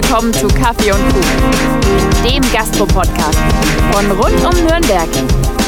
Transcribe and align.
willkommen 0.00 0.32
zu 0.32 0.46
Kaffee 0.46 0.92
und 0.92 1.02
Kuchen, 1.08 2.24
dem 2.24 2.52
Gastro-Podcast 2.52 3.38
von 3.90 4.08
rund 4.12 4.44
um 4.44 4.64
Nürnberg 4.64 5.08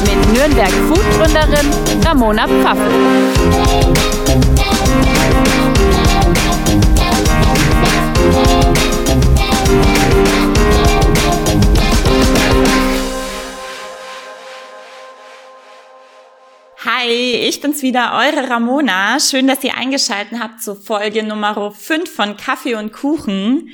mit 0.05 0.33
Nürnberg 0.33 0.71
Food-Gründerin 0.87 1.69
Ramona 2.05 2.47
Pfaffel. 2.47 2.91
Hi, 16.85 17.09
ich 17.09 17.59
bin's 17.59 17.81
wieder, 17.81 18.13
eure 18.13 18.49
Ramona. 18.49 19.19
Schön, 19.19 19.47
dass 19.47 19.61
ihr 19.65 19.75
eingeschaltet 19.75 20.39
habt 20.39 20.63
zur 20.63 20.77
Folge 20.77 21.21
Nummer 21.21 21.73
5 21.73 22.09
von 22.09 22.37
Kaffee 22.37 22.75
und 22.75 22.93
Kuchen. 22.93 23.71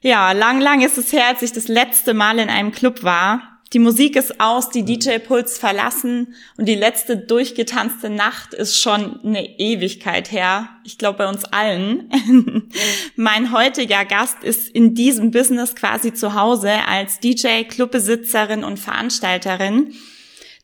Ja, 0.00 0.32
lang, 0.32 0.60
lang 0.60 0.80
ist 0.82 0.98
es 0.98 1.12
her, 1.12 1.26
als 1.28 1.42
ich 1.42 1.52
das 1.52 1.68
letzte 1.68 2.14
Mal 2.14 2.38
in 2.38 2.50
einem 2.50 2.72
Club 2.72 3.02
war. 3.02 3.58
Die 3.74 3.78
Musik 3.80 4.16
ist 4.16 4.40
aus, 4.40 4.70
die 4.70 4.82
DJ-Puls 4.82 5.58
verlassen 5.58 6.34
und 6.56 6.66
die 6.66 6.74
letzte 6.74 7.18
durchgetanzte 7.18 8.08
Nacht 8.08 8.54
ist 8.54 8.80
schon 8.80 9.20
eine 9.22 9.58
Ewigkeit 9.58 10.32
her. 10.32 10.70
Ich 10.84 10.96
glaube 10.96 11.18
bei 11.18 11.28
uns 11.28 11.44
allen. 11.44 12.10
mein 13.16 13.52
heutiger 13.52 14.06
Gast 14.06 14.42
ist 14.42 14.70
in 14.70 14.94
diesem 14.94 15.32
Business 15.32 15.74
quasi 15.74 16.14
zu 16.14 16.32
Hause 16.32 16.72
als 16.88 17.20
DJ, 17.20 17.64
Clubbesitzerin 17.64 18.64
und 18.64 18.78
Veranstalterin. 18.78 19.92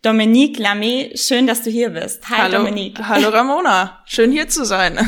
Dominique 0.01 0.59
Lamé, 0.59 1.15
schön, 1.16 1.46
dass 1.46 1.62
du 1.62 1.71
hier 1.71 1.91
bist. 1.91 2.29
Hi 2.30 2.38
Hallo, 2.38 2.59
Dominique. 2.59 3.07
Hallo 3.07 3.29
Ramona, 3.29 4.02
schön 4.07 4.32
hier 4.32 4.48
zu 4.48 4.65
sein. 4.65 4.98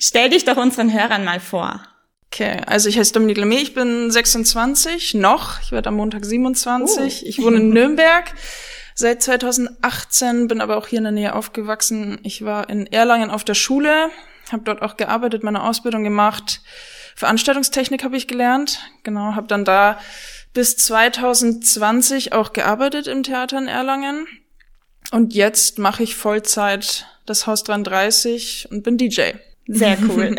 Stell 0.00 0.30
dich 0.30 0.44
doch 0.44 0.56
unseren 0.56 0.92
Hörern 0.92 1.24
mal 1.24 1.38
vor. 1.38 1.82
Okay, 2.34 2.60
also 2.66 2.88
ich 2.88 2.98
heiße 2.98 3.12
Dominique 3.12 3.38
Lamé, 3.38 3.62
ich 3.62 3.74
bin 3.74 4.10
26, 4.10 5.14
noch, 5.14 5.60
ich 5.62 5.70
werde 5.70 5.90
am 5.90 5.94
Montag 5.94 6.24
27. 6.24 7.22
Uh. 7.22 7.28
Ich 7.28 7.40
wohne 7.40 7.58
in 7.58 7.68
Nürnberg 7.72 8.24
seit 8.96 9.22
2018, 9.22 10.48
bin 10.48 10.60
aber 10.60 10.76
auch 10.76 10.88
hier 10.88 10.98
in 10.98 11.04
der 11.04 11.12
Nähe 11.12 11.36
aufgewachsen. 11.36 12.18
Ich 12.24 12.44
war 12.44 12.68
in 12.68 12.88
Erlangen 12.88 13.30
auf 13.30 13.44
der 13.44 13.54
Schule, 13.54 14.10
habe 14.50 14.64
dort 14.64 14.82
auch 14.82 14.96
gearbeitet, 14.96 15.44
meine 15.44 15.62
Ausbildung 15.62 16.02
gemacht. 16.02 16.60
Veranstaltungstechnik 17.14 18.02
habe 18.02 18.16
ich 18.16 18.26
gelernt, 18.26 18.80
genau, 19.04 19.36
habe 19.36 19.46
dann 19.46 19.64
da 19.64 20.00
bis 20.54 20.76
2020 20.76 22.32
auch 22.32 22.52
gearbeitet 22.52 23.06
im 23.06 23.22
Theater 23.22 23.58
in 23.58 23.68
Erlangen 23.68 24.26
und 25.12 25.34
jetzt 25.34 25.78
mache 25.78 26.02
ich 26.02 26.16
Vollzeit 26.16 27.06
das 27.26 27.46
Haus 27.46 27.62
33 27.62 28.72
und 28.72 28.82
bin 28.82 28.98
DJ. 28.98 29.34
Sehr 29.66 29.96
cool. 30.08 30.36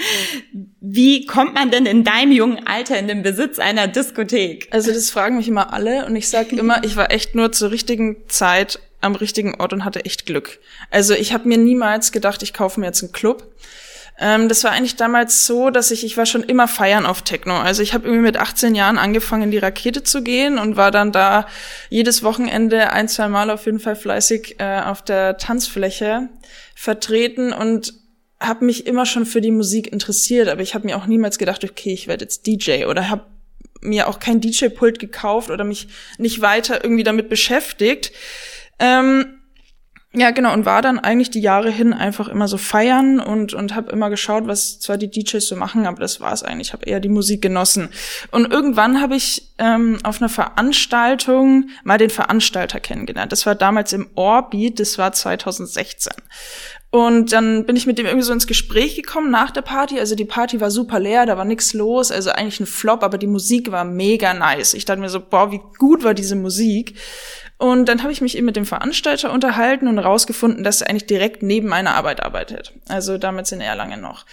Wie 0.80 1.26
kommt 1.26 1.54
man 1.54 1.70
denn 1.70 1.86
in 1.86 2.04
deinem 2.04 2.32
jungen 2.32 2.66
Alter 2.66 2.98
in 2.98 3.08
den 3.08 3.22
Besitz 3.22 3.58
einer 3.58 3.88
Diskothek? 3.88 4.68
Also 4.70 4.92
das 4.92 5.10
fragen 5.10 5.36
mich 5.36 5.48
immer 5.48 5.72
alle 5.72 6.06
und 6.06 6.16
ich 6.16 6.28
sage 6.28 6.56
immer, 6.56 6.82
ich 6.84 6.96
war 6.96 7.10
echt 7.10 7.34
nur 7.34 7.52
zur 7.52 7.70
richtigen 7.70 8.16
Zeit 8.28 8.80
am 9.00 9.14
richtigen 9.14 9.60
Ort 9.60 9.72
und 9.72 9.84
hatte 9.84 10.04
echt 10.04 10.26
Glück. 10.26 10.58
Also 10.90 11.14
ich 11.14 11.32
habe 11.32 11.48
mir 11.48 11.58
niemals 11.58 12.10
gedacht, 12.10 12.42
ich 12.42 12.54
kaufe 12.54 12.80
mir 12.80 12.86
jetzt 12.86 13.02
einen 13.02 13.12
Club. 13.12 13.54
Ähm, 14.18 14.48
das 14.48 14.64
war 14.64 14.72
eigentlich 14.72 14.96
damals 14.96 15.46
so, 15.46 15.70
dass 15.70 15.90
ich, 15.90 16.04
ich 16.04 16.16
war 16.16 16.26
schon 16.26 16.42
immer 16.42 16.66
feiern 16.66 17.06
auf 17.06 17.22
Techno. 17.22 17.58
Also 17.58 17.82
ich 17.82 17.94
habe 17.94 18.06
irgendwie 18.06 18.24
mit 18.24 18.36
18 18.36 18.74
Jahren 18.74 18.98
angefangen, 18.98 19.44
in 19.44 19.50
die 19.52 19.58
Rakete 19.58 20.02
zu 20.02 20.22
gehen 20.22 20.58
und 20.58 20.76
war 20.76 20.90
dann 20.90 21.12
da 21.12 21.46
jedes 21.90 22.24
Wochenende 22.24 22.92
ein, 22.92 23.08
zwei 23.08 23.28
Mal 23.28 23.50
auf 23.50 23.66
jeden 23.66 23.78
Fall 23.78 23.94
fleißig 23.94 24.56
äh, 24.58 24.80
auf 24.80 25.02
der 25.02 25.36
Tanzfläche 25.36 26.28
vertreten 26.74 27.52
und 27.52 27.94
habe 28.40 28.64
mich 28.64 28.86
immer 28.86 29.04
schon 29.04 29.26
für 29.26 29.40
die 29.40 29.50
Musik 29.50 29.92
interessiert, 29.92 30.48
aber 30.48 30.62
ich 30.62 30.74
habe 30.74 30.86
mir 30.86 30.96
auch 30.96 31.06
niemals 31.06 31.38
gedacht, 31.38 31.64
okay, 31.64 31.92
ich 31.92 32.06
werde 32.06 32.24
jetzt 32.24 32.46
DJ 32.46 32.84
oder 32.84 33.08
habe 33.08 33.24
mir 33.80 34.08
auch 34.08 34.18
kein 34.18 34.40
DJ-Pult 34.40 34.98
gekauft 34.98 35.50
oder 35.50 35.64
mich 35.64 35.88
nicht 36.18 36.40
weiter 36.40 36.82
irgendwie 36.82 37.04
damit 37.04 37.28
beschäftigt. 37.28 38.12
Ähm, 38.78 39.38
ja, 40.14 40.30
genau, 40.30 40.54
und 40.54 40.64
war 40.64 40.80
dann 40.80 40.98
eigentlich 40.98 41.30
die 41.30 41.40
Jahre 41.40 41.70
hin 41.70 41.92
einfach 41.92 42.28
immer 42.28 42.48
so 42.48 42.56
feiern 42.56 43.20
und, 43.20 43.52
und 43.52 43.74
habe 43.74 43.92
immer 43.92 44.08
geschaut, 44.08 44.46
was 44.46 44.80
zwar 44.80 44.96
die 44.96 45.10
DJs 45.10 45.46
so 45.46 45.54
machen, 45.54 45.86
aber 45.86 46.00
das 46.00 46.18
war 46.18 46.32
es 46.32 46.42
eigentlich. 46.42 46.68
Ich 46.68 46.72
habe 46.72 46.86
eher 46.86 46.98
die 46.98 47.10
Musik 47.10 47.42
genossen. 47.42 47.90
Und 48.30 48.50
irgendwann 48.50 49.02
habe 49.02 49.16
ich 49.16 49.52
ähm, 49.58 49.98
auf 50.04 50.22
einer 50.22 50.30
Veranstaltung 50.30 51.68
mal 51.84 51.98
den 51.98 52.08
Veranstalter 52.08 52.80
kennengelernt. 52.80 53.32
Das 53.32 53.44
war 53.44 53.54
damals 53.54 53.92
im 53.92 54.08
Orbit, 54.14 54.80
das 54.80 54.96
war 54.96 55.12
2016. 55.12 56.14
Und 56.90 57.32
dann 57.32 57.66
bin 57.66 57.76
ich 57.76 57.86
mit 57.86 57.98
dem 57.98 58.06
irgendwie 58.06 58.24
so 58.24 58.32
ins 58.32 58.46
Gespräch 58.46 58.96
gekommen 58.96 59.30
nach 59.30 59.50
der 59.50 59.60
Party. 59.60 59.98
Also 60.00 60.14
die 60.14 60.24
Party 60.24 60.60
war 60.60 60.70
super 60.70 60.98
leer, 60.98 61.26
da 61.26 61.36
war 61.36 61.44
nichts 61.44 61.74
los, 61.74 62.10
also 62.10 62.30
eigentlich 62.30 62.60
ein 62.60 62.66
Flop, 62.66 63.02
aber 63.02 63.18
die 63.18 63.26
Musik 63.26 63.70
war 63.70 63.84
mega 63.84 64.32
nice. 64.32 64.72
Ich 64.72 64.86
dachte 64.86 65.00
mir 65.00 65.10
so, 65.10 65.20
boah, 65.20 65.52
wie 65.52 65.60
gut 65.78 66.02
war 66.02 66.14
diese 66.14 66.34
Musik. 66.34 66.94
Und 67.60 67.86
dann 67.86 68.04
habe 68.04 68.12
ich 68.12 68.20
mich 68.20 68.36
eben 68.36 68.46
mit 68.46 68.54
dem 68.54 68.66
Veranstalter 68.66 69.32
unterhalten 69.32 69.88
und 69.88 69.98
rausgefunden, 69.98 70.62
dass 70.62 70.80
er 70.80 70.90
eigentlich 70.90 71.06
direkt 71.06 71.42
neben 71.42 71.66
meiner 71.66 71.96
Arbeit 71.96 72.22
arbeitet. 72.22 72.72
Also 72.86 73.18
damals 73.18 73.50
in 73.50 73.60
Erlangen 73.60 74.00
noch. 74.00 74.26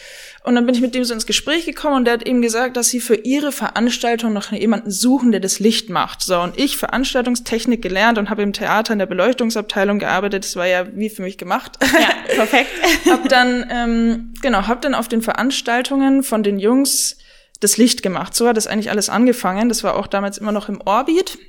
Und 0.43 0.53
dann 0.53 0.67
bin 0.67 0.75
ich 0.75 0.81
mit 0.81 0.93
dem 0.93 1.03
so 1.03 1.13
ins 1.15 1.25
Gespräch 1.25 1.65
gekommen 1.65 1.95
und 1.95 2.05
der 2.05 2.13
hat 2.13 2.27
eben 2.27 2.43
gesagt, 2.43 2.77
dass 2.77 2.89
sie 2.89 2.99
für 2.99 3.15
ihre 3.15 3.51
Veranstaltung 3.51 4.31
noch 4.31 4.51
jemanden 4.51 4.91
suchen, 4.91 5.31
der 5.31 5.41
das 5.41 5.57
Licht 5.57 5.89
macht. 5.89 6.21
So, 6.21 6.39
und 6.39 6.59
ich 6.59 6.77
Veranstaltungstechnik 6.77 7.81
gelernt 7.81 8.19
und 8.19 8.29
habe 8.29 8.43
im 8.43 8.53
Theater 8.53 8.93
in 8.93 8.99
der 8.99 9.07
Beleuchtungsabteilung 9.07 9.97
gearbeitet. 9.97 10.43
Das 10.43 10.55
war 10.55 10.67
ja 10.67 10.85
wie 10.93 11.09
für 11.09 11.23
mich 11.23 11.39
gemacht. 11.39 11.79
Ja, 11.81 12.35
perfekt. 12.35 12.69
hab 13.09 13.27
dann, 13.27 13.65
ähm, 13.71 14.33
genau, 14.43 14.67
hab 14.67 14.83
dann 14.83 14.93
auf 14.93 15.07
den 15.07 15.23
Veranstaltungen 15.23 16.21
von 16.21 16.43
den 16.43 16.59
Jungs 16.59 17.17
das 17.59 17.77
Licht 17.77 18.03
gemacht. 18.03 18.35
So 18.35 18.47
hat 18.47 18.57
das 18.57 18.67
eigentlich 18.67 18.91
alles 18.91 19.09
angefangen. 19.09 19.67
Das 19.67 19.83
war 19.83 19.95
auch 19.95 20.05
damals 20.05 20.37
immer 20.37 20.51
noch 20.51 20.69
im 20.69 20.79
Orbit. 20.81 21.39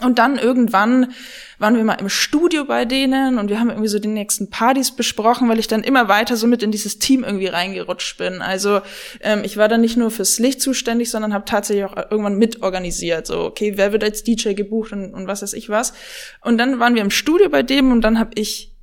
Und 0.00 0.18
dann 0.18 0.38
irgendwann 0.38 1.12
waren 1.58 1.76
wir 1.76 1.84
mal 1.84 1.94
im 1.94 2.08
Studio 2.08 2.64
bei 2.64 2.84
denen 2.84 3.38
und 3.38 3.48
wir 3.48 3.60
haben 3.60 3.70
irgendwie 3.70 3.88
so 3.88 4.00
die 4.00 4.08
nächsten 4.08 4.50
Partys 4.50 4.90
besprochen, 4.90 5.48
weil 5.48 5.60
ich 5.60 5.68
dann 5.68 5.84
immer 5.84 6.08
weiter 6.08 6.36
so 6.36 6.48
mit 6.48 6.64
in 6.64 6.72
dieses 6.72 6.98
Team 6.98 7.22
irgendwie 7.22 7.46
reingerutscht 7.46 8.18
bin. 8.18 8.42
Also 8.42 8.80
ähm, 9.20 9.44
ich 9.44 9.56
war 9.56 9.68
dann 9.68 9.80
nicht 9.80 9.96
nur 9.96 10.10
fürs 10.10 10.40
Licht 10.40 10.60
zuständig, 10.60 11.12
sondern 11.12 11.32
habe 11.32 11.44
tatsächlich 11.44 11.84
auch 11.84 11.96
irgendwann 12.10 12.38
mitorganisiert. 12.38 13.28
So, 13.28 13.44
okay, 13.44 13.74
wer 13.76 13.92
wird 13.92 14.02
als 14.02 14.24
DJ 14.24 14.54
gebucht 14.54 14.92
und, 14.92 15.14
und 15.14 15.28
was 15.28 15.42
weiß 15.42 15.52
ich 15.52 15.68
was. 15.68 15.94
Und 16.40 16.58
dann 16.58 16.80
waren 16.80 16.96
wir 16.96 17.02
im 17.02 17.10
Studio 17.10 17.48
bei 17.48 17.62
dem 17.62 17.92
und 17.92 18.00
dann 18.00 18.18
habe 18.18 18.32
ich 18.34 18.74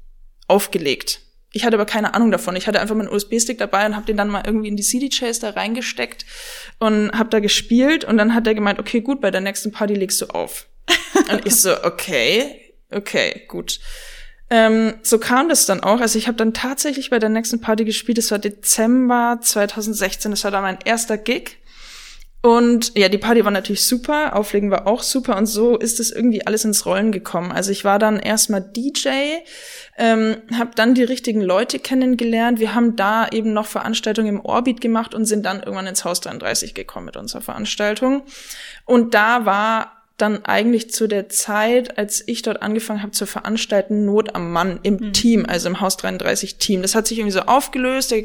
aufgelegt. 0.48 1.20
Ich 1.52 1.66
hatte 1.66 1.76
aber 1.76 1.86
keine 1.86 2.14
Ahnung 2.14 2.32
davon. 2.32 2.56
Ich 2.56 2.68
hatte 2.68 2.80
einfach 2.80 2.96
meinen 2.96 3.10
USB-Stick 3.10 3.58
dabei 3.58 3.86
und 3.86 3.98
habe 3.98 4.06
den 4.06 4.16
dann 4.16 4.30
mal 4.30 4.44
irgendwie 4.46 4.70
in 4.70 4.78
die 4.78 4.84
CD-Chase 4.84 5.42
da 5.42 5.50
reingesteckt 5.50 6.26
und 6.80 7.12
habe 7.12 7.30
da 7.30 7.42
gespielt. 7.42 8.06
Und 8.06 8.18
dann 8.18 8.34
hat 8.34 8.48
er 8.48 8.56
gemeint, 8.56 8.80
okay, 8.80 9.02
gut, 9.02 9.20
bei 9.20 9.32
der 9.32 9.42
nächsten 9.42 9.74
Party 9.74 9.94
legst 9.94 10.22
du 10.22 10.28
auf. 10.28 10.68
Und 11.32 11.46
ich 11.46 11.56
so, 11.56 11.84
okay, 11.84 12.74
okay, 12.92 13.44
gut. 13.48 13.80
Ähm, 14.50 14.96
so 15.02 15.18
kam 15.18 15.48
das 15.48 15.66
dann 15.66 15.82
auch. 15.82 16.02
Also 16.02 16.20
ich 16.20 16.28
habe 16.28 16.38
dann 16.38 16.54
tatsächlich 16.54 17.10
bei 17.10 17.20
der 17.20 17.30
nächsten 17.30 17.62
Party 17.62 17.86
gespielt. 17.86 18.18
Das 18.18 18.32
war 18.32 18.40
Dezember 18.40 19.40
2016. 19.42 20.32
Das 20.32 20.44
war 20.44 20.52
dann 20.52 20.64
mein 20.64 20.80
erster 20.84 21.18
Gig. 21.18 21.62
Und 22.44 22.98
ja, 22.98 23.08
die 23.08 23.20
Party 23.20 23.46
war 23.46 23.52
natürlich 23.52 23.86
super, 23.86 24.36
Auflegen 24.36 24.72
war 24.72 24.88
auch 24.88 25.04
super 25.04 25.38
und 25.38 25.46
so 25.46 25.78
ist 25.78 26.00
es 26.00 26.12
irgendwie 26.12 26.46
alles 26.48 26.66
ins 26.66 26.88
Rollen 26.88 27.12
gekommen. 27.12 27.52
Also 27.52 27.72
ich 27.72 27.86
war 27.86 28.00
dann 28.00 28.18
erstmal 28.18 28.62
DJ, 28.62 29.10
ähm, 29.96 30.38
habe 30.58 30.72
dann 30.74 30.96
die 30.96 31.04
richtigen 31.04 31.42
Leute 31.42 31.78
kennengelernt. 31.78 32.60
Wir 32.60 32.74
haben 32.74 32.96
da 32.96 33.28
eben 33.28 33.54
noch 33.54 33.68
Veranstaltungen 33.68 34.30
im 34.30 34.40
Orbit 34.40 34.82
gemacht 34.82 35.14
und 35.14 35.26
sind 35.26 35.46
dann 35.46 35.60
irgendwann 35.60 35.86
ins 35.86 36.04
Haus 36.04 36.20
33 36.22 36.74
gekommen 36.74 37.06
mit 37.06 37.16
unserer 37.16 37.42
Veranstaltung. 37.42 38.24
Und 38.86 39.14
da 39.14 39.46
war 39.46 40.01
dann 40.22 40.46
eigentlich 40.46 40.92
zu 40.92 41.08
der 41.08 41.30
Zeit, 41.30 41.98
als 41.98 42.24
ich 42.28 42.42
dort 42.42 42.62
angefangen 42.62 43.02
habe 43.02 43.12
zu 43.12 43.26
veranstalten, 43.26 44.06
Not 44.06 44.36
am 44.36 44.52
Mann 44.52 44.80
im 44.84 44.96
mhm. 44.96 45.14
Team, 45.14 45.46
also 45.48 45.68
im 45.70 45.82
Haus 45.82 45.98
33 45.98 46.58
Team. 46.58 46.82
Das 46.82 46.96
hat 46.96 47.08
sich 47.08 47.18
irgendwie 47.18 47.34
so 47.34 47.42
aufgelöst. 47.42 48.12
Der, 48.12 48.22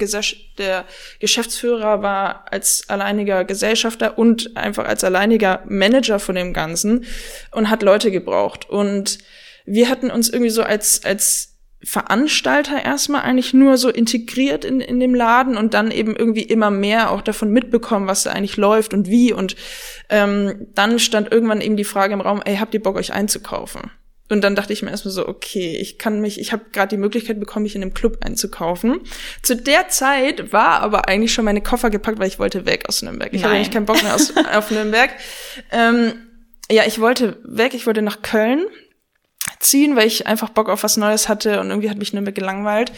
der, 0.59 0.85
Geschäftsführer 1.19 2.03
war 2.03 2.45
als 2.53 2.89
alleiniger 2.89 3.45
Gesellschafter 3.45 4.19
und 4.19 4.57
einfach 4.57 4.85
als 4.85 5.05
alleiniger 5.05 5.63
Manager 5.67 6.19
von 6.19 6.35
dem 6.35 6.53
Ganzen 6.53 7.05
und 7.51 7.71
hat 7.71 7.83
Leute 7.83 8.11
gebraucht. 8.11 8.69
Und 8.69 9.19
wir 9.65 9.89
hatten 9.89 10.11
uns 10.11 10.29
irgendwie 10.29 10.51
so 10.51 10.63
als, 10.63 11.05
als 11.05 11.56
Veranstalter 11.87 12.85
erstmal 12.85 13.23
eigentlich 13.23 13.55
nur 13.55 13.79
so 13.79 13.89
integriert 13.89 14.65
in, 14.65 14.81
in 14.81 14.99
dem 14.99 15.15
Laden 15.15 15.57
und 15.57 15.73
dann 15.73 15.93
eben 15.93 16.17
irgendwie 16.17 16.43
immer 16.43 16.69
mehr 16.69 17.13
auch 17.13 17.23
davon 17.23 17.51
mitbekommen, 17.51 18.09
was 18.09 18.25
da 18.25 18.33
eigentlich 18.33 18.57
läuft 18.57 18.93
und 18.93 19.09
wie. 19.09 19.33
Und 19.33 19.55
ähm, 20.09 20.67
dann 20.75 20.99
stand 20.99 21.31
irgendwann 21.31 21.61
eben 21.61 21.77
die 21.77 21.85
Frage 21.85 22.15
im 22.15 22.21
Raum, 22.21 22.43
ey, 22.45 22.57
habt 22.57 22.75
ihr 22.75 22.83
Bock, 22.83 22.97
euch 22.97 23.13
einzukaufen? 23.13 23.93
Und 24.29 24.43
dann 24.43 24.57
dachte 24.57 24.73
ich 24.73 24.83
mir 24.83 24.91
erstmal 24.91 25.13
so, 25.13 25.29
okay, 25.29 25.77
ich 25.77 25.97
kann 25.97 26.21
mich, 26.21 26.41
ich 26.41 26.53
habe 26.53 26.65
gerade 26.73 26.89
die 26.89 27.01
Möglichkeit 27.01 27.39
bekommen, 27.39 27.63
mich 27.63 27.77
in 27.77 27.83
einem 27.83 27.95
Club 27.95 28.19
einzukaufen. 28.25 29.03
Zu 29.43 29.55
der 29.55 29.87
Zeit 29.87 30.53
war 30.53 30.81
aber 30.81 31.09
eigentlich 31.09 31.33
schon 31.33 31.45
meine 31.45 31.61
Koffer 31.61 31.91
gepackt, 31.91 32.19
weil 32.19 32.27
ich 32.27 32.41
wollte 32.41 32.67
weg 32.67 32.89
aus 32.89 33.03
Nürnberg. 33.03 33.33
Ich 33.33 33.43
Nein. 33.43 33.45
hatte 33.45 33.57
eigentlich 33.57 33.71
keinen 33.71 33.87
Bock 33.87 34.03
mehr 34.03 34.17
aus, 34.17 34.35
auf 34.53 34.73
Nürnberg. 34.73 35.11
Ähm, 35.71 36.15
ja, 36.69 36.83
ich 36.85 37.01
wollte 37.01 37.39
weg, 37.45 37.75
ich 37.75 37.87
wollte 37.87 38.03
nach 38.03 38.23
Köln 38.23 38.67
ziehen, 39.61 39.97
weil 39.97 40.07
ich 40.07 40.27
einfach 40.27 40.51
Bock 40.51 40.69
auf 40.69 40.83
was 40.83 40.97
Neues 40.97 41.29
hatte 41.29 41.61
und 41.61 41.71
irgendwie 41.71 41.91
hat 41.91 41.99
mich 41.99 42.13
Nürnberg 42.13 42.35
gelangweilt. 42.35 42.93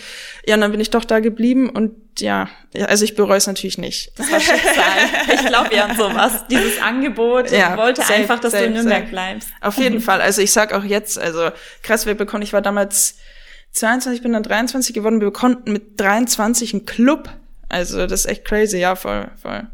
Ja, 0.47 0.55
und 0.55 0.61
dann 0.61 0.71
bin 0.71 0.81
ich 0.81 0.91
doch 0.91 1.05
da 1.05 1.21
geblieben 1.21 1.71
und 1.71 1.93
ja, 2.21 2.49
also 2.87 3.05
ich 3.05 3.15
bereue 3.15 3.39
es 3.39 3.47
natürlich 3.47 3.79
nicht. 3.79 4.13
Das 4.19 4.31
war 4.31 4.41
Schicksal. 4.41 4.99
ich 5.35 5.47
glaube 5.47 5.75
ja 5.75 5.85
an 5.85 5.97
sowas. 5.97 6.45
Dieses 6.51 6.81
Angebot 6.81 7.51
ja, 7.51 7.77
wollte 7.77 8.01
safe, 8.01 8.15
einfach, 8.15 8.41
dass 8.41 8.53
safe, 8.53 8.65
du 8.65 8.69
in 8.69 8.75
Nürnberg 8.75 9.03
safe. 9.03 9.11
bleibst. 9.11 9.49
Auf 9.61 9.77
jeden 9.77 10.01
Fall. 10.01 10.21
Also 10.21 10.43
ich 10.43 10.53
sag 10.53 10.73
auch 10.73 10.85
jetzt, 10.85 11.19
also 11.19 11.51
krass, 11.83 12.07
wir 12.07 12.15
bekommen, 12.15 12.43
ich 12.43 12.53
war 12.53 12.63
damals 12.63 13.17
22, 13.73 14.23
bin 14.23 14.33
dann 14.33 14.43
23 14.43 14.95
geworden, 14.95 15.21
wir 15.21 15.31
konnten 15.33 15.73
mit 15.73 16.01
23 16.01 16.75
einen 16.75 16.87
Club. 16.87 17.31
Also 17.69 18.07
das 18.07 18.21
ist 18.21 18.27
echt 18.27 18.45
crazy, 18.45 18.79
ja, 18.79 18.97
voll, 18.97 19.31
voll. 19.41 19.67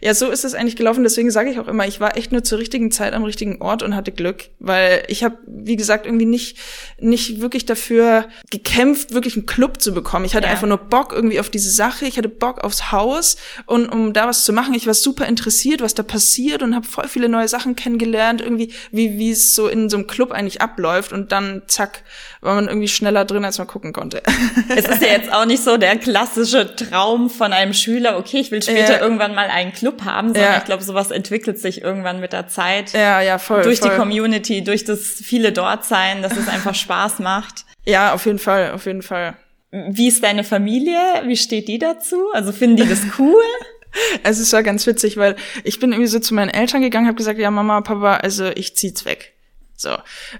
Ja, 0.00 0.14
so 0.14 0.30
ist 0.30 0.44
es 0.44 0.54
eigentlich 0.54 0.76
gelaufen. 0.76 1.02
Deswegen 1.02 1.30
sage 1.30 1.50
ich 1.50 1.58
auch 1.58 1.68
immer, 1.68 1.86
ich 1.86 2.00
war 2.00 2.16
echt 2.16 2.32
nur 2.32 2.42
zur 2.42 2.58
richtigen 2.58 2.90
Zeit 2.90 3.12
am 3.12 3.24
richtigen 3.24 3.60
Ort 3.60 3.82
und 3.82 3.94
hatte 3.94 4.12
Glück, 4.12 4.50
weil 4.58 5.02
ich 5.08 5.24
habe, 5.24 5.36
wie 5.46 5.76
gesagt, 5.76 6.06
irgendwie 6.06 6.26
nicht 6.26 6.58
nicht 6.98 7.40
wirklich 7.40 7.66
dafür 7.66 8.28
gekämpft, 8.50 9.12
wirklich 9.14 9.36
einen 9.36 9.46
Club 9.46 9.80
zu 9.80 9.92
bekommen. 9.92 10.24
Ich 10.24 10.34
hatte 10.34 10.46
ja. 10.46 10.52
einfach 10.52 10.66
nur 10.66 10.78
Bock 10.78 11.12
irgendwie 11.12 11.40
auf 11.40 11.50
diese 11.50 11.70
Sache. 11.70 12.06
Ich 12.06 12.18
hatte 12.18 12.28
Bock 12.28 12.62
aufs 12.64 12.92
Haus 12.92 13.36
und 13.66 13.88
um 13.88 14.12
da 14.12 14.26
was 14.26 14.44
zu 14.44 14.52
machen. 14.52 14.74
Ich 14.74 14.86
war 14.86 14.94
super 14.94 15.26
interessiert, 15.26 15.80
was 15.80 15.94
da 15.94 16.02
passiert 16.02 16.62
und 16.62 16.74
habe 16.74 16.86
voll 16.86 17.08
viele 17.08 17.28
neue 17.28 17.48
Sachen 17.48 17.76
kennengelernt, 17.76 18.40
irgendwie 18.40 18.72
wie 18.90 19.18
wie 19.18 19.30
es 19.30 19.54
so 19.54 19.68
in 19.68 19.88
so 19.90 19.96
einem 19.96 20.06
Club 20.06 20.32
eigentlich 20.32 20.60
abläuft 20.60 21.12
und 21.12 21.32
dann 21.32 21.62
zack 21.66 22.02
war 22.40 22.54
man 22.54 22.68
irgendwie 22.68 22.88
schneller 22.88 23.24
drin, 23.24 23.44
als 23.44 23.58
man 23.58 23.66
gucken 23.66 23.92
konnte. 23.92 24.22
Es 24.68 24.86
ist 24.86 25.02
ja 25.02 25.08
jetzt 25.08 25.32
auch 25.32 25.44
nicht 25.44 25.62
so 25.62 25.76
der 25.76 25.96
klassische 25.96 26.74
Traum 26.74 27.28
von 27.28 27.52
einem 27.52 27.74
Schüler. 27.74 28.16
Okay, 28.18 28.38
ich 28.38 28.50
will 28.50 28.62
später 28.62 28.94
ja. 28.94 29.00
irgendwann 29.00 29.34
mal 29.34 29.50
einen 29.60 29.72
Club 29.72 30.04
haben, 30.04 30.28
sondern 30.28 30.52
ja. 30.52 30.58
ich 30.58 30.64
glaube, 30.64 30.82
sowas 30.82 31.10
entwickelt 31.10 31.58
sich 31.58 31.82
irgendwann 31.82 32.20
mit 32.20 32.32
der 32.32 32.48
Zeit. 32.48 32.92
Ja, 32.92 33.20
ja, 33.20 33.38
voll. 33.38 33.62
Durch 33.62 33.80
voll. 33.80 33.90
die 33.90 33.96
Community, 33.96 34.64
durch 34.64 34.84
das 34.84 35.00
viele 35.00 35.52
dort 35.52 35.84
sein, 35.84 36.22
dass 36.22 36.36
es 36.36 36.48
einfach 36.48 36.74
Spaß 36.76 37.18
macht. 37.20 37.64
Ja, 37.84 38.12
auf 38.12 38.26
jeden 38.26 38.38
Fall, 38.38 38.72
auf 38.72 38.86
jeden 38.86 39.02
Fall. 39.02 39.36
Wie 39.70 40.08
ist 40.08 40.24
deine 40.24 40.44
Familie? 40.44 40.98
Wie 41.24 41.36
steht 41.36 41.68
die 41.68 41.78
dazu? 41.78 42.16
Also 42.32 42.52
finden 42.52 42.76
die 42.76 42.88
das 42.88 43.00
cool? 43.18 43.42
es 44.22 44.52
war 44.52 44.62
ganz 44.62 44.86
witzig, 44.86 45.16
weil 45.16 45.36
ich 45.64 45.78
bin 45.78 45.92
irgendwie 45.92 46.08
so 46.08 46.18
zu 46.18 46.34
meinen 46.34 46.50
Eltern 46.50 46.82
gegangen, 46.82 47.06
habe 47.06 47.16
gesagt, 47.16 47.38
ja 47.38 47.50
Mama, 47.50 47.80
Papa, 47.80 48.16
also 48.16 48.48
ich 48.48 48.76
zieh's 48.76 49.04
weg. 49.04 49.34
So. 49.80 49.96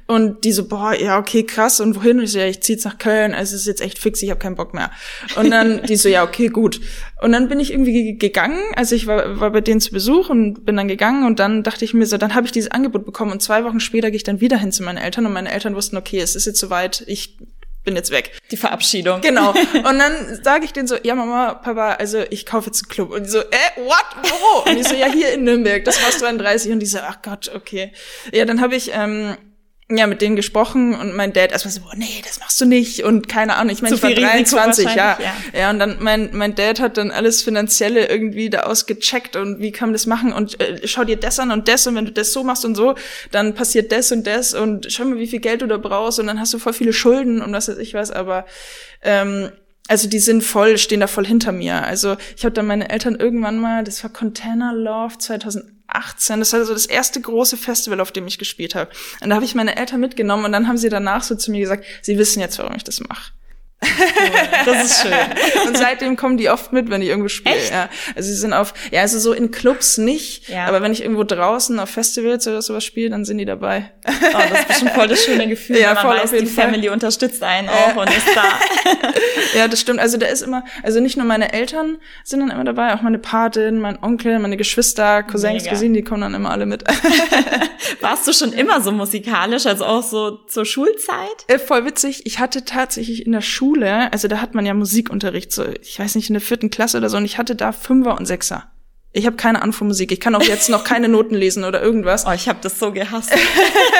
Und 0.06 0.44
die 0.44 0.52
so, 0.52 0.68
boah, 0.68 0.92
ja, 0.92 1.18
okay, 1.18 1.44
krass. 1.44 1.80
Und 1.80 1.96
wohin? 1.96 2.18
Und 2.18 2.24
ich 2.24 2.32
so, 2.32 2.38
ja, 2.38 2.44
ich 2.44 2.60
zieh 2.60 2.74
jetzt 2.74 2.84
nach 2.84 2.98
Köln. 2.98 3.32
Also 3.32 3.54
es 3.54 3.62
ist 3.62 3.66
jetzt 3.68 3.80
echt 3.80 3.98
fix, 3.98 4.20
ich 4.20 4.28
habe 4.28 4.38
keinen 4.38 4.54
Bock 4.54 4.74
mehr. 4.74 4.90
Und 5.34 5.50
dann 5.50 5.82
die 5.88 5.96
so, 5.96 6.10
ja, 6.10 6.24
okay, 6.24 6.48
gut. 6.48 6.78
Und 7.22 7.32
dann 7.32 7.48
bin 7.48 7.58
ich 7.58 7.72
irgendwie 7.72 8.18
gegangen. 8.18 8.60
Also 8.76 8.94
ich 8.94 9.06
war, 9.06 9.40
war 9.40 9.50
bei 9.50 9.62
denen 9.62 9.80
zu 9.80 9.92
Besuch 9.92 10.28
und 10.28 10.66
bin 10.66 10.76
dann 10.76 10.88
gegangen. 10.88 11.24
Und 11.24 11.38
dann 11.38 11.62
dachte 11.62 11.86
ich 11.86 11.94
mir 11.94 12.04
so, 12.04 12.18
dann 12.18 12.34
habe 12.34 12.44
ich 12.44 12.52
dieses 12.52 12.70
Angebot 12.70 13.06
bekommen. 13.06 13.32
Und 13.32 13.40
zwei 13.40 13.64
Wochen 13.64 13.80
später 13.80 14.10
gehe 14.10 14.16
ich 14.16 14.24
dann 14.24 14.42
wieder 14.42 14.58
hin 14.58 14.72
zu 14.72 14.82
meinen 14.82 14.98
Eltern. 14.98 15.24
Und 15.24 15.32
meine 15.32 15.50
Eltern 15.50 15.74
wussten, 15.74 15.96
okay, 15.96 16.20
es 16.20 16.36
ist 16.36 16.44
jetzt 16.44 16.60
soweit, 16.60 17.02
ich 17.06 17.38
bin 17.84 17.96
jetzt 17.96 18.10
weg. 18.10 18.32
Die 18.50 18.56
Verabschiedung. 18.56 19.20
Genau. 19.20 19.50
Und 19.74 19.98
dann 19.98 20.42
sage 20.42 20.64
ich 20.64 20.72
denen 20.72 20.88
so, 20.88 20.96
ja 21.02 21.14
Mama, 21.14 21.54
Papa, 21.54 21.92
also 21.94 22.22
ich 22.30 22.46
kaufe 22.46 22.66
jetzt 22.66 22.84
einen 22.84 22.90
Club. 22.90 23.10
Und 23.10 23.24
die 23.24 23.30
so, 23.30 23.40
äh, 23.40 23.76
what? 23.76 24.06
Wo? 24.22 24.70
Und 24.70 24.76
ich 24.76 24.86
so, 24.86 24.94
ja, 24.94 25.06
hier 25.06 25.32
in 25.32 25.44
Nürnberg, 25.44 25.84
das 25.84 26.04
Haus 26.04 26.18
33. 26.18 26.72
Und 26.72 26.80
die 26.80 26.86
so, 26.86 26.98
ach 26.98 27.22
Gott, 27.22 27.50
okay. 27.54 27.92
Ja, 28.32 28.44
dann 28.44 28.60
habe 28.60 28.76
ich 28.76 28.90
ähm, 28.94 29.36
ja, 29.90 30.06
mit 30.06 30.20
denen 30.22 30.36
gesprochen 30.36 30.94
und 30.94 31.14
mein 31.14 31.32
Dad 31.32 31.52
erstmal 31.52 31.72
so, 31.72 31.80
nee, 31.96 32.22
das 32.24 32.40
machst 32.40 32.60
du 32.60 32.64
nicht 32.64 33.04
und 33.04 33.28
keine 33.28 33.56
Ahnung, 33.56 33.72
ich 33.72 33.82
meine, 33.82 33.96
ich 33.96 34.02
war 34.02 34.10
23, 34.10 34.84
ja. 34.84 34.94
ja. 34.94 35.36
Ja, 35.52 35.70
und 35.70 35.78
dann 35.78 35.96
mein, 36.00 36.30
mein 36.32 36.54
Dad 36.54 36.80
hat 36.80 36.96
dann 36.96 37.10
alles 37.10 37.42
Finanzielle 37.42 38.08
irgendwie 38.08 38.50
da 38.50 38.60
ausgecheckt 38.60 39.36
und 39.36 39.60
wie 39.60 39.72
kann 39.72 39.88
man 39.88 39.94
das 39.94 40.06
machen 40.06 40.32
und 40.32 40.60
äh, 40.60 40.86
schau 40.86 41.04
dir 41.04 41.16
das 41.16 41.38
an 41.38 41.50
und 41.50 41.68
das 41.68 41.86
und 41.86 41.94
wenn 41.96 42.06
du 42.06 42.12
das 42.12 42.32
so 42.32 42.44
machst 42.44 42.64
und 42.64 42.74
so, 42.74 42.94
dann 43.30 43.54
passiert 43.54 43.92
das 43.92 44.12
und 44.12 44.26
das 44.26 44.54
und 44.54 44.90
schau 44.90 45.04
mal, 45.04 45.18
wie 45.18 45.26
viel 45.26 45.40
Geld 45.40 45.62
du 45.62 45.66
da 45.66 45.76
brauchst 45.76 46.20
und 46.20 46.26
dann 46.26 46.38
hast 46.38 46.54
du 46.54 46.58
voll 46.58 46.72
viele 46.72 46.92
Schulden 46.92 47.42
und 47.42 47.52
was 47.52 47.68
weiß 47.68 47.78
ich 47.78 47.94
was, 47.94 48.10
aber 48.10 48.46
ähm, 49.02 49.50
also 49.90 50.08
die 50.08 50.20
sind 50.20 50.42
voll, 50.42 50.78
stehen 50.78 51.00
da 51.00 51.08
voll 51.08 51.26
hinter 51.26 51.50
mir. 51.50 51.82
Also 51.82 52.16
ich 52.36 52.44
habe 52.44 52.52
dann 52.52 52.66
meine 52.66 52.90
Eltern 52.90 53.16
irgendwann 53.16 53.58
mal, 53.58 53.82
das 53.82 54.04
war 54.04 54.10
Container 54.12 54.72
Love 54.72 55.18
2018, 55.90 56.38
das 56.40 56.52
war 56.52 56.64
so 56.64 56.72
das 56.72 56.86
erste 56.86 57.20
große 57.20 57.56
Festival, 57.56 58.00
auf 58.00 58.12
dem 58.12 58.26
ich 58.26 58.38
gespielt 58.38 58.74
habe. 58.74 58.90
Und 59.20 59.30
da 59.30 59.36
habe 59.36 59.44
ich 59.44 59.54
meine 59.54 59.76
Eltern 59.76 60.00
mitgenommen 60.00 60.44
und 60.44 60.52
dann 60.52 60.68
haben 60.68 60.78
sie 60.78 60.88
danach 60.88 61.22
so 61.22 61.34
zu 61.34 61.50
mir 61.50 61.60
gesagt, 61.60 61.84
sie 62.02 62.18
wissen 62.18 62.40
jetzt, 62.40 62.58
warum 62.58 62.74
ich 62.74 62.84
das 62.84 63.00
mache. 63.00 63.32
Das 64.64 64.84
ist 64.84 65.02
schön. 65.02 65.12
Und 65.66 65.76
seitdem 65.76 66.16
kommen 66.16 66.36
die 66.36 66.50
oft 66.50 66.72
mit, 66.72 66.90
wenn 66.90 67.02
ich 67.02 67.08
irgendwo 67.08 67.28
spiele. 67.28 67.56
Ja. 67.70 67.88
Also 68.14 68.28
sie 68.28 68.36
sind 68.36 68.52
auf, 68.52 68.74
ja, 68.90 69.00
also 69.00 69.18
so 69.18 69.32
in 69.32 69.50
Clubs 69.50 69.98
nicht, 69.98 70.48
ja. 70.48 70.66
aber 70.66 70.82
wenn 70.82 70.92
ich 70.92 71.02
irgendwo 71.02 71.24
draußen 71.24 71.78
auf 71.78 71.90
Festivals 71.90 72.46
oder 72.46 72.60
sowas 72.62 72.84
spiele, 72.84 73.10
dann 73.10 73.24
sind 73.24 73.38
die 73.38 73.44
dabei. 73.44 73.90
Oh, 74.06 74.12
das 74.32 74.60
ist 74.60 74.68
bestimmt 74.68 74.90
voll 74.92 75.08
das 75.08 75.24
schöne 75.24 75.48
Gefühl, 75.48 75.78
ja, 75.78 75.96
wenn 75.96 76.06
man 76.06 76.18
weiß, 76.18 76.30
die 76.30 76.46
Fall. 76.46 76.66
Family 76.66 76.88
unterstützt 76.90 77.42
einen 77.42 77.68
auch 77.68 77.96
und 77.96 78.08
ist 78.10 78.28
da. 78.34 79.08
ja, 79.58 79.68
das 79.68 79.80
stimmt. 79.80 80.00
Also 80.00 80.18
da 80.18 80.26
ist 80.26 80.42
immer, 80.42 80.64
also 80.82 81.00
nicht 81.00 81.16
nur 81.16 81.26
meine 81.26 81.52
Eltern 81.52 81.98
sind 82.24 82.40
dann 82.40 82.50
immer 82.50 82.64
dabei, 82.64 82.94
auch 82.94 83.02
meine 83.02 83.18
Patin, 83.18 83.80
mein 83.80 84.02
Onkel, 84.02 84.38
meine 84.38 84.56
Geschwister, 84.56 85.22
Cousins, 85.22 85.64
Mega. 85.64 85.70
Cousinen, 85.70 85.94
die 85.94 86.04
kommen 86.04 86.22
dann 86.22 86.34
immer 86.34 86.50
alle 86.50 86.66
mit. 86.66 86.84
Warst 88.00 88.26
du 88.26 88.32
schon 88.32 88.52
immer 88.52 88.80
so 88.80 88.92
musikalisch, 88.92 89.66
also 89.66 89.84
auch 89.84 90.02
so 90.02 90.38
zur 90.46 90.64
Schulzeit? 90.64 91.44
Äh, 91.48 91.58
voll 91.58 91.84
witzig. 91.86 92.26
Ich 92.26 92.38
hatte 92.38 92.64
tatsächlich 92.64 93.26
in 93.26 93.32
der 93.32 93.40
Schule 93.40 93.69
Schule, 93.70 94.12
also 94.12 94.28
da 94.28 94.40
hat 94.40 94.54
man 94.54 94.66
ja 94.66 94.74
Musikunterricht, 94.74 95.52
so, 95.52 95.64
ich 95.66 95.98
weiß 95.98 96.16
nicht, 96.16 96.28
in 96.28 96.34
der 96.34 96.40
vierten 96.40 96.70
Klasse 96.70 96.98
oder 96.98 97.08
so, 97.08 97.16
und 97.16 97.24
ich 97.24 97.38
hatte 97.38 97.54
da 97.54 97.72
Fünfer 97.72 98.18
und 98.18 98.26
Sechser. 98.26 98.70
Ich 99.12 99.26
habe 99.26 99.34
keine 99.34 99.60
Ahnung 99.60 99.72
von 99.72 99.88
Musik. 99.88 100.12
Ich 100.12 100.20
kann 100.20 100.36
auch 100.36 100.42
jetzt 100.42 100.70
noch 100.70 100.84
keine 100.84 101.08
Noten 101.08 101.34
lesen 101.34 101.64
oder 101.64 101.82
irgendwas. 101.82 102.26
Oh, 102.28 102.32
ich 102.32 102.48
habe 102.48 102.60
das 102.62 102.78
so 102.78 102.92
gehasst. 102.92 103.32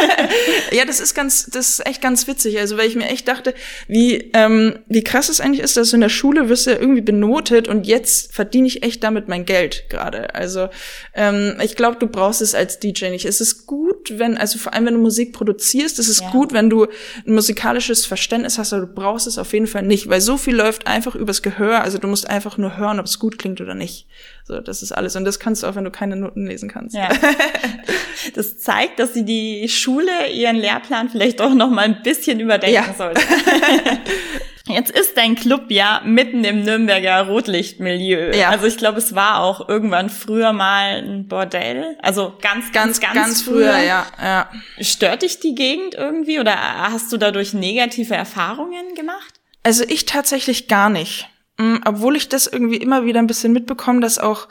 ja, 0.71 0.85
das 0.85 1.01
ist 1.01 1.15
ganz, 1.15 1.47
das 1.47 1.71
ist 1.71 1.87
echt 1.87 2.01
ganz 2.01 2.29
witzig. 2.29 2.61
Also 2.61 2.77
weil 2.77 2.87
ich 2.87 2.95
mir 2.95 3.09
echt 3.09 3.27
dachte, 3.27 3.55
wie 3.89 4.31
ähm, 4.35 4.79
wie 4.87 5.03
krass 5.03 5.29
es 5.29 5.41
eigentlich 5.41 5.65
ist, 5.65 5.77
dass 5.77 5.91
du 5.91 5.97
in 5.97 6.01
der 6.01 6.11
Schule 6.11 6.49
wirst 6.49 6.67
ja 6.67 6.79
irgendwie 6.79 7.01
benotet 7.01 7.67
und 7.67 7.89
jetzt 7.89 8.33
verdiene 8.33 8.69
ich 8.69 8.85
echt 8.85 9.03
damit 9.03 9.27
mein 9.27 9.47
Geld 9.47 9.87
gerade. 9.89 10.33
Also 10.37 10.69
ähm, 11.15 11.57
ich 11.61 11.75
glaube, 11.75 11.97
du 11.99 12.07
brauchst 12.07 12.41
es 12.41 12.55
als 12.55 12.79
DJ 12.79 13.07
nicht. 13.07 13.25
Es 13.25 13.41
ist 13.41 13.67
gut, 13.67 14.17
wenn 14.17 14.39
also 14.39 14.61
vor 14.61 14.75
allem 14.75 14.87
wenn 14.87 14.95
du 14.95 15.01
Musik 15.01 15.33
produzierst, 15.33 15.99
es 15.99 16.09
ist 16.09 16.21
ja. 16.21 16.31
gut, 16.31 16.53
wenn 16.53 16.71
du 16.71 16.85
ein 17.27 17.35
musikalisches 17.35 18.07
Verständnis 18.07 18.59
hast, 18.59 18.73
aber 18.73 18.87
du 18.87 18.95
brauchst 18.95 19.27
es 19.27 19.39
auf 19.39 19.53
jeden 19.55 19.67
Fall 19.67 19.83
nicht, 19.83 20.09
weil 20.09 20.21
so 20.21 20.37
viel 20.37 20.55
läuft 20.55 20.87
einfach 20.87 21.17
übers 21.17 21.43
Gehör. 21.43 21.83
Also 21.83 21.99
du 21.99 22.07
musst 22.07 22.31
einfach 22.31 22.59
nur 22.59 22.77
hören, 22.77 23.01
ob 23.01 23.07
es 23.07 23.19
gut 23.19 23.41
klingt 23.41 23.61
oder 23.61 23.75
nicht. 23.75 24.07
So, 24.51 24.61
das 24.61 24.83
ist 24.83 24.91
alles. 24.91 25.15
Und 25.15 25.25
das 25.25 25.39
kannst 25.39 25.63
du 25.63 25.69
auch, 25.69 25.77
wenn 25.77 25.85
du 25.85 25.93
keine 25.93 26.17
Noten 26.17 26.45
lesen 26.45 26.69
kannst. 26.69 26.95
Ja. 26.95 27.09
Das 28.35 28.59
zeigt, 28.59 28.99
dass 28.99 29.15
sie 29.15 29.25
die 29.25 29.67
Schule 29.71 30.29
ihren 30.31 30.57
Lehrplan 30.57 31.09
vielleicht 31.09 31.41
auch 31.41 31.55
noch 31.55 31.71
mal 31.71 31.87
ein 31.87 32.03
bisschen 32.03 32.39
überdenken 32.39 32.75
ja. 32.75 32.95
sollte. 32.95 33.23
Jetzt 34.69 34.91
ist 34.91 35.17
dein 35.17 35.37
Club 35.37 35.71
ja 35.71 36.03
mitten 36.05 36.45
im 36.45 36.63
Nürnberger 36.63 37.27
Rotlichtmilieu. 37.27 38.37
Ja. 38.37 38.51
Also 38.51 38.67
ich 38.67 38.77
glaube, 38.77 38.99
es 38.99 39.15
war 39.15 39.41
auch 39.41 39.71
irgendwann 39.71 40.11
früher 40.11 40.53
mal 40.53 41.03
ein 41.03 41.29
Bordell. 41.29 41.97
Also 42.03 42.35
ganz, 42.43 42.73
ganz, 42.73 43.01
ganz, 43.01 43.15
ganz 43.15 43.43
früher. 43.43 43.73
früher 43.73 43.79
ja, 43.79 44.07
ja. 44.23 44.51
Stört 44.81 45.23
dich 45.23 45.41
die 45.41 45.55
Gegend 45.55 45.95
irgendwie 45.95 46.41
oder 46.41 46.57
hast 46.91 47.11
du 47.13 47.17
dadurch 47.17 47.55
negative 47.55 48.15
Erfahrungen 48.15 48.95
gemacht? 48.95 49.41
Also 49.63 49.83
ich 49.89 50.05
tatsächlich 50.05 50.69
gar 50.69 50.91
nicht. 50.91 51.30
Mm, 51.61 51.77
obwohl 51.85 52.17
ich 52.17 52.29
das 52.31 52.47
irgendwie 52.47 52.79
immer 52.79 53.05
wieder 53.05 53.19
ein 53.19 53.27
bisschen 53.27 53.53
mitbekomme, 53.53 54.01
dass 54.01 54.19
auch 54.19 54.49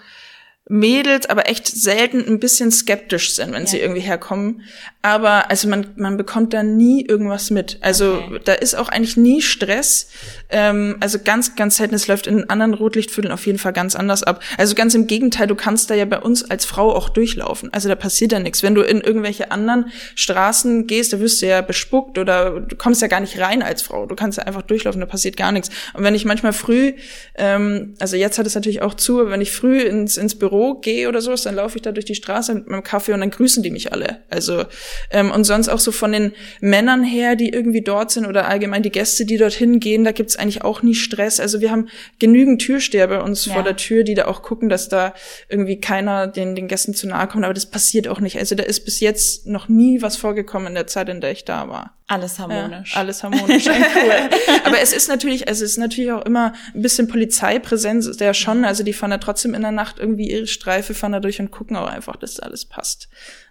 Mädels 0.67 1.27
aber 1.27 1.49
echt 1.49 1.67
selten 1.67 2.23
ein 2.27 2.39
bisschen 2.39 2.71
skeptisch 2.71 3.33
sind, 3.33 3.51
wenn 3.53 3.63
ja. 3.63 3.67
sie 3.67 3.79
irgendwie 3.79 4.01
herkommen. 4.01 4.61
Aber 5.01 5.49
also 5.49 5.69
man, 5.69 5.87
man 5.95 6.17
bekommt 6.17 6.53
da 6.53 6.61
nie 6.61 7.05
irgendwas 7.05 7.51
mit. 7.51 7.77
Also 7.79 8.15
okay. 8.15 8.41
da 8.43 8.53
ist 8.53 8.75
auch 8.75 8.89
eigentlich 8.89 9.15
nie 9.15 9.41
Stress. 9.41 10.09
Ähm, 10.49 10.97
also 10.99 11.19
ganz, 11.23 11.55
ganz 11.55 11.77
selten. 11.77 11.95
Es 11.95 12.07
läuft 12.07 12.27
in 12.27 12.49
anderen 12.49 12.73
Rotlichtvierteln 12.73 13.31
auf 13.31 13.45
jeden 13.45 13.59
Fall 13.59 13.71
ganz 13.71 13.95
anders 13.95 14.23
ab. 14.23 14.43
Also 14.57 14.75
ganz 14.75 14.95
im 14.95 15.07
Gegenteil, 15.07 15.47
du 15.47 15.55
kannst 15.55 15.89
da 15.89 15.95
ja 15.95 16.03
bei 16.03 16.19
uns 16.19 16.49
als 16.51 16.65
Frau 16.65 16.93
auch 16.93 17.07
durchlaufen. 17.07 17.71
Also 17.71 17.87
da 17.87 17.95
passiert 17.95 18.33
ja 18.33 18.39
nichts. 18.39 18.61
Wenn 18.61 18.75
du 18.75 18.81
in 18.81 18.99
irgendwelche 18.99 19.51
anderen 19.51 19.89
Straßen 20.15 20.85
gehst, 20.85 21.13
da 21.13 21.21
wirst 21.21 21.41
du 21.41 21.47
ja 21.47 21.61
bespuckt 21.61 22.17
oder 22.17 22.59
du 22.59 22.75
kommst 22.75 23.01
ja 23.01 23.07
gar 23.07 23.21
nicht 23.21 23.39
rein 23.39 23.63
als 23.63 23.81
Frau. 23.81 24.05
Du 24.05 24.15
kannst 24.15 24.37
ja 24.37 24.43
einfach 24.43 24.63
durchlaufen, 24.63 24.99
da 24.99 25.07
passiert 25.07 25.37
gar 25.37 25.53
nichts. 25.53 25.69
Und 25.93 26.03
wenn 26.03 26.13
ich 26.13 26.25
manchmal 26.25 26.51
früh, 26.51 26.91
ähm, 27.35 27.95
also 27.99 28.17
jetzt 28.17 28.37
hat 28.37 28.45
es 28.45 28.55
natürlich 28.55 28.81
auch 28.81 28.95
zu, 28.95 29.21
aber 29.21 29.31
wenn 29.31 29.41
ich 29.41 29.53
früh 29.53 29.79
ins, 29.79 30.17
ins 30.17 30.37
Büro 30.37 30.73
gehe 30.73 31.07
oder 31.07 31.21
sowas, 31.21 31.43
dann 31.43 31.55
laufe 31.55 31.77
ich 31.77 31.83
da 31.83 31.93
durch 31.93 32.05
die 32.05 32.15
Straße 32.15 32.53
mit 32.53 32.67
meinem 32.67 32.83
Kaffee 32.83 33.13
und 33.13 33.21
dann 33.21 33.31
grüßen 33.31 33.63
die 33.63 33.71
mich 33.71 33.93
alle. 33.93 34.23
Also 34.29 34.65
ähm, 35.11 35.31
und 35.31 35.43
sonst 35.43 35.69
auch 35.69 35.79
so 35.79 35.91
von 35.91 36.11
den 36.11 36.33
Männern 36.61 37.03
her, 37.03 37.35
die 37.35 37.49
irgendwie 37.49 37.81
dort 37.81 38.11
sind 38.11 38.25
oder 38.25 38.47
allgemein 38.47 38.83
die 38.83 38.91
Gäste, 38.91 39.25
die 39.25 39.37
dorthin 39.37 39.79
gehen, 39.79 40.03
da 40.03 40.11
gibt's 40.11 40.35
eigentlich 40.35 40.63
auch 40.63 40.81
nie 40.81 40.95
Stress. 40.95 41.39
Also 41.39 41.61
wir 41.61 41.71
haben 41.71 41.89
genügend 42.19 42.61
Türsteher 42.61 43.07
bei 43.07 43.21
uns 43.21 43.45
ja. 43.45 43.53
vor 43.53 43.63
der 43.63 43.75
Tür, 43.75 44.03
die 44.03 44.15
da 44.15 44.25
auch 44.25 44.41
gucken, 44.41 44.69
dass 44.69 44.89
da 44.89 45.13
irgendwie 45.47 45.79
keiner 45.79 46.27
den, 46.27 46.55
den 46.55 46.67
Gästen 46.67 46.93
zu 46.93 47.07
nahe 47.07 47.27
kommt. 47.27 47.43
Aber 47.43 47.53
das 47.53 47.65
passiert 47.65 48.07
auch 48.07 48.19
nicht. 48.19 48.37
Also 48.37 48.55
da 48.55 48.63
ist 48.63 48.85
bis 48.85 48.99
jetzt 48.99 49.47
noch 49.47 49.67
nie 49.67 50.01
was 50.01 50.17
vorgekommen 50.17 50.69
in 50.69 50.75
der 50.75 50.87
Zeit, 50.87 51.09
in 51.09 51.21
der 51.21 51.31
ich 51.31 51.45
da 51.45 51.69
war. 51.69 51.95
Alles 52.09 52.39
harmonisch. 52.39 52.93
Ja, 52.95 53.01
alles 53.01 53.21
harmonisch, 53.21 53.67
cool. 53.67 54.29
Aber 54.63 54.81
es 54.81 54.93
ist 54.93 55.09
natürlich, 55.09 55.47
also 55.47 55.63
es 55.63 55.71
ist 55.71 55.77
natürlich 55.77 56.11
auch 56.11 56.25
immer 56.25 56.53
ein 56.73 56.81
bisschen 56.81 57.07
Polizeipräsenz, 57.07 58.07
ist 58.07 58.19
der 58.19 58.33
schon, 58.33 58.65
also 58.65 58.81
die 58.83 58.93
fahren 58.93 59.11
da 59.11 59.19
trotzdem 59.19 59.53
in 59.53 59.61
der 59.61 59.71
Nacht 59.71 59.99
irgendwie 59.99 60.27
ihre 60.27 60.47
Streife, 60.47 60.95
fahren 60.95 61.11
da 61.11 61.19
durch 61.19 61.39
und 61.39 61.51
gucken 61.51 61.75
auch 61.75 61.87
einfach, 61.87 62.15
dass 62.15 62.39
alles 62.39 62.65
passt. 62.65 63.09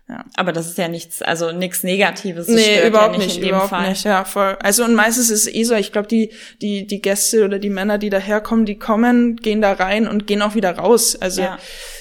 Ja. 0.08 0.24
Aber 0.36 0.52
das 0.52 0.66
ist 0.68 0.78
ja 0.78 0.88
nichts, 0.88 1.20
also 1.20 1.52
nichts 1.52 1.82
Negatives. 1.82 2.46
Das 2.46 2.54
nee, 2.54 2.86
überhaupt 2.86 3.16
ja 3.16 3.18
nicht, 3.18 3.40
nicht 3.40 3.48
überhaupt 3.48 3.68
Fall. 3.68 3.90
nicht, 3.90 4.04
ja, 4.04 4.24
voll. 4.24 4.56
Also 4.62 4.84
und 4.84 4.94
meistens 4.94 5.28
ist 5.28 5.46
es 5.46 5.54
eh 5.54 5.64
so, 5.64 5.74
ich 5.74 5.92
glaube, 5.92 6.08
die, 6.08 6.30
die, 6.62 6.86
die 6.86 7.02
Gäste 7.02 7.44
oder 7.44 7.58
die 7.58 7.68
Männer, 7.68 7.98
die 7.98 8.08
daherkommen, 8.08 8.64
die 8.64 8.78
kommen, 8.78 9.36
gehen 9.36 9.60
da 9.60 9.72
rein 9.72 10.08
und 10.08 10.26
gehen 10.26 10.40
auch 10.40 10.54
wieder 10.54 10.78
raus. 10.78 11.14
Also 11.20 11.42
ja. 11.42 11.58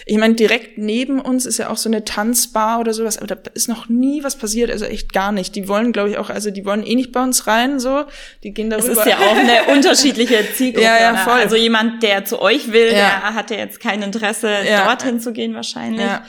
Ich 0.10 0.18
meine, 0.18 0.36
direkt 0.36 0.78
neben 0.78 1.20
uns 1.20 1.46
ist 1.46 1.58
ja 1.58 1.70
auch 1.70 1.76
so 1.76 1.90
eine 1.90 2.06
Tanzbar 2.06 2.80
oder 2.80 2.94
sowas, 2.94 3.18
aber 3.18 3.28
da 3.28 3.38
ist 3.54 3.68
noch 3.68 3.90
nie 3.90 4.24
was 4.24 4.38
passiert, 4.38 4.72
also 4.72 4.86
echt 4.86 5.12
gar 5.12 5.34
nicht. 5.34 5.54
Die 5.56 5.68
wollen, 5.68 5.92
glaube 5.92 6.12
ich, 6.12 6.18
auch, 6.18 6.30
also 6.30 6.50
die 6.50 6.66
wollen 6.66 6.86
eh 6.86 6.96
nicht 6.96 7.12
bei 7.12 7.22
uns 7.22 7.46
rein, 7.46 7.82
so. 7.82 8.06
Die 8.42 8.54
gehen 8.54 8.70
darüber. 8.70 8.90
Es 8.90 8.98
ist 9.00 9.06
ja 9.06 9.18
auch 9.18 9.36
eine 9.36 9.66
unterschiedliche 9.74 10.46
Zielgruppe. 10.54 10.86
Ja, 10.86 10.98
ja, 10.98 11.18
voll. 11.18 11.34
Also 11.34 11.58
jemand, 11.58 12.04
der 12.04 12.24
zu 12.24 12.42
euch 12.42 12.72
will, 12.72 12.86
ja. 12.86 12.92
der 12.92 13.34
hat 13.34 13.52
ja 13.52 13.58
jetzt 13.58 13.82
kein 13.82 14.02
Interesse, 14.02 14.50
ja. 14.66 14.86
dorthin 14.86 15.20
zu 15.20 15.34
gehen 15.34 15.54
wahrscheinlich. 15.54 16.00
Ja, 16.00 16.24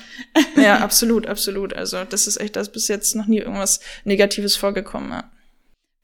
ja 0.57 0.79
absolut, 0.81 1.29
absolut. 1.29 1.73
Also 1.73 2.03
das 2.03 2.27
ist 2.27 2.41
echt, 2.41 2.57
da 2.57 2.61
ist 2.61 2.71
bis 2.71 2.89
jetzt 2.89 3.15
noch 3.15 3.27
nie 3.27 3.39
irgendwas 3.39 3.79
Negatives 4.03 4.57
vorgekommen. 4.57 5.13
Ja. 5.13 5.31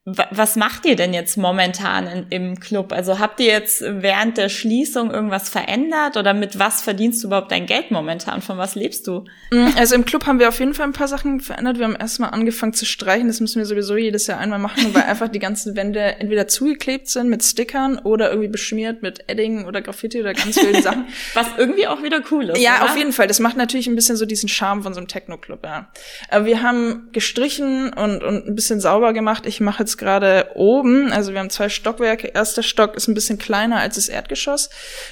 Was 0.07 0.57
macht 0.57 0.85
ihr 0.85 0.97
denn 0.97 1.15
jetzt 1.15 1.39
momentan 1.39 2.07
in, 2.07 2.27
im 2.29 2.61
Club? 2.61 2.93
Also 2.93 3.21
habt 3.21 3.41
ihr 3.41 3.47
jetzt 3.47 3.83
während 3.83 4.37
der 4.37 4.51
Schließung 4.51 5.11
irgendwas 5.11 5.49
verändert 5.49 6.19
oder 6.19 6.35
mit 6.35 6.59
was 6.59 6.83
verdienst 6.83 7.23
du 7.23 7.29
überhaupt 7.29 7.51
dein 7.51 7.65
Geld 7.65 7.91
momentan? 7.91 8.43
Von 8.43 8.59
was 8.59 8.75
lebst 8.75 9.07
du? 9.07 9.25
Mm, 9.51 9.69
also 9.79 9.95
im 9.95 10.05
Club 10.05 10.27
haben 10.27 10.39
wir 10.39 10.49
auf 10.49 10.59
jeden 10.59 10.75
Fall 10.75 10.89
ein 10.89 10.93
paar 10.93 11.09
Sachen 11.09 11.41
verändert. 11.41 11.79
Wir 11.79 11.87
haben 11.87 11.97
erstmal 11.97 12.33
angefangen 12.33 12.75
zu 12.75 12.85
streichen. 12.85 13.29
Das 13.29 13.41
müssen 13.41 13.57
wir 13.57 13.65
sowieso 13.65 13.97
jedes 13.97 14.27
Jahr 14.27 14.41
einmal 14.41 14.59
machen, 14.59 14.93
weil 14.93 15.05
einfach 15.05 15.29
die 15.29 15.39
ganzen 15.39 15.75
Wände 15.75 16.01
entweder 16.01 16.49
zugeklebt 16.49 17.09
sind 17.09 17.31
mit 17.31 17.43
Stickern 17.43 17.99
oder 17.99 18.29
irgendwie 18.29 18.51
beschmiert 18.51 19.01
mit 19.01 19.27
Edding 19.31 19.65
oder 19.65 19.81
Graffiti 19.81 20.21
oder 20.21 20.35
ganz 20.35 20.61
vielen 20.61 20.83
Sachen. 20.83 21.07
Was 21.33 21.47
irgendwie 21.57 21.87
auch 21.87 22.03
wieder 22.03 22.21
cool 22.31 22.51
ist. 22.51 22.61
Ja, 22.61 22.77
oder? 22.77 22.85
auf 22.91 22.97
jeden 22.99 23.13
Fall. 23.13 23.27
Das 23.27 23.41
macht 23.41 23.57
natürlich 23.57 23.87
ein 23.87 23.95
bisschen 23.95 24.19
so 24.19 24.27
diesen 24.27 24.51
Charme 24.51 24.83
von 24.83 24.93
so 24.93 24.99
einem 24.99 25.09
Techno-Club, 25.09 25.61
ja. 25.65 25.91
Aber 26.29 26.45
wir 26.45 26.63
haben 26.63 27.09
gestrichen 27.13 27.91
und, 27.95 28.23
und 28.23 28.49
ein 28.49 28.55
bisschen 28.55 28.81
sauber 28.81 29.15
gemacht. 29.15 29.47
Ich 29.47 29.63
mache 29.63 29.83
jetzt 29.83 29.94
jetzt 29.95 29.99
gerade 29.99 30.51
oben, 30.55 31.13
also 31.13 31.33
wir 31.33 31.41
haben 31.41 31.51
zwei 31.51 31.69
Stockwerke. 31.69 32.29
Erster 32.29 32.63
Stock 32.63 32.97
ist 32.97 33.09
ein 33.09 33.15
bisschen 33.15 33.39
kleiner 33.39 33.79
als 33.79 33.95
das 33.95 34.09
Erdgeschoss 34.09 34.71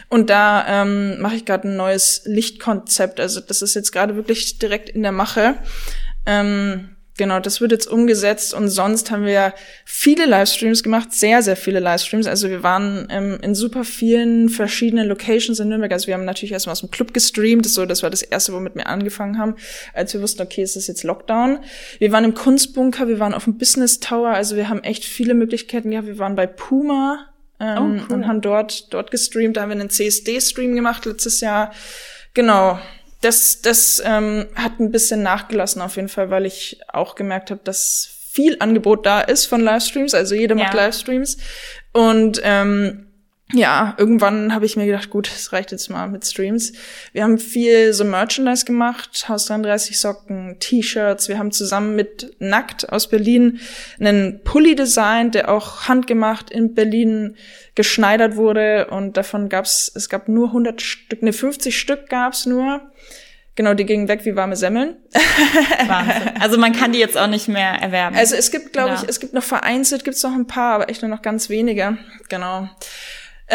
und 0.09 0.29
da 0.29 0.83
ähm, 0.83 1.21
mache 1.21 1.37
ich 1.37 1.45
gerade 1.45 1.69
ein 1.69 1.77
neues 1.77 2.23
Lichtkonzept. 2.25 3.21
Also 3.21 3.41
das 3.41 3.63
ist 3.63 3.75
jetzt 3.75 3.93
gerade 3.93 4.17
wirklich 4.17 4.59
direkt 4.59 4.91
in 4.91 5.03
der 5.03 5.13
Mache. 5.13 5.55
Ähm, 6.27 6.97
Genau, 7.19 7.41
das 7.41 7.61
wird 7.61 7.73
jetzt 7.73 7.89
umgesetzt 7.89 8.55
und 8.55 8.71
sonst 8.71 9.11
haben 9.11 9.27
wir 9.27 9.53
viele 9.85 10.25
Livestreams 10.25 10.83
gemacht, 10.83 11.13
sehr, 11.13 11.43
sehr 11.43 11.57
viele 11.57 11.79
Livestreams. 11.79 12.27
Also 12.27 12.49
wir 12.49 12.63
waren 12.63 13.07
ähm, 13.11 13.39
in 13.43 13.55
super 13.55 13.85
vielen 13.85 14.49
verschiedenen 14.49 15.09
Locations 15.09 15.61
in 15.61 15.69
Nürnberg. 15.69 15.93
Also 15.93 16.07
wir 16.07 16.15
haben 16.15 16.25
natürlich 16.25 16.53
erstmal 16.53 16.73
aus 16.73 16.81
dem 16.81 16.91
Club 16.91 17.13
gestreamt, 17.13 17.67
das, 17.67 17.75
so, 17.75 17.85
das 17.85 18.03
war 18.03 18.09
das 18.09 18.23
erste, 18.23 18.55
womit 18.55 18.77
wir 18.77 18.87
angefangen 18.87 19.37
haben, 19.37 19.57
als 19.93 20.15
wir 20.15 20.23
wussten, 20.23 20.41
okay, 20.41 20.63
es 20.63 20.75
ist 20.75 20.87
jetzt 20.87 21.03
Lockdown. 21.03 21.59
Wir 21.99 22.13
waren 22.13 22.25
im 22.25 22.35
Kunstbunker, 22.35 23.09
wir 23.09 23.19
waren 23.19 23.35
auf 23.35 23.45
dem 23.45 23.59
Business 23.59 24.01
Tower, 24.01 24.31
also 24.31 24.57
wir 24.57 24.71
haben 24.71 24.83
echt 24.83 25.05
viele 25.05 25.35
Möglichkeiten 25.35 25.91
gehabt. 25.91 26.07
Wir 26.07 26.19
waren 26.19 26.35
bei 26.35 26.47
Puma 26.47 27.27
ähm, 27.61 27.77
oh, 27.79 28.05
cool. 28.09 28.17
und 28.17 28.27
haben 28.27 28.41
dort, 28.41 28.93
dort 28.95 29.11
gestreamt. 29.11 29.59
Da 29.59 29.63
haben 29.63 29.69
wir 29.69 29.79
einen 29.79 29.91
CSD-Stream 29.91 30.75
gemacht 30.75 31.05
letztes 31.05 31.43
Jahr. 31.43 31.73
Genau 32.33 32.79
das, 33.23 33.63
das 33.63 34.03
ähm, 34.05 34.47
hat 34.55 34.81
ein 34.81 34.91
bisschen 34.91 35.23
nachgelassen 35.23 35.81
auf 35.81 35.97
jeden 35.97 36.09
Fall, 36.09 36.31
weil 36.31 36.45
ich 36.45 36.81
auch 36.89 37.15
gemerkt 37.15 37.51
habe, 37.51 37.61
dass 37.65 38.09
viel 38.31 38.57
Angebot 38.61 39.07
da 39.07 39.21
ist 39.21 39.47
von 39.47 39.61
Livestreams. 39.61 40.15
Also 40.15 40.35
jeder 40.35 40.55
macht 40.55 40.75
ja. 40.75 40.85
Livestreams. 40.85 41.39
Und 41.93 42.41
ähm, 42.45 43.12
ja, 43.53 43.95
irgendwann 43.99 44.55
habe 44.55 44.65
ich 44.65 44.77
mir 44.77 44.87
gedacht, 44.87 45.11
gut, 45.11 45.29
es 45.29 45.53
reicht 45.53 45.73
jetzt 45.73 45.91
mal 45.91 46.09
mit 46.09 46.27
Streams. 46.27 46.73
Wir 47.13 47.25
haben 47.25 47.39
viel 47.39 47.93
so 47.93 48.05
Merchandise 48.05 48.65
gemacht, 48.65 49.27
Haus 49.29 49.47
33 49.47 49.99
Socken, 49.99 50.57
T-Shirts. 50.59 51.29
Wir 51.29 51.39
haben 51.39 51.53
zusammen 51.53 51.95
mit 51.95 52.35
Nackt 52.39 52.91
aus 52.91 53.09
Berlin 53.09 53.61
einen 54.01 54.43
Pulli 54.43 54.75
designt, 54.75 55.35
der 55.35 55.51
auch 55.51 55.89
handgemacht 55.89 56.51
in 56.51 56.75
Berlin 56.75 57.37
geschneidert 57.75 58.37
wurde. 58.37 58.87
Und 58.89 59.17
davon 59.17 59.49
gab's, 59.49 59.91
es 59.95 60.09
gab 60.09 60.29
nur 60.29 60.49
100 60.49 60.81
Stück, 60.81 61.23
ne 61.23 61.33
50 61.33 61.79
Stück 61.79 62.09
gab's 62.09 62.47
nur. 62.47 62.81
Genau, 63.55 63.75
die 63.75 63.85
gingen 63.85 64.09
weg 64.09 64.25
wie 64.25 64.35
warme 64.35 64.57
Semmeln. 64.57 64.97
Wahnsinn. 65.87 66.33
Also 66.41 66.59
man 66.59 66.73
kann 66.73 66.93
die 66.93 66.99
jetzt 66.99 67.19
auch 67.19 67.27
nicht 67.27 67.49
mehr 67.49 67.75
erwerben. 67.81 68.17
Also 68.17 68.35
es 68.35 68.51
gibt, 68.51 68.73
glaube 68.73 68.95
ja. 68.95 69.03
ich, 69.03 69.09
es 69.09 69.21
gibt 69.21 69.35
noch 69.35 69.43
vereinzelt, 69.43 70.05
gibt's 70.05 70.23
noch 70.23 70.33
ein 70.33 70.47
paar, 70.47 70.75
aber 70.75 70.89
echt 70.89 71.03
nur 71.03 71.11
noch 71.11 71.23
ganz 71.23 71.51
wenige. 71.51 71.99
Genau. 72.29 72.69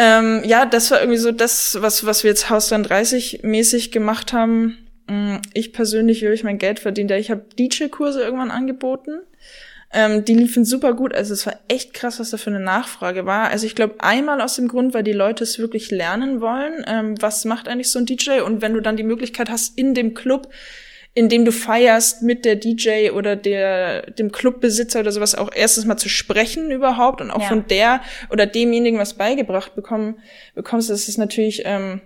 Ähm, 0.00 0.42
ja, 0.44 0.64
das 0.64 0.92
war 0.92 1.00
irgendwie 1.00 1.18
so 1.18 1.32
das, 1.32 1.76
was, 1.80 2.06
was 2.06 2.22
wir 2.22 2.30
jetzt 2.30 2.50
Haus 2.50 2.68
30 2.68 3.40
mäßig 3.42 3.90
gemacht 3.90 4.32
haben. 4.32 4.78
Mm, 5.08 5.38
ich 5.54 5.72
persönlich, 5.72 6.22
wie 6.22 6.26
habe 6.26 6.36
ich 6.36 6.44
mein 6.44 6.58
Geld 6.58 6.78
verdient? 6.78 7.10
Ich 7.10 7.32
habe 7.32 7.44
DJ-Kurse 7.58 8.22
irgendwann 8.22 8.52
angeboten. 8.52 9.22
Ähm, 9.92 10.24
die 10.24 10.34
liefen 10.34 10.64
super 10.64 10.94
gut. 10.94 11.16
Also 11.16 11.34
es 11.34 11.46
war 11.46 11.58
echt 11.66 11.94
krass, 11.94 12.20
was 12.20 12.30
da 12.30 12.36
für 12.36 12.50
eine 12.50 12.60
Nachfrage 12.60 13.26
war. 13.26 13.48
Also 13.48 13.66
ich 13.66 13.74
glaube, 13.74 13.96
einmal 13.98 14.40
aus 14.40 14.54
dem 14.54 14.68
Grund, 14.68 14.94
weil 14.94 15.02
die 15.02 15.12
Leute 15.12 15.42
es 15.42 15.58
wirklich 15.58 15.90
lernen 15.90 16.40
wollen. 16.40 16.84
Ähm, 16.86 17.20
was 17.20 17.44
macht 17.44 17.66
eigentlich 17.66 17.90
so 17.90 17.98
ein 17.98 18.06
DJ? 18.06 18.42
Und 18.42 18.62
wenn 18.62 18.74
du 18.74 18.80
dann 18.80 18.96
die 18.96 19.02
Möglichkeit 19.02 19.50
hast, 19.50 19.76
in 19.76 19.94
dem 19.94 20.14
Club 20.14 20.48
in 21.18 21.28
dem 21.28 21.44
du 21.44 21.50
feierst 21.50 22.22
mit 22.22 22.44
der 22.44 22.54
DJ 22.54 23.10
oder 23.10 23.34
der 23.34 24.08
dem 24.12 24.30
Clubbesitzer 24.30 25.00
oder 25.00 25.10
sowas 25.10 25.34
auch 25.34 25.50
erstens 25.52 25.84
mal 25.84 25.96
zu 25.96 26.08
sprechen 26.08 26.70
überhaupt 26.70 27.20
und 27.20 27.32
auch 27.32 27.42
ja. 27.42 27.48
von 27.48 27.66
der 27.66 28.02
oder 28.30 28.46
demjenigen 28.46 29.00
was 29.00 29.14
beigebracht 29.14 29.74
bekommen 29.74 30.20
bekommst, 30.54 30.90
das 30.90 31.08
ist 31.08 31.18
natürlich 31.18 31.62
ähm, 31.64 32.02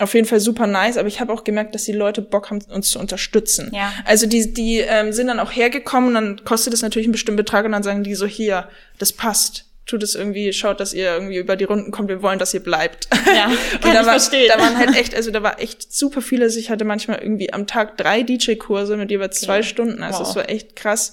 auf 0.00 0.14
jeden 0.14 0.26
Fall 0.26 0.40
super 0.40 0.66
nice, 0.66 0.96
aber 0.96 1.06
ich 1.06 1.20
habe 1.20 1.32
auch 1.32 1.44
gemerkt, 1.44 1.72
dass 1.76 1.84
die 1.84 1.92
Leute 1.92 2.20
Bock 2.20 2.50
haben, 2.50 2.58
uns 2.68 2.90
zu 2.90 2.98
unterstützen. 2.98 3.70
Ja. 3.72 3.92
Also 4.06 4.26
die, 4.26 4.52
die 4.52 4.78
ähm, 4.78 5.12
sind 5.12 5.28
dann 5.28 5.38
auch 5.38 5.52
hergekommen, 5.52 6.14
dann 6.14 6.44
kostet 6.44 6.74
es 6.74 6.82
natürlich 6.82 7.06
einen 7.06 7.12
bestimmten 7.12 7.36
Betrag 7.36 7.64
und 7.64 7.70
dann 7.70 7.84
sagen 7.84 8.02
die 8.02 8.16
so, 8.16 8.26
hier, 8.26 8.68
das 8.98 9.12
passt. 9.12 9.66
Tut 9.84 10.02
es 10.02 10.14
irgendwie, 10.14 10.52
schaut, 10.52 10.78
dass 10.78 10.94
ihr 10.94 11.12
irgendwie 11.12 11.38
über 11.38 11.56
die 11.56 11.64
Runden 11.64 11.90
kommt, 11.90 12.08
wir 12.08 12.22
wollen, 12.22 12.38
dass 12.38 12.54
ihr 12.54 12.62
bleibt. 12.62 13.08
Ja, 13.26 13.50
kann 13.80 13.94
da 13.94 14.00
ich 14.00 14.06
war, 14.06 14.12
verstehen. 14.12 14.50
Da 14.54 14.60
waren 14.60 14.78
halt 14.78 14.96
echt, 14.96 15.14
also 15.14 15.30
da 15.30 15.42
war 15.42 15.60
echt 15.60 15.92
super 15.92 16.22
viele. 16.22 16.44
Also 16.44 16.58
ich 16.58 16.70
hatte 16.70 16.84
manchmal 16.84 17.18
irgendwie 17.20 17.52
am 17.52 17.66
Tag 17.66 17.96
drei 17.96 18.22
DJ-Kurse 18.22 18.96
mit 18.96 19.10
jeweils 19.10 19.40
zwei 19.40 19.56
ja. 19.56 19.62
Stunden. 19.62 20.02
Also 20.02 20.20
wow. 20.20 20.26
das 20.26 20.36
war 20.36 20.48
echt 20.48 20.76
krass. 20.76 21.12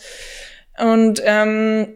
Und 0.77 1.21
ähm, 1.25 1.95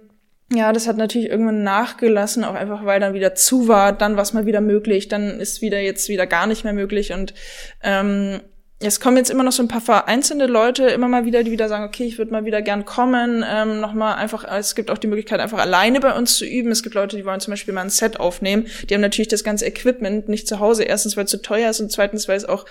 ja, 0.52 0.72
das 0.72 0.88
hat 0.88 0.98
natürlich 0.98 1.30
irgendwann 1.30 1.64
nachgelassen, 1.64 2.44
auch 2.44 2.54
einfach 2.54 2.86
weil 2.86 3.00
dann 3.00 3.14
wieder 3.14 3.34
zu 3.34 3.68
war, 3.68 3.92
dann 3.94 4.16
war 4.16 4.24
es 4.24 4.34
mal 4.34 4.46
wieder 4.46 4.62
möglich, 4.62 5.08
dann 5.08 5.40
ist 5.40 5.62
wieder 5.62 5.80
jetzt 5.80 6.10
wieder 6.10 6.28
gar 6.28 6.48
nicht 6.48 6.64
mehr 6.64 6.74
möglich 6.74 7.12
und 7.12 7.34
ähm, 7.82 8.42
es 8.86 9.00
kommen 9.00 9.18
jetzt 9.18 9.30
immer 9.30 9.44
noch 9.44 9.52
so 9.52 9.64
ein 9.64 9.68
paar 9.68 9.82
vereinzelte 9.82 10.46
Leute 10.46 10.88
immer 10.88 11.08
mal 11.08 11.26
wieder, 11.26 11.44
die 11.44 11.52
wieder 11.52 11.70
sagen, 11.70 11.84
okay, 11.84 12.04
ich 12.04 12.18
würde 12.18 12.32
mal 12.32 12.46
wieder 12.46 12.62
gern 12.62 12.86
kommen, 12.86 13.44
ähm, 13.48 13.80
nochmal 13.80 14.16
einfach, 14.16 14.44
es 14.44 14.76
gibt 14.76 14.92
auch 14.92 14.98
die 14.98 15.08
Möglichkeit, 15.08 15.40
einfach 15.40 15.60
alleine 15.60 16.00
bei 16.00 16.14
uns 16.14 16.38
zu 16.38 16.46
üben. 16.46 16.72
Es 16.72 16.84
gibt 16.84 16.96
Leute, 16.96 17.16
die 17.16 17.26
wollen 17.26 17.40
zum 17.40 17.52
Beispiel 17.52 17.74
mal 17.74 17.82
ein 17.82 17.90
Set 17.90 18.20
aufnehmen. 18.20 18.68
Die 18.90 18.94
haben 18.94 19.02
natürlich 19.02 19.28
das 19.28 19.44
ganze 19.44 19.66
Equipment 19.66 20.28
nicht 20.30 20.48
zu 20.48 20.60
Hause. 20.60 20.84
Erstens, 20.84 21.16
weil 21.18 21.26
es 21.26 21.32
zu 21.32 21.42
teuer 21.42 21.70
ist 21.70 21.80
und 21.80 21.92
zweitens, 21.92 22.28
weil 22.28 22.38
es 22.38 22.46
auch 22.46 22.66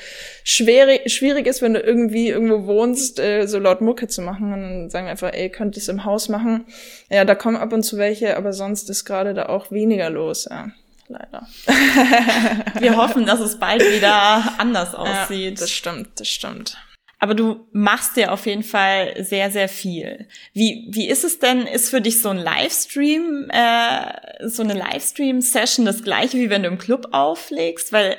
schwer, 0.45 1.01
schwierig 1.07 1.47
ist, 1.47 1.63
wenn 1.63 1.75
du 1.75 1.81
irgendwie 1.81 2.29
irgendwo 2.29 2.67
wohnst, 2.67 3.19
äh, 3.19 3.47
so 3.47 3.59
laut 3.59 3.81
Mucke 3.81 4.09
zu 4.09 4.23
machen. 4.23 4.53
Und 4.53 4.61
dann 4.61 4.91
sagen 4.91 5.07
wir 5.07 5.13
einfach, 5.13 5.33
ey, 5.33 5.51
könnt 5.51 5.77
ihr 5.77 5.83
es 5.83 5.89
im 5.89 6.05
Haus 6.05 6.29
machen. 6.29 6.67
Ja, 7.11 7.25
da 7.25 7.35
kommen 7.35 7.57
ab 7.57 7.73
und 7.73 7.83
zu 7.83 7.97
welche, 7.97 8.37
aber 8.37 8.53
sonst 8.53 8.91
ist 8.91 9.05
gerade 9.05 9.35
da 9.35 9.47
auch 9.47 9.71
weniger 9.71 10.11
los, 10.11 10.49
ja 10.51 10.73
leider. 11.09 11.47
Wir 12.81 12.97
hoffen, 12.97 13.27
dass 13.27 13.41
es 13.41 13.59
bald 13.59 13.83
wieder 13.83 14.55
anders 14.59 14.95
aussieht. 14.95 15.59
Ja, 15.59 15.61
das 15.61 15.71
stimmt, 15.71 16.09
das 16.21 16.29
stimmt. 16.29 16.77
Aber 17.23 17.37
du 17.37 17.69
machst 17.71 18.17
ja 18.17 18.33
auf 18.33 18.47
jeden 18.47 18.65
Fall 18.65 19.15
sehr, 19.23 19.53
sehr 19.53 19.69
viel. 19.69 20.27
Wie, 20.55 20.89
wie 20.91 21.09
ist 21.09 21.23
es 21.23 21.39
denn, 21.39 21.69
ist 21.69 21.91
für 21.91 22.01
dich 22.01 22.21
so 22.21 22.31
ein 22.31 22.39
Livestream, 22.39 23.49
äh, 23.49 24.49
so 24.49 24.65
eine 24.65 24.75
Livestream-Session 24.75 25.87
das 25.87 26.03
gleiche, 26.03 26.39
wie 26.39 26.51
wenn 26.51 26.65
du 26.65 26.69
im 26.69 26.79
Club 26.79 27.11
auflegst? 27.13 27.93
Weil 27.93 28.17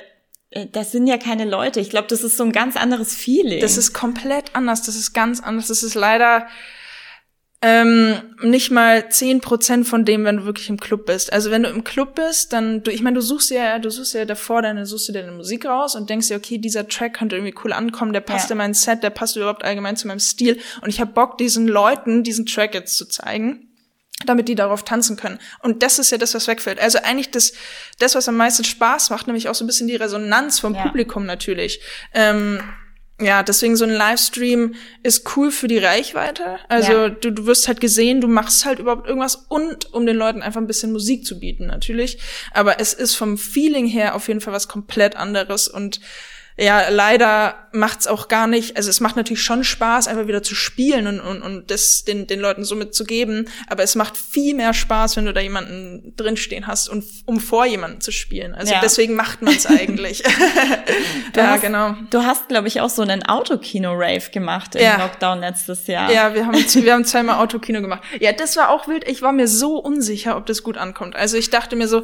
äh, 0.51 0.67
das 0.71 0.93
sind 0.93 1.07
ja 1.07 1.17
keine 1.17 1.43
Leute. 1.43 1.81
Ich 1.81 1.89
glaube, 1.89 2.07
das 2.07 2.23
ist 2.23 2.37
so 2.37 2.45
ein 2.45 2.53
ganz 2.53 2.77
anderes 2.77 3.13
Feeling. 3.13 3.59
Das 3.59 3.75
ist 3.75 3.91
komplett 3.91 4.55
anders. 4.55 4.83
Das 4.83 4.95
ist 4.95 5.11
ganz 5.11 5.41
anders. 5.41 5.67
Das 5.67 5.83
ist 5.83 5.95
leider 5.95 6.47
ähm, 7.65 8.21
nicht 8.41 8.71
mal 8.71 9.07
zehn 9.09 9.39
Prozent 9.39 9.87
von 9.87 10.03
dem, 10.03 10.25
wenn 10.25 10.35
du 10.35 10.45
wirklich 10.45 10.69
im 10.69 10.77
Club 10.77 11.05
bist. 11.05 11.31
Also 11.31 11.49
wenn 11.49 11.63
du 11.63 11.69
im 11.69 11.85
Club 11.85 12.15
bist, 12.15 12.51
dann, 12.51 12.83
du, 12.83 12.91
ich 12.91 13.01
meine, 13.01 13.15
du 13.15 13.21
suchst 13.21 13.51
ja, 13.51 13.79
du 13.79 13.89
suchst 13.89 14.13
ja 14.15 14.25
davor 14.25 14.61
deine, 14.61 14.85
suchst 14.85 15.07
du 15.07 15.13
deine 15.13 15.31
Musik 15.31 15.65
raus 15.65 15.95
und 15.95 16.09
denkst 16.09 16.27
dir, 16.27 16.35
okay, 16.35 16.57
dieser 16.57 16.89
Track 16.89 17.13
könnte 17.13 17.37
irgendwie 17.37 17.55
cool 17.63 17.71
ankommen, 17.71 18.11
der 18.11 18.19
passt 18.19 18.49
ja. 18.49 18.55
in 18.55 18.57
mein 18.57 18.73
Set, 18.73 19.01
der 19.01 19.11
passt 19.11 19.37
überhaupt 19.37 19.63
allgemein 19.63 19.95
zu 19.95 20.09
meinem 20.09 20.19
Stil 20.19 20.59
und 20.81 20.89
ich 20.89 20.99
habe 20.99 21.13
Bock, 21.13 21.37
diesen 21.37 21.65
Leuten 21.65 22.23
diesen 22.23 22.45
Track 22.45 22.73
jetzt 22.73 22.97
zu 22.97 23.05
zeigen 23.05 23.69
damit 24.25 24.47
die 24.47 24.55
darauf 24.55 24.83
tanzen 24.83 25.17
können. 25.17 25.37
Und 25.59 25.83
das 25.83 25.99
ist 25.99 26.11
ja 26.11 26.17
das, 26.17 26.33
was 26.33 26.47
wegfällt. 26.47 26.79
Also 26.79 26.99
eigentlich 27.03 27.31
das, 27.31 27.51
das, 27.99 28.15
was 28.15 28.29
am 28.29 28.37
meisten 28.37 28.63
Spaß 28.63 29.09
macht, 29.09 29.27
nämlich 29.27 29.49
auch 29.49 29.55
so 29.55 29.65
ein 29.65 29.67
bisschen 29.67 29.87
die 29.87 29.97
Resonanz 29.97 30.59
vom 30.59 30.75
ja. 30.75 30.83
Publikum 30.83 31.25
natürlich. 31.25 31.81
Ähm, 32.13 32.61
ja, 33.23 33.43
deswegen 33.43 33.75
so 33.75 33.85
ein 33.85 33.91
Livestream 33.91 34.75
ist 35.03 35.35
cool 35.35 35.51
für 35.51 35.67
die 35.67 35.77
Reichweite. 35.77 36.57
Also 36.67 36.91
Ja. 36.91 37.09
du, 37.09 37.31
du 37.31 37.45
wirst 37.45 37.67
halt 37.67 37.79
gesehen, 37.81 38.21
du 38.21 38.27
machst 38.27 38.65
halt 38.65 38.79
überhaupt 38.79 39.07
irgendwas 39.07 39.35
und 39.49 39.93
um 39.93 40.05
den 40.05 40.15
Leuten 40.17 40.41
einfach 40.41 40.61
ein 40.61 40.67
bisschen 40.67 40.91
Musik 40.91 41.25
zu 41.25 41.39
bieten, 41.39 41.67
natürlich. 41.67 42.19
Aber 42.51 42.79
es 42.79 42.93
ist 42.93 43.15
vom 43.15 43.37
Feeling 43.37 43.87
her 43.87 44.15
auf 44.15 44.27
jeden 44.27 44.41
Fall 44.41 44.53
was 44.53 44.67
komplett 44.67 45.15
anderes 45.15 45.67
und 45.67 45.99
ja, 46.57 46.89
leider 46.89 47.55
macht's 47.71 48.05
auch 48.05 48.27
gar 48.27 48.45
nicht, 48.45 48.77
also 48.77 48.89
es 48.91 48.99
macht 48.99 49.15
natürlich 49.15 49.41
schon 49.41 49.63
Spaß, 49.63 50.07
einfach 50.07 50.27
wieder 50.27 50.43
zu 50.43 50.53
spielen 50.53 51.07
und, 51.07 51.19
und, 51.19 51.41
und 51.41 51.71
das 51.71 52.03
den, 52.03 52.27
den 52.27 52.39
Leuten 52.39 52.63
so 52.63 52.75
mitzugeben, 52.75 53.49
aber 53.67 53.81
es 53.81 53.95
macht 53.95 54.15
viel 54.15 54.53
mehr 54.53 54.73
Spaß, 54.75 55.15
wenn 55.17 55.25
du 55.25 55.33
da 55.33 55.41
jemanden 55.41 56.13
drinstehen 56.15 56.67
hast 56.67 56.87
und 56.89 57.03
um 57.25 57.39
vor 57.39 57.65
jemanden 57.65 57.99
zu 58.01 58.11
spielen. 58.11 58.53
Also 58.53 58.73
Ja. 58.73 58.79
deswegen 58.81 59.15
macht 59.15 59.41
man's 59.41 59.65
eigentlich. 59.65 60.23
ja, 61.35 61.47
hast- 61.47 61.61
genau. 61.61 61.95
Du 62.11 62.23
hast, 62.23 62.47
glaube 62.49 62.67
ich, 62.67 62.81
auch 62.81 62.89
so 62.89 63.01
einen 63.01 63.23
Autokino-Rave 63.23 64.29
gemacht 64.31 64.75
im 64.75 64.81
Ja. 64.83 64.97
Lockdown 64.97 65.39
letztes 65.39 65.87
Jahr. 65.87 66.11
Ja, 66.11 66.33
wir 66.35 66.45
haben, 66.45 66.55
wir 66.57 66.93
haben 66.93 67.05
zweimal 67.05 67.37
Autokino 67.41 67.81
gemacht. 67.81 68.03
Ja, 68.19 68.31
das 68.31 68.55
war 68.57 68.69
auch 68.69 68.87
wild. 68.87 69.07
Ich 69.07 69.21
war 69.21 69.31
mir 69.31 69.47
so 69.47 69.77
unsicher, 69.77 70.37
ob 70.37 70.45
das 70.45 70.63
gut 70.63 70.77
ankommt. 70.77 71.15
Also 71.15 71.37
ich 71.37 71.49
dachte 71.49 71.75
mir 71.75 71.87
so, 71.87 72.03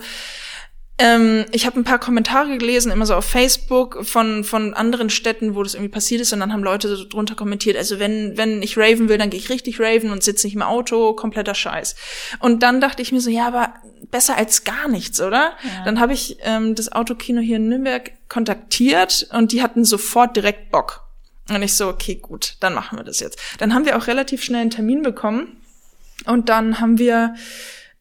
ähm, 0.99 1.45
ich 1.51 1.65
habe 1.65 1.79
ein 1.79 1.83
paar 1.83 1.99
Kommentare 1.99 2.57
gelesen, 2.57 2.91
immer 2.91 3.05
so 3.05 3.15
auf 3.15 3.25
Facebook 3.25 4.05
von 4.05 4.43
von 4.43 4.73
anderen 4.73 5.09
Städten, 5.09 5.55
wo 5.55 5.63
das 5.63 5.73
irgendwie 5.73 5.91
passiert 5.91 6.21
ist, 6.21 6.33
und 6.33 6.39
dann 6.39 6.53
haben 6.53 6.63
Leute 6.63 6.95
so 6.95 7.05
drunter 7.05 7.35
kommentiert, 7.35 7.77
also 7.77 7.99
wenn 7.99 8.37
wenn 8.37 8.61
ich 8.61 8.77
raven 8.77 9.09
will, 9.09 9.17
dann 9.17 9.29
gehe 9.29 9.39
ich 9.39 9.49
richtig 9.49 9.79
raven 9.79 10.11
und 10.11 10.23
sitze 10.23 10.45
nicht 10.45 10.55
im 10.55 10.61
Auto, 10.61 11.13
kompletter 11.13 11.55
Scheiß. 11.55 11.95
Und 12.39 12.61
dann 12.63 12.81
dachte 12.81 13.01
ich 13.01 13.11
mir 13.11 13.21
so, 13.21 13.29
ja, 13.29 13.47
aber 13.47 13.73
besser 14.11 14.37
als 14.37 14.63
gar 14.63 14.87
nichts, 14.87 15.19
oder? 15.21 15.53
Dann 15.85 15.99
habe 15.99 16.13
ich 16.13 16.37
ähm, 16.41 16.75
das 16.75 16.91
Autokino 16.91 17.41
hier 17.41 17.57
in 17.57 17.69
Nürnberg 17.69 18.11
kontaktiert 18.27 19.27
und 19.31 19.51
die 19.51 19.61
hatten 19.61 19.85
sofort 19.85 20.35
direkt 20.35 20.71
Bock. 20.71 21.05
Und 21.49 21.63
ich 21.63 21.73
so, 21.73 21.87
okay, 21.87 22.15
gut, 22.15 22.55
dann 22.59 22.73
machen 22.73 22.97
wir 22.97 23.03
das 23.03 23.19
jetzt. 23.19 23.39
Dann 23.57 23.73
haben 23.73 23.85
wir 23.85 23.97
auch 23.97 24.07
relativ 24.07 24.43
schnell 24.43 24.61
einen 24.61 24.69
Termin 24.69 25.01
bekommen. 25.01 25.57
Und 26.25 26.49
dann 26.49 26.79
haben 26.79 26.99
wir 26.99 27.35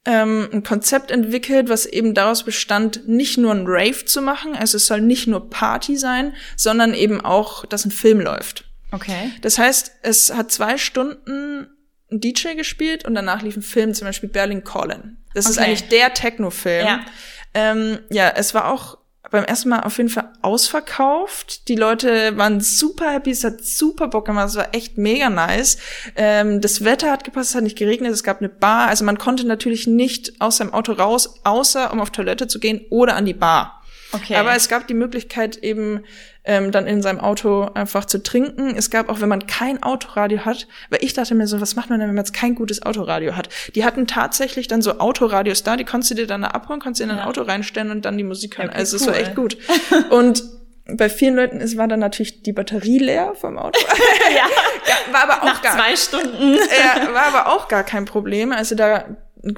ähm, 0.09 0.49
ein 0.51 0.63
Konzept 0.63 1.11
entwickelt, 1.11 1.69
was 1.69 1.85
eben 1.85 2.15
daraus 2.15 2.43
bestand, 2.43 3.07
nicht 3.07 3.37
nur 3.37 3.51
ein 3.51 3.65
Rave 3.67 4.05
zu 4.05 4.23
machen, 4.23 4.55
also 4.55 4.77
es 4.77 4.87
soll 4.87 5.01
nicht 5.01 5.27
nur 5.27 5.51
Party 5.51 5.97
sein, 5.97 6.33
sondern 6.55 6.95
eben 6.95 7.21
auch, 7.21 7.63
dass 7.67 7.85
ein 7.85 7.91
Film 7.91 8.19
läuft. 8.19 8.63
Okay. 8.91 9.31
Das 9.41 9.59
heißt, 9.59 9.91
es 10.01 10.33
hat 10.33 10.51
zwei 10.51 10.77
Stunden 10.79 11.67
ein 12.11 12.19
DJ 12.21 12.55
gespielt 12.55 13.05
und 13.05 13.13
danach 13.13 13.43
lief 13.43 13.55
ein 13.55 13.61
Film, 13.61 13.93
zum 13.93 14.07
Beispiel 14.07 14.29
Berlin 14.29 14.63
Calling. 14.63 15.17
Das 15.35 15.47
ist 15.47 15.57
Okay. 15.59 15.67
eigentlich 15.67 15.89
der 15.89 16.11
Techno-Film. 16.15 16.87
Ja. 16.87 17.05
Ähm, 17.53 17.99
ja, 18.09 18.29
es 18.35 18.55
war 18.55 18.71
auch 18.71 18.97
beim 19.31 19.43
ersten 19.43 19.69
Mal 19.69 19.81
auf 19.81 19.97
jeden 19.97 20.09
Fall 20.09 20.31
ausverkauft. 20.41 21.67
Die 21.67 21.75
Leute 21.75 22.37
waren 22.37 22.61
super 22.61 23.11
happy, 23.11 23.31
es 23.31 23.43
hat 23.43 23.63
super 23.63 24.07
Bock 24.07 24.25
gemacht, 24.25 24.49
es 24.49 24.55
war 24.55 24.73
echt 24.73 24.97
mega 24.97 25.29
nice. 25.29 25.77
Ähm, 26.15 26.61
das 26.61 26.83
Wetter 26.83 27.11
hat 27.11 27.23
gepasst, 27.23 27.51
es 27.51 27.55
hat 27.55 27.63
nicht 27.63 27.77
geregnet, 27.77 28.11
es 28.11 28.23
gab 28.23 28.39
eine 28.39 28.49
Bar. 28.49 28.87
Also 28.87 29.05
man 29.05 29.17
konnte 29.17 29.45
natürlich 29.45 29.87
nicht 29.87 30.39
aus 30.39 30.57
seinem 30.57 30.73
Auto 30.73 30.93
raus, 30.93 31.41
außer 31.43 31.91
um 31.91 31.99
auf 31.99 32.09
Toilette 32.09 32.47
zu 32.47 32.59
gehen 32.59 32.81
oder 32.89 33.15
an 33.15 33.25
die 33.25 33.33
Bar. 33.33 33.83
Okay. 34.11 34.35
Aber 34.35 34.55
es 34.55 34.69
gab 34.69 34.87
die 34.87 34.93
Möglichkeit 34.93 35.57
eben 35.57 36.03
ähm, 36.45 36.71
dann 36.71 36.87
in 36.87 37.01
seinem 37.01 37.19
Auto 37.19 37.63
einfach 37.73 38.05
zu 38.05 38.23
trinken. 38.23 38.73
Es 38.75 38.89
gab 38.89 39.09
auch, 39.09 39.21
wenn 39.21 39.29
man 39.29 39.45
kein 39.47 39.83
Autoradio 39.83 40.45
hat, 40.45 40.67
weil 40.89 41.03
ich 41.03 41.13
dachte 41.13 41.35
mir 41.35 41.47
so, 41.47 41.59
was 41.61 41.75
macht 41.75 41.89
man 41.89 41.99
denn, 41.99 42.07
wenn 42.09 42.15
man 42.15 42.23
jetzt 42.25 42.33
kein 42.33 42.55
gutes 42.55 42.81
Autoradio 42.83 43.35
hat? 43.35 43.49
Die 43.75 43.83
hatten 43.85 44.07
tatsächlich 44.07 44.67
dann 44.67 44.81
so 44.81 44.99
Autoradios 44.99 45.63
da, 45.63 45.75
die 45.75 45.83
konntest 45.85 46.11
du 46.11 46.15
dir 46.15 46.27
dann 46.27 46.41
da 46.41 46.47
abholen, 46.49 46.79
konntest 46.79 47.01
in 47.01 47.11
ein 47.11 47.17
Ja. 47.17 47.25
Auto 47.27 47.41
reinstellen 47.41 47.91
und 47.91 48.05
dann 48.05 48.17
die 48.17 48.23
Musik 48.23 48.57
hören. 48.57 48.69
Okay, 48.69 48.77
also 48.77 48.95
es 48.97 49.05
war 49.05 49.13
cool. 49.15 49.19
echt 49.21 49.35
gut. 49.35 49.57
Und 50.09 50.43
bei 50.91 51.07
vielen 51.07 51.35
Leuten 51.35 51.59
ist, 51.61 51.77
war 51.77 51.87
dann 51.87 51.99
natürlich 51.99 52.41
die 52.41 52.51
Batterie 52.51 52.97
leer 52.97 53.33
vom 53.35 53.59
Auto. 53.59 53.79
ja. 54.35 54.47
Ja, 54.87 55.13
war 55.13 55.23
aber 55.29 55.43
auch 55.43 55.45
Nach 55.45 55.61
gar 55.61 55.75
zwei 55.75 55.95
Stunden. 55.95 56.55
ja, 56.55 57.13
war 57.13 57.27
aber 57.27 57.53
auch 57.53 57.67
gar 57.67 57.83
kein 57.83 58.05
Problem. 58.05 58.51
Also 58.51 58.73
da 58.73 59.05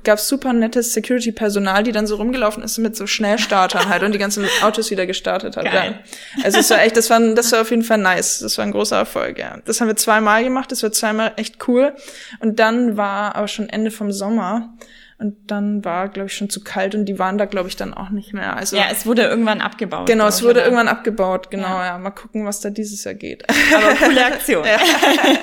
gab's 0.04 0.28
super 0.28 0.54
nettes 0.54 0.94
Security-Personal, 0.94 1.84
die 1.84 1.92
dann 1.92 2.06
so 2.08 2.16
rumgelaufen 2.16 2.62
ist 2.64 2.78
mit 2.78 2.96
so 2.96 3.08
Schnellstartern 3.08 3.90
halt 3.90 4.04
und 4.04 4.12
die 4.14 4.20
ganzen 4.20 4.46
Autos 4.62 4.92
wieder 4.92 5.06
gestartet 5.06 5.58
hat. 5.58 5.66
Geil. 5.66 6.00
Ja. 6.38 6.44
Also 6.44 6.60
es 6.60 6.70
war 6.70 6.82
echt, 6.82 6.96
das 6.98 7.10
war, 7.10 7.20
das 7.34 7.52
war 7.52 7.62
auf 7.62 7.70
jeden 7.72 7.84
Fall 7.84 7.98
nice. 7.98 8.40
Das 8.40 8.58
war 8.58 8.66
ein 8.66 8.72
großer 8.72 8.98
Erfolg, 8.98 9.40
ja. 9.40 9.58
Das 9.66 9.82
haben 9.82 9.88
wir 9.88 9.96
zweimal 9.96 10.44
gemacht, 10.44 10.72
das 10.72 10.84
war 10.84 10.92
zweimal 10.92 11.34
echt 11.38 11.68
cool. 11.68 11.94
Und 12.40 12.60
dann 12.60 12.96
war 12.98 13.36
aber 13.36 13.48
schon 13.48 13.70
Ende 13.70 13.92
vom 13.92 14.12
Sommer. 14.12 14.74
Und 15.18 15.36
dann 15.52 15.86
war, 15.86 16.10
glaube 16.10 16.28
ich, 16.30 16.34
schon 16.36 16.50
zu 16.50 16.64
kalt 16.64 16.96
und 16.96 17.06
die 17.06 17.20
waren 17.20 17.38
da, 17.38 17.46
glaube 17.46 17.70
ich, 17.70 17.76
dann 17.76 17.94
auch 17.94 18.10
nicht 18.10 18.34
mehr. 18.34 18.58
Also 18.58 18.76
Ja, 18.76 18.86
es 18.92 19.06
wurde 19.06 19.22
irgendwann 19.22 19.62
abgebaut. 19.62 20.08
genau, 20.08 20.26
es 20.28 20.42
wurde 20.42 20.62
aber- 20.62 20.64
irgendwann 20.66 20.88
abgebaut. 20.88 21.52
Genau, 21.52 21.68
Ja. 21.68 21.86
ja. 21.86 21.98
Mal 22.00 22.10
gucken, 22.10 22.44
was 22.48 22.60
da 22.60 22.72
dieses 22.72 23.04
Jahr 23.04 23.14
geht. 23.14 23.44
Aber 23.76 23.94
coole 24.04 24.26
Aktion. 24.26 24.66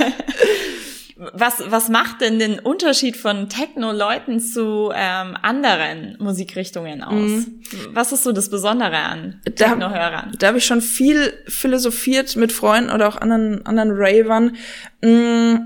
Was, 1.33 1.62
was 1.68 1.88
macht 1.88 2.20
denn 2.20 2.38
den 2.38 2.61
Unterschied 2.61 3.16
von 3.16 3.48
Techno-Leuten 3.48 4.38
zu 4.38 4.92
ähm, 4.94 5.37
anderen 5.42 6.16
Musikrichtungen 6.20 7.02
aus? 7.02 7.46
Was 7.92 8.12
ist 8.12 8.22
so 8.22 8.31
das 8.33 8.50
Besondere 8.50 8.96
an 8.98 9.40
Mhm. 9.44 9.54
Da- 9.57 9.66
Techno-Hörern? 9.66 10.33
Da 10.38 10.46
habe 10.48 10.59
ich 10.59 10.64
schon 10.66 10.81
viel 10.81 11.33
philosophiert 11.48 12.37
mit 12.37 12.52
Freunden 12.52 12.90
oder 12.90 13.09
auch 13.09 13.16
anderen, 13.16 13.66
anderen 13.66 13.90
Ravern. 13.92 14.57
Mm, 15.02 15.57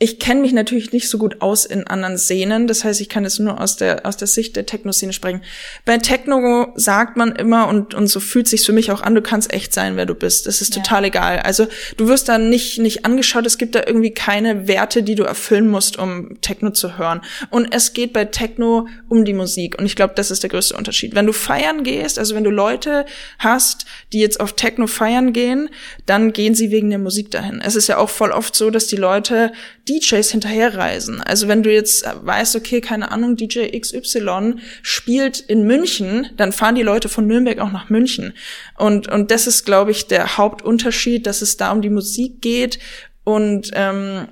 Ich 0.00 0.18
kenne 0.18 0.40
mich 0.40 0.52
natürlich 0.52 0.92
nicht 0.92 1.08
so 1.08 1.18
gut 1.18 1.40
aus 1.40 1.64
in 1.64 1.86
anderen 1.86 2.18
Szenen. 2.18 2.66
Das 2.66 2.82
heißt, 2.82 3.00
ich 3.00 3.08
kann 3.08 3.22
jetzt 3.22 3.38
nur 3.38 3.60
aus 3.60 3.76
der, 3.76 4.04
aus 4.04 4.16
der 4.16 4.26
Sicht 4.26 4.56
der 4.56 4.66
Techno-Szene 4.66 5.12
sprechen. 5.12 5.42
Bei 5.84 5.98
Techno 5.98 6.72
sagt 6.74 7.16
man 7.16 7.30
immer, 7.36 7.68
und, 7.68 7.94
und 7.94 8.08
so 8.08 8.18
fühlt 8.18 8.48
sich's 8.48 8.66
für 8.66 8.72
mich 8.72 8.90
auch 8.90 9.02
an, 9.02 9.14
du 9.14 9.22
kannst 9.22 9.52
echt 9.52 9.72
sein, 9.72 9.96
wer 9.96 10.04
du 10.04 10.16
bist. 10.16 10.48
Das 10.48 10.60
ist 10.60 10.74
Ja. 10.74 10.82
total 10.82 11.04
egal. 11.04 11.38
Also 11.38 11.68
du 11.96 12.08
wirst 12.08 12.28
da 12.28 12.38
nicht, 12.38 12.78
nicht 12.80 13.04
angeschaut. 13.04 13.46
Es 13.46 13.56
gibt 13.56 13.76
da 13.76 13.84
irgendwie 13.86 14.10
keine 14.10 14.66
Werte, 14.66 15.04
die 15.04 15.14
du 15.14 15.22
erfüllen 15.22 15.68
musst, 15.68 15.96
um 15.96 16.40
Techno 16.40 16.70
zu 16.70 16.98
hören. 16.98 17.20
Und 17.50 17.72
es 17.72 17.92
geht 17.92 18.12
bei 18.12 18.24
Techno 18.24 18.88
um 19.08 19.24
die 19.24 19.32
Musik. 19.32 19.78
Und 19.78 19.86
ich 19.86 19.94
glaube, 19.94 20.14
das 20.16 20.32
ist 20.32 20.42
der 20.42 20.50
größte 20.50 20.76
Unterschied. 20.76 21.14
Wenn 21.14 21.26
du 21.26 21.32
feiern 21.32 21.84
gehst, 21.84 22.18
also 22.18 22.34
wenn 22.34 22.44
du 22.44 22.50
Leute 22.50 23.06
hast, 23.38 23.86
die 24.12 24.18
jetzt 24.18 24.40
auf 24.40 24.54
Techno 24.54 24.88
feiern 24.88 25.32
gehen, 25.32 25.70
dann 26.04 26.32
gehen 26.32 26.56
sie 26.56 26.72
wegen 26.72 26.90
der 26.90 26.98
Musik 26.98 27.30
dahin. 27.30 27.60
Es 27.60 27.76
ist 27.76 27.86
ja 27.86 27.98
auch 27.98 28.10
voll 28.10 28.32
oft 28.32 28.56
so, 28.56 28.70
dass 28.70 28.88
die 28.88 28.96
Leute 28.96 29.52
DJs 29.88 30.30
hinterherreisen. 30.30 31.20
Also 31.20 31.48
wenn 31.48 31.62
du 31.62 31.72
jetzt 31.72 32.04
weißt, 32.04 32.56
okay, 32.56 32.80
keine 32.80 33.10
Ahnung, 33.10 33.36
DJ 33.36 33.78
XY 33.78 34.54
spielt 34.82 35.40
in 35.40 35.64
München, 35.66 36.30
dann 36.36 36.52
fahren 36.52 36.74
die 36.74 36.82
Leute 36.82 37.08
von 37.08 37.26
Nürnberg 37.26 37.58
auch 37.58 37.72
nach 37.72 37.90
München. 37.90 38.32
Und, 38.78 39.08
und 39.08 39.30
das 39.30 39.46
ist, 39.46 39.64
glaube 39.64 39.90
ich, 39.90 40.06
der 40.06 40.36
Hauptunterschied, 40.36 41.26
dass 41.26 41.42
es 41.42 41.56
da 41.56 41.72
um 41.72 41.82
die 41.82 41.90
Musik 41.90 42.40
geht 42.40 42.78
und 43.24 43.70
ähm, 43.74 44.28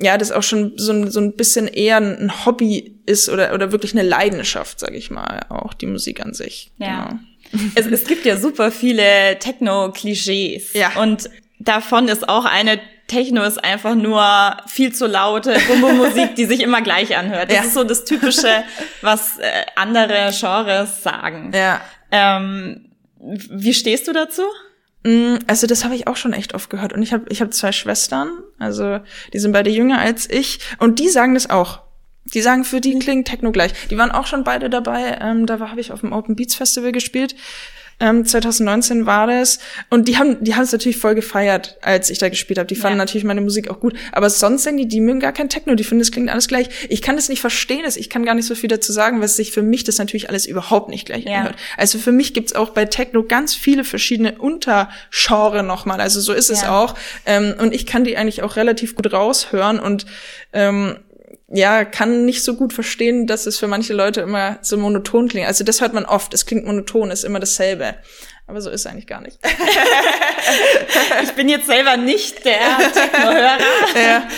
ja, 0.00 0.16
das 0.16 0.32
auch 0.32 0.42
schon 0.42 0.72
so 0.76 0.92
ein, 0.92 1.10
so 1.10 1.20
ein 1.20 1.36
bisschen 1.36 1.66
eher 1.66 1.98
ein 1.98 2.44
Hobby 2.46 2.98
ist 3.06 3.28
oder, 3.28 3.52
oder 3.54 3.70
wirklich 3.70 3.92
eine 3.92 4.08
Leidenschaft, 4.08 4.80
sage 4.80 4.96
ich 4.96 5.10
mal, 5.10 5.46
auch 5.50 5.74
die 5.74 5.86
Musik 5.86 6.20
an 6.20 6.34
sich. 6.34 6.72
Ja. 6.78 7.08
Genau. 7.08 7.20
Es, 7.74 7.86
es 7.86 8.04
gibt 8.04 8.24
ja 8.26 8.36
super 8.36 8.70
viele 8.70 9.36
Techno-Klischees. 9.40 10.72
Ja. 10.72 11.00
Und 11.02 11.28
davon 11.58 12.06
ist 12.06 12.28
auch 12.28 12.44
eine 12.44 12.78
Techno 13.10 13.42
ist 13.42 13.62
einfach 13.62 13.94
nur 13.94 14.56
viel 14.66 14.92
zu 14.94 15.06
laute 15.06 15.54
Bumbo-Musik, 15.68 16.34
die 16.36 16.44
sich 16.46 16.60
immer 16.60 16.80
gleich 16.80 17.16
anhört. 17.16 17.50
Das 17.50 17.56
Ja. 17.58 17.62
ist 17.64 17.74
so 17.74 17.84
das 17.84 18.04
Typische, 18.04 18.64
was 19.02 19.38
äh, 19.38 19.48
andere 19.76 20.30
Genres 20.38 21.02
sagen. 21.02 21.50
Ja. 21.54 21.80
Ähm, 22.10 22.90
wie 23.18 23.74
stehst 23.74 24.08
du 24.08 24.12
dazu? 24.12 24.42
Mm, 25.04 25.36
Also 25.46 25.66
das 25.66 25.84
habe 25.84 25.94
ich 25.94 26.06
auch 26.06 26.16
schon 26.16 26.32
echt 26.32 26.54
oft 26.54 26.70
gehört. 26.70 26.92
Und 26.92 27.02
ich 27.02 27.12
habe 27.12 27.24
ich 27.28 27.40
hab 27.40 27.52
zwei 27.52 27.72
Schwestern, 27.72 28.30
also 28.58 29.00
die 29.32 29.38
sind 29.38 29.52
beide 29.52 29.70
jünger 29.70 29.98
als 29.98 30.28
ich. 30.30 30.60
Und 30.78 30.98
die 30.98 31.08
sagen 31.08 31.34
das 31.34 31.50
auch. 31.50 31.80
Die 32.24 32.42
sagen, 32.42 32.64
für 32.64 32.80
die 32.80 32.98
klingt 32.98 33.26
Techno 33.28 33.50
gleich. 33.50 33.72
Die 33.90 33.96
waren 33.98 34.10
auch 34.12 34.26
schon 34.26 34.44
beide 34.44 34.70
dabei. 34.70 35.18
Ähm, 35.20 35.46
da 35.46 35.58
habe 35.58 35.80
ich 35.80 35.90
auf 35.90 36.00
dem 36.00 36.12
Open 36.12 36.36
Beats 36.36 36.54
Festival 36.54 36.92
gespielt. 36.92 37.34
Ähm, 38.00 38.24
2019 38.24 39.04
war 39.06 39.26
das. 39.26 39.58
Und 39.90 40.08
die 40.08 40.16
haben 40.16 40.42
die 40.42 40.54
haben 40.54 40.62
es 40.62 40.72
natürlich 40.72 40.96
voll 40.96 41.14
gefeiert, 41.14 41.76
als 41.82 42.08
ich 42.10 42.18
da 42.18 42.28
gespielt 42.30 42.58
habe. 42.58 42.66
Die 42.66 42.74
fanden 42.76 42.98
Ja. 42.98 43.04
natürlich 43.04 43.24
meine 43.24 43.40
Musik 43.42 43.68
auch 43.70 43.78
gut. 43.78 43.94
Aber 44.12 44.30
sonst 44.30 44.62
sagen 44.62 44.76
die, 44.78 44.88
die 44.88 45.00
mögen 45.00 45.20
gar 45.20 45.32
kein 45.32 45.48
Techno. 45.48 45.74
Die 45.74 45.84
finden, 45.84 46.00
es 46.02 46.10
klingt 46.10 46.30
alles 46.30 46.48
gleich. 46.48 46.68
Ich 46.88 47.02
kann 47.02 47.16
das 47.16 47.28
nicht 47.28 47.40
verstehen. 47.40 47.82
das- 47.84 47.96
Ich 47.96 48.08
kann 48.10 48.24
gar 48.24 48.34
nicht 48.34 48.46
so 48.46 48.54
viel 48.54 48.68
dazu 48.68 48.92
sagen, 48.92 49.20
weil 49.20 49.28
sich 49.28 49.52
für 49.52 49.62
mich 49.62 49.84
das 49.84 49.98
natürlich 49.98 50.28
alles 50.28 50.46
überhaupt 50.46 50.88
nicht 50.88 51.06
gleich 51.06 51.24
Ja. 51.24 51.38
anhört. 51.38 51.56
Also 51.76 51.98
für 51.98 52.12
mich 52.12 52.34
gibt's 52.34 52.54
auch 52.54 52.70
bei 52.70 52.84
Techno 52.86 53.22
ganz 53.22 53.54
viele 53.54 53.84
verschiedene 53.84 54.38
Untergenre 54.38 55.62
nochmal. 55.62 56.00
Also 56.00 56.20
so 56.20 56.32
ist 56.32 56.50
es 56.50 56.62
Ja. 56.62 56.78
auch. 56.78 56.94
Ähm, 57.26 57.54
und 57.58 57.74
ich 57.74 57.86
kann 57.86 58.04
die 58.04 58.16
eigentlich 58.16 58.42
auch 58.42 58.56
relativ 58.56 58.94
gut 58.94 59.12
raushören 59.12 59.78
und 59.78 60.06
ähm, 60.52 60.96
ja, 61.52 61.84
kann 61.84 62.24
nicht 62.24 62.44
so 62.44 62.54
gut 62.54 62.72
verstehen, 62.72 63.26
dass 63.26 63.46
es 63.46 63.58
für 63.58 63.66
manche 63.66 63.92
Leute 63.92 64.20
immer 64.20 64.58
so 64.62 64.76
monoton 64.76 65.28
klingt. 65.28 65.48
Also 65.48 65.64
das 65.64 65.80
hört 65.80 65.92
man 65.92 66.04
oft. 66.04 66.32
Es 66.32 66.46
klingt 66.46 66.64
monoton, 66.64 67.10
ist 67.10 67.24
immer 67.24 67.40
dasselbe. 67.40 67.96
Aber 68.46 68.60
so 68.60 68.70
ist 68.70 68.82
es 68.82 68.86
eigentlich 68.86 69.06
gar 69.06 69.20
nicht. 69.20 69.38
Ich 71.22 71.32
bin 71.32 71.48
jetzt 71.48 71.66
selber 71.66 71.96
nicht 71.96 72.44
der 72.44 72.58
Techno-Hörer. 72.92 73.58
ja. 73.94 74.28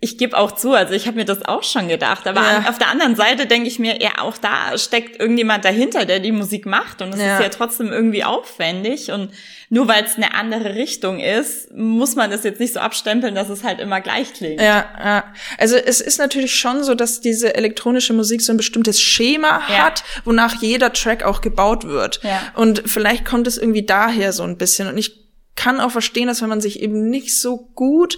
Ich 0.00 0.16
gebe 0.18 0.36
auch 0.36 0.52
zu, 0.52 0.72
also 0.72 0.92
ich 0.94 1.06
habe 1.06 1.16
mir 1.16 1.24
das 1.24 1.44
auch 1.44 1.62
schon 1.62 1.88
gedacht. 1.88 2.26
Aber 2.26 2.40
Ja. 2.40 2.58
an, 2.58 2.66
auf 2.66 2.78
der 2.78 2.88
anderen 2.88 3.16
Seite 3.16 3.46
denke 3.46 3.68
ich 3.68 3.78
mir, 3.78 4.00
ja, 4.00 4.18
auch 4.18 4.36
da 4.38 4.76
steckt 4.78 5.18
irgendjemand 5.20 5.64
dahinter, 5.64 6.04
der 6.04 6.20
die 6.20 6.32
Musik 6.32 6.66
macht. 6.66 7.02
Und 7.02 7.14
es 7.14 7.20
Ja. 7.20 7.36
ist 7.38 7.42
ja 7.42 7.48
trotzdem 7.48 7.88
irgendwie 7.92 8.22
aufwendig. 8.24 9.10
Und 9.10 9.32
nur 9.70 9.88
weil 9.88 10.04
es 10.04 10.16
eine 10.16 10.34
andere 10.34 10.74
Richtung 10.76 11.18
ist, 11.20 11.72
muss 11.74 12.14
man 12.16 12.30
das 12.30 12.44
jetzt 12.44 12.60
nicht 12.60 12.72
so 12.74 12.80
abstempeln, 12.80 13.34
dass 13.34 13.48
es 13.48 13.64
halt 13.64 13.80
immer 13.80 14.00
gleich 14.00 14.32
klingt. 14.34 14.60
Ja, 14.60 14.86
ja. 15.02 15.24
Also 15.58 15.76
es 15.76 16.00
ist 16.00 16.18
natürlich 16.18 16.54
schon 16.54 16.84
so, 16.84 16.94
dass 16.94 17.20
diese 17.20 17.54
elektronische 17.54 18.12
Musik 18.12 18.40
so 18.40 18.52
ein 18.52 18.56
bestimmtes 18.56 19.00
Schema 19.00 19.62
Ja. 19.68 19.84
hat, 19.86 20.04
wonach 20.24 20.62
jeder 20.62 20.92
Track 20.92 21.24
auch 21.24 21.40
gebaut 21.40 21.84
wird. 21.84 22.20
Ja. 22.22 22.40
Und 22.54 22.82
vielleicht 22.86 23.24
kommt 23.24 23.46
es 23.46 23.58
irgendwie 23.58 23.84
daher 23.84 24.32
so 24.32 24.42
ein 24.44 24.56
bisschen. 24.58 24.88
Und 24.88 24.96
ich 24.96 25.26
kann 25.56 25.80
auch 25.80 25.90
verstehen, 25.90 26.28
dass 26.28 26.40
wenn 26.40 26.48
man 26.48 26.60
sich 26.60 26.80
eben 26.80 27.10
nicht 27.10 27.36
so 27.36 27.56
gut 27.74 28.16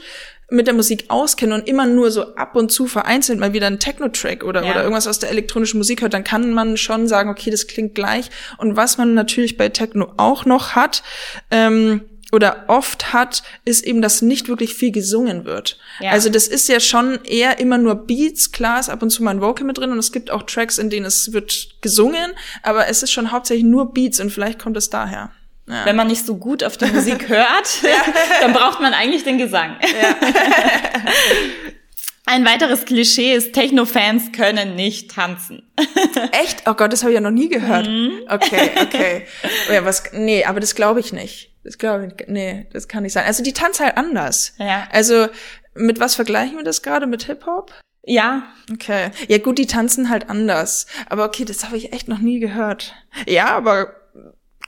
mit 0.50 0.66
der 0.66 0.74
Musik 0.74 1.04
auskennt 1.08 1.52
und 1.52 1.66
immer 1.68 1.86
nur 1.86 2.10
so 2.10 2.34
ab 2.34 2.56
und 2.56 2.70
zu 2.72 2.86
vereinzelt 2.86 3.38
mal 3.38 3.52
wieder 3.52 3.66
einen 3.66 3.78
Techno-Track 3.78 4.44
oder, 4.44 4.64
Ja. 4.64 4.72
oder 4.72 4.82
irgendwas 4.82 5.06
aus 5.06 5.18
der 5.18 5.30
elektronischen 5.30 5.78
Musik 5.78 6.02
hört, 6.02 6.14
dann 6.14 6.24
kann 6.24 6.52
man 6.52 6.76
schon 6.76 7.06
sagen, 7.08 7.30
okay, 7.30 7.50
das 7.50 7.66
klingt 7.66 7.94
gleich. 7.94 8.30
Und 8.58 8.76
was 8.76 8.98
man 8.98 9.14
natürlich 9.14 9.56
bei 9.56 9.68
Techno 9.68 10.12
auch 10.16 10.44
noch 10.44 10.74
hat, 10.74 11.02
ähm, 11.50 12.02
oder 12.32 12.64
oft 12.68 13.12
hat, 13.12 13.42
ist 13.64 13.84
eben, 13.84 14.02
dass 14.02 14.22
nicht 14.22 14.48
wirklich 14.48 14.74
viel 14.74 14.92
gesungen 14.92 15.44
wird. 15.44 15.78
Ja. 16.00 16.12
Also 16.12 16.28
das 16.30 16.46
ist 16.46 16.68
ja 16.68 16.78
schon 16.78 17.18
eher 17.24 17.58
immer 17.58 17.76
nur 17.76 17.94
Beats, 17.96 18.52
klar 18.52 18.78
ist 18.78 18.88
ab 18.88 19.02
und 19.02 19.10
zu 19.10 19.22
mal 19.22 19.32
ein 19.32 19.40
Vocal 19.40 19.66
mit 19.66 19.78
drin 19.78 19.90
und 19.90 19.98
es 19.98 20.12
gibt 20.12 20.30
auch 20.30 20.44
Tracks, 20.44 20.78
in 20.78 20.90
denen 20.90 21.06
es 21.06 21.32
wird 21.32 21.70
gesungen, 21.80 22.30
aber 22.62 22.86
es 22.88 23.02
ist 23.02 23.10
schon 23.10 23.32
hauptsächlich 23.32 23.64
nur 23.64 23.92
Beats 23.92 24.20
und 24.20 24.30
vielleicht 24.30 24.60
kommt 24.60 24.76
es 24.76 24.90
daher. 24.90 25.32
Ja. 25.70 25.84
Wenn 25.84 25.96
man 25.96 26.08
nicht 26.08 26.26
so 26.26 26.36
gut 26.36 26.64
auf 26.64 26.76
die 26.76 26.86
Musik 26.86 27.28
hört, 27.28 27.82
dann 28.40 28.52
braucht 28.52 28.80
man 28.80 28.92
eigentlich 28.94 29.24
den 29.24 29.38
Gesang. 29.38 29.76
Ein 32.26 32.44
weiteres 32.44 32.84
Klischee 32.84 33.34
ist, 33.34 33.54
Techno-Fans 33.54 34.30
können 34.30 34.76
nicht 34.76 35.10
tanzen. 35.10 35.68
Echt? 36.30 36.62
Oh 36.66 36.74
Gott, 36.74 36.92
das 36.92 37.02
habe 37.02 37.10
ich 37.10 37.16
ja 37.16 37.20
noch 37.20 37.32
nie 37.32 37.48
gehört. 37.48 37.88
Mhm. 37.88 38.20
Okay, 38.28 38.70
okay. 38.80 39.26
Oh 39.68 39.72
ja, 39.72 39.84
was, 39.84 40.04
nee, 40.12 40.44
aber 40.44 40.60
das 40.60 40.76
glaube 40.76 41.00
ich 41.00 41.12
nicht. 41.12 41.50
Das 41.64 41.76
glaube 41.76 42.06
ich, 42.06 42.28
nee, 42.28 42.68
das 42.72 42.86
kann 42.86 43.02
nicht 43.02 43.14
sein. 43.14 43.24
Also 43.26 43.42
die 43.42 43.52
tanzen 43.52 43.84
halt 43.84 43.96
anders. 43.96 44.54
Ja. 44.58 44.86
Also 44.92 45.26
mit 45.74 45.98
was 45.98 46.14
vergleichen 46.14 46.56
wir 46.56 46.62
das 46.64 46.82
gerade? 46.82 47.08
Mit 47.08 47.24
Hip-Hop? 47.24 47.72
Ja, 48.04 48.44
Okay. 48.72 49.10
Ja 49.28 49.38
gut, 49.38 49.58
die 49.58 49.66
tanzen 49.66 50.08
halt 50.08 50.30
anders. 50.30 50.86
Aber 51.08 51.24
okay, 51.24 51.44
das 51.44 51.64
habe 51.64 51.76
ich 51.76 51.92
echt 51.92 52.08
noch 52.08 52.18
nie 52.18 52.38
gehört. 52.38 52.94
Ja, 53.26 53.48
aber 53.56 53.99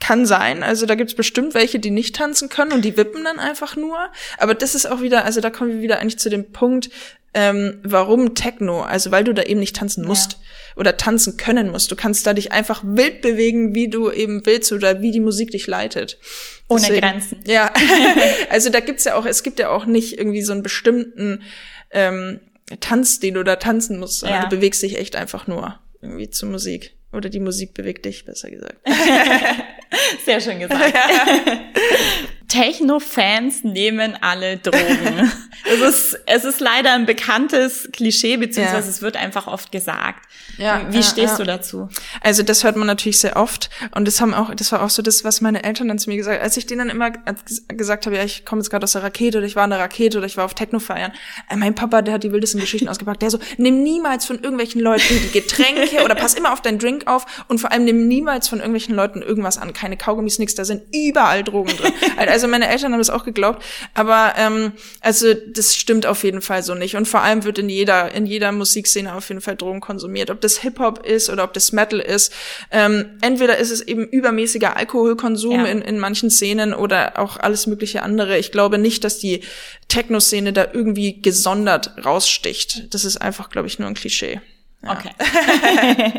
kann 0.03 0.25
sein. 0.25 0.63
Also 0.63 0.85
da 0.85 0.95
gibt's 0.95 1.15
bestimmt 1.15 1.53
welche, 1.53 1.79
die 1.79 1.89
nicht 1.91 2.15
tanzen 2.15 2.49
können 2.49 2.73
und 2.73 2.83
die 2.83 2.97
wippen 2.97 3.23
dann 3.23 3.39
einfach 3.39 3.77
nur. 3.77 3.97
Aber 4.37 4.53
das 4.53 4.75
ist 4.75 4.85
auch 4.85 5.01
wieder, 5.01 5.23
also 5.23 5.39
da 5.39 5.49
kommen 5.49 5.71
wir 5.71 5.81
wieder 5.81 5.99
eigentlich 5.99 6.19
zu 6.19 6.29
dem 6.29 6.51
Punkt, 6.51 6.89
ähm, 7.33 7.79
warum 7.83 8.35
Techno? 8.35 8.81
Also 8.81 9.11
weil 9.11 9.23
du 9.23 9.33
da 9.33 9.43
eben 9.43 9.61
nicht 9.61 9.77
tanzen 9.77 10.05
musst 10.05 10.39
oder 10.75 10.97
tanzen 10.97 11.37
können 11.37 11.71
musst. 11.71 11.89
Du 11.89 11.95
kannst 11.95 12.27
da 12.27 12.33
dich 12.33 12.51
einfach 12.51 12.83
wild 12.85 13.21
bewegen, 13.21 13.73
wie 13.73 13.87
du 13.87 14.11
eben 14.11 14.45
willst 14.45 14.71
oder 14.73 15.01
wie 15.01 15.11
die 15.11 15.21
Musik 15.21 15.51
dich 15.51 15.65
leitet. 15.67 16.19
Ohne 16.67 16.99
Grenzen. 16.99 17.39
Ja, 17.45 17.71
also 18.49 18.69
da 18.69 18.81
gibt's 18.81 19.05
ja 19.05 19.15
auch, 19.15 19.25
es 19.25 19.41
gibt 19.41 19.57
ja 19.59 19.69
auch 19.69 19.85
nicht 19.85 20.17
irgendwie 20.19 20.41
so 20.41 20.51
einen 20.51 20.63
bestimmten 20.63 21.41
ähm, 21.91 22.41
Tanz, 22.81 23.19
den 23.19 23.35
du 23.35 23.43
da 23.43 23.55
tanzen 23.55 23.99
musst, 23.99 24.19
sondern 24.19 24.43
Ja. 24.43 24.49
du 24.49 24.55
bewegst 24.57 24.83
dich 24.83 24.97
echt 24.97 25.15
einfach 25.15 25.47
nur 25.47 25.79
irgendwie 26.01 26.29
zur 26.29 26.49
Musik. 26.49 26.95
Oder 27.13 27.29
die 27.29 27.39
Musik 27.39 27.73
bewegt 27.75 28.05
dich, 28.05 28.25
besser 28.25 28.49
gesagt. 28.49 28.77
sehr 30.25 30.41
schön 30.41 30.59
gesagt. 30.59 30.93
Techno-Fans 32.53 33.63
nehmen 33.63 34.17
alle 34.21 34.57
Drogen. 34.57 35.31
es, 35.65 35.81
ist, 35.81 36.19
es 36.25 36.43
ist 36.45 36.59
leider 36.59 36.93
ein 36.93 37.05
bekanntes 37.05 37.89
Klischee, 37.91 38.37
beziehungsweise 38.37 38.87
Ja. 38.87 38.89
es 38.89 39.01
wird 39.01 39.15
einfach 39.17 39.47
oft 39.47 39.71
gesagt. 39.71 40.25
Ja, 40.57 40.81
Wie 40.91 40.97
ja, 40.97 41.03
stehst 41.03 41.33
ja. 41.33 41.37
du 41.37 41.43
dazu? 41.45 41.89
Also 42.21 42.43
das 42.43 42.63
hört 42.63 42.75
man 42.75 42.85
natürlich 42.85 43.19
sehr 43.19 43.37
oft 43.37 43.69
und 43.95 44.07
das 44.07 44.21
haben 44.21 44.33
auch, 44.33 44.53
das 44.53 44.71
war 44.71 44.83
auch 44.83 44.89
so 44.91 45.01
das, 45.01 45.23
was 45.23 45.41
meine 45.41 45.63
Eltern 45.63 45.87
dann 45.87 45.97
zu 45.97 46.09
mir 46.09 46.17
gesagt, 46.17 46.41
als 46.43 46.57
ich 46.57 46.67
denen 46.67 46.79
dann 46.87 46.89
immer 46.89 47.07
ges- 47.07 47.67
gesagt 47.75 48.05
habe, 48.05 48.17
ja, 48.17 48.23
ich 48.23 48.45
komme 48.45 48.61
jetzt 48.61 48.69
gerade 48.69 48.83
aus 48.83 48.91
der 48.91 49.01
Rakete 49.03 49.39
oder 49.39 49.47
ich 49.47 49.55
war 49.55 49.63
in 49.63 49.71
der 49.71 49.79
Rakete 49.79 50.17
oder 50.19 50.27
ich 50.27 50.37
war 50.37 50.45
auf 50.45 50.53
Techno 50.53 50.79
feiern. 50.79 51.11
Äh, 51.49 51.55
mein 51.55 51.73
Papa, 51.73 52.01
der 52.03 52.15
hat 52.15 52.23
die 52.23 52.31
wildesten 52.31 52.59
Geschichten 52.59 52.87
ausgepackt. 52.89 53.21
Der 53.23 53.31
so, 53.31 53.39
nimm 53.57 53.81
niemals 53.81 54.25
von 54.25 54.35
irgendwelchen 54.37 54.79
Leuten 54.81 55.19
die 55.23 55.31
Getränke 55.31 56.03
oder 56.03 56.13
pass 56.15 56.33
immer 56.35 56.53
auf 56.53 56.61
deinen 56.61 56.77
Drink 56.77 57.07
auf 57.07 57.25
und 57.47 57.59
vor 57.59 57.71
allem 57.71 57.85
nimm 57.85 58.07
niemals 58.07 58.47
von 58.47 58.59
irgendwelchen 58.59 58.93
Leuten 58.95 59.21
irgendwas 59.23 59.57
an. 59.57 59.73
Keine 59.73 59.97
Kaugummis, 59.97 60.37
nix, 60.37 60.53
da 60.55 60.65
sind 60.65 60.83
überall 60.95 61.43
Drogen 61.43 61.75
drin. 61.75 61.91
Also 62.33 62.42
meine 62.47 62.67
Eltern 62.69 62.91
haben 62.93 62.99
das 62.99 63.09
auch 63.09 63.25
geglaubt, 63.25 63.63
aber 63.93 64.33
ähm, 64.37 64.73
also 65.01 65.33
das 65.33 65.75
stimmt 65.75 66.05
auf 66.05 66.23
jeden 66.23 66.41
Fall 66.41 66.63
so 66.63 66.75
nicht 66.75 66.95
und 66.95 67.07
vor 67.07 67.21
allem 67.21 67.43
wird 67.43 67.57
in 67.59 67.69
jeder 67.69 68.13
in 68.13 68.25
jeder 68.25 68.51
Musikszene 68.51 69.13
auf 69.15 69.29
jeden 69.29 69.41
Fall 69.41 69.55
Drogen 69.55 69.79
konsumiert, 69.81 70.29
ob 70.29 70.41
das 70.41 70.57
Hip 70.59 70.79
Hop 70.79 71.05
ist 71.05 71.29
oder 71.29 71.43
ob 71.43 71.53
das 71.53 71.71
Metal 71.71 71.99
ist. 71.99 72.33
Ähm, 72.71 73.17
entweder 73.21 73.57
ist 73.57 73.71
es 73.71 73.81
eben 73.81 74.05
übermäßiger 74.07 74.75
Alkoholkonsum 74.77 75.61
Ja. 75.61 75.65
in, 75.65 75.81
in 75.81 75.99
manchen 75.99 76.29
Szenen 76.29 76.73
oder 76.73 77.19
auch 77.19 77.37
alles 77.37 77.67
mögliche 77.67 78.03
andere. 78.03 78.37
Ich 78.37 78.51
glaube 78.51 78.77
nicht, 78.77 79.03
dass 79.03 79.19
die 79.19 79.41
Techno-Szene 79.87 80.53
da 80.53 80.67
irgendwie 80.73 81.21
gesondert 81.21 81.91
raussticht. 82.05 82.93
Das 82.93 83.05
ist 83.05 83.17
einfach, 83.17 83.49
glaube 83.49 83.67
ich, 83.67 83.79
nur 83.79 83.87
ein 83.87 83.93
Klischee. 83.93 84.41
Okay. 84.85 85.11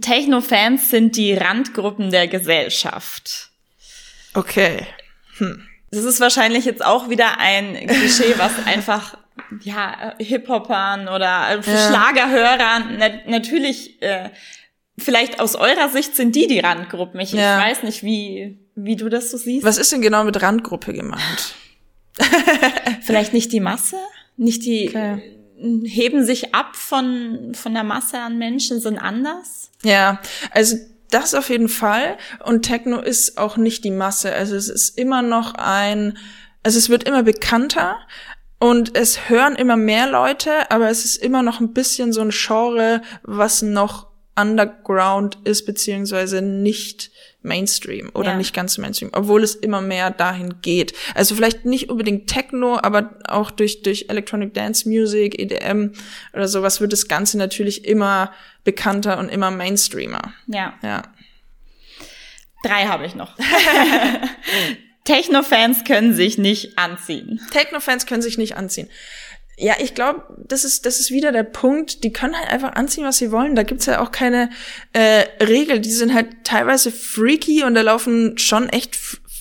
Techno-Fans 0.00 0.90
sind 0.90 1.16
die 1.16 1.32
Randgruppen 1.34 2.10
der 2.10 2.28
Gesellschaft. 2.28 3.50
Okay. 4.34 4.86
Das 5.90 6.04
ist 6.04 6.20
wahrscheinlich 6.20 6.64
jetzt 6.64 6.84
auch 6.84 7.08
wieder 7.08 7.38
ein 7.38 7.74
Klischee, 7.86 8.34
was 8.36 8.52
einfach 8.66 9.16
ja 9.62 10.14
Hip-Hopern 10.18 11.08
oder 11.08 11.48
äh, 11.50 11.60
Ja. 11.70 11.86
Schlagerhörern 11.88 12.96
na 12.98 13.08
natürlich 13.30 14.00
äh, 14.02 14.30
vielleicht 14.98 15.40
aus 15.40 15.54
eurer 15.56 15.88
Sicht 15.90 16.16
sind 16.16 16.34
die 16.34 16.46
die 16.46 16.58
Randgruppen. 16.60 17.20
Ich, 17.20 17.32
Ja. 17.32 17.58
ich 17.58 17.64
weiß 17.70 17.82
nicht, 17.84 18.02
wie 18.02 18.58
wie 18.74 18.96
du 18.96 19.08
das 19.08 19.30
so 19.30 19.36
siehst. 19.38 19.64
Was 19.64 19.78
ist 19.78 19.92
denn 19.92 20.02
genau 20.02 20.24
mit 20.24 20.40
Randgruppe 20.42 20.92
gemeint? 20.92 21.54
Vielleicht 23.02 23.32
nicht 23.32 23.52
die 23.52 23.60
Masse, 23.60 23.96
nicht 24.36 24.64
die 24.64 24.88
Okay. 24.88 25.22
heben 25.84 26.24
sich 26.24 26.54
ab 26.54 26.76
von 26.76 27.52
von 27.54 27.72
der 27.74 27.84
Masse 27.84 28.18
an 28.18 28.38
Menschen, 28.38 28.80
sind 28.80 28.98
anders. 28.98 29.70
Ja, 29.82 30.20
also 30.50 30.76
das 31.10 31.34
auf 31.34 31.48
jeden 31.48 31.68
Fall. 31.68 32.16
Und 32.44 32.62
Techno 32.62 33.00
ist 33.00 33.38
auch 33.38 33.56
nicht 33.56 33.84
die 33.84 33.90
Masse. 33.90 34.32
Also 34.32 34.56
es 34.56 34.68
ist 34.68 34.98
immer 34.98 35.22
noch 35.22 35.54
ein, 35.54 36.18
also 36.62 36.78
es 36.78 36.88
wird 36.88 37.04
immer 37.04 37.22
bekannter 37.22 37.98
und 38.58 38.96
es 38.96 39.28
hören 39.28 39.54
immer 39.56 39.76
mehr 39.76 40.10
Leute, 40.10 40.70
aber 40.70 40.88
es 40.88 41.04
ist 41.04 41.16
immer 41.16 41.42
noch 41.42 41.60
ein 41.60 41.72
bisschen 41.72 42.12
so 42.12 42.22
ein 42.22 42.30
Genre, 42.30 43.02
was 43.22 43.62
noch 43.62 44.08
underground 44.38 45.38
ist, 45.44 45.64
beziehungsweise 45.64 46.42
nicht 46.42 47.10
Mainstream 47.46 48.10
oder 48.12 48.32
Ja. 48.32 48.36
nicht 48.36 48.52
ganz 48.52 48.76
Mainstream, 48.76 49.10
obwohl 49.14 49.42
es 49.42 49.54
immer 49.54 49.80
mehr 49.80 50.10
dahin 50.10 50.56
geht. 50.60 50.92
Also 51.14 51.34
vielleicht 51.34 51.64
nicht 51.64 51.88
unbedingt 51.88 52.26
Techno, 52.26 52.78
aber 52.82 53.18
auch 53.28 53.50
durch, 53.50 53.82
durch 53.82 54.06
Electronic 54.10 54.52
Dance 54.52 54.86
Music, 54.88 55.38
EDM 55.38 55.92
oder 56.34 56.48
sowas 56.48 56.80
wird 56.82 56.92
das 56.92 57.08
Ganze 57.08 57.38
natürlich 57.38 57.84
immer 57.86 58.32
bekannter 58.64 59.18
und 59.18 59.28
immer 59.30 59.50
Mainstreamer. 59.50 60.34
Ja, 60.46 60.74
Ja. 60.82 61.02
drei 62.64 62.86
habe 62.86 63.06
ich 63.06 63.14
noch. 63.14 63.36
Techno-Fans 65.04 65.84
können 65.84 66.14
sich 66.14 66.36
nicht 66.36 66.78
anziehen. 66.78 67.40
Techno-Fans 67.52 68.06
können 68.06 68.22
sich 68.22 68.38
nicht 68.38 68.56
anziehen. 68.56 68.88
Ja, 69.58 69.74
ich 69.78 69.94
glaube, 69.94 70.22
das 70.36 70.64
ist, 70.64 70.84
das 70.84 71.00
ist 71.00 71.10
wieder 71.10 71.32
der 71.32 71.42
Punkt. 71.42 72.04
Die 72.04 72.12
können 72.12 72.36
halt 72.36 72.50
einfach 72.50 72.74
anziehen, 72.74 73.04
was 73.04 73.16
sie 73.16 73.32
wollen. 73.32 73.56
Da 73.56 73.62
gibt's 73.62 73.86
ja 73.86 74.02
auch 74.02 74.12
keine 74.12 74.50
äh, 74.92 75.24
Regel. 75.42 75.80
Die 75.80 75.92
sind 75.92 76.12
halt 76.12 76.44
teilweise 76.44 76.90
freaky 76.90 77.64
und 77.64 77.74
da 77.74 77.80
laufen 77.80 78.36
schon 78.36 78.68
echt 78.68 78.96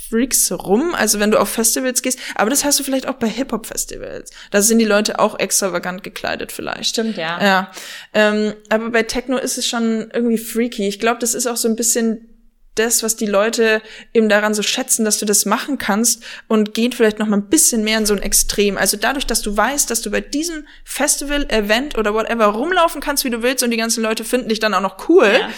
Freaks 0.09 0.51
rum. 0.51 0.95
Also 0.95 1.19
wenn 1.19 1.31
du 1.31 1.39
auf 1.39 1.49
Festivals 1.49 2.01
gehst. 2.01 2.19
Aber 2.35 2.49
das 2.49 2.63
hast 2.63 2.79
du 2.79 2.83
vielleicht 2.83 3.07
auch 3.07 3.15
bei 3.15 3.27
Hip-Hop-Festivals. 3.27 4.31
Da 4.51 4.61
sind 4.61 4.79
die 4.79 4.85
Leute 4.85 5.19
auch 5.19 5.37
extravagant 5.37 6.03
gekleidet 6.03 6.53
vielleicht. 6.53 6.91
Stimmt, 6.91 7.17
ja. 7.17 7.41
Ja. 7.43 7.71
Ähm, 8.13 8.53
aber 8.69 8.91
bei 8.91 9.03
Techno 9.03 9.37
ist 9.37 9.57
es 9.57 9.67
schon 9.67 10.11
irgendwie 10.13 10.37
freaky. 10.37 10.87
Ich 10.87 10.99
glaube, 10.99 11.19
das 11.19 11.33
ist 11.33 11.47
auch 11.47 11.57
so 11.57 11.67
ein 11.67 11.75
bisschen 11.75 12.34
das, 12.75 13.03
was 13.03 13.15
die 13.15 13.25
Leute 13.25 13.81
eben 14.13 14.29
daran 14.29 14.53
so 14.53 14.61
schätzen, 14.61 15.05
dass 15.05 15.17
du 15.19 15.25
das 15.25 15.45
machen 15.45 15.77
kannst 15.77 16.23
und 16.47 16.73
geht 16.73 16.95
vielleicht 16.95 17.19
noch 17.19 17.27
mal 17.27 17.37
ein 17.37 17.49
bisschen 17.49 17.83
mehr 17.83 17.97
in 17.97 18.05
so 18.05 18.13
ein 18.13 18.21
Extrem. 18.21 18.77
Also 18.77 18.97
dadurch, 18.97 19.25
dass 19.25 19.41
du 19.41 19.55
weißt, 19.55 19.89
dass 19.89 20.01
du 20.01 20.11
bei 20.11 20.21
diesem 20.21 20.67
Festival, 20.83 21.45
Event 21.49 21.97
oder 21.97 22.13
whatever 22.13 22.45
rumlaufen 22.45 23.01
kannst, 23.01 23.23
wie 23.25 23.29
du 23.29 23.41
willst 23.41 23.63
und 23.63 23.71
die 23.71 23.77
ganzen 23.77 24.03
Leute 24.03 24.23
finden 24.23 24.49
dich 24.49 24.59
dann 24.59 24.73
auch 24.73 24.81
noch 24.81 25.09
cool, 25.09 25.31
Ja. 25.39 25.49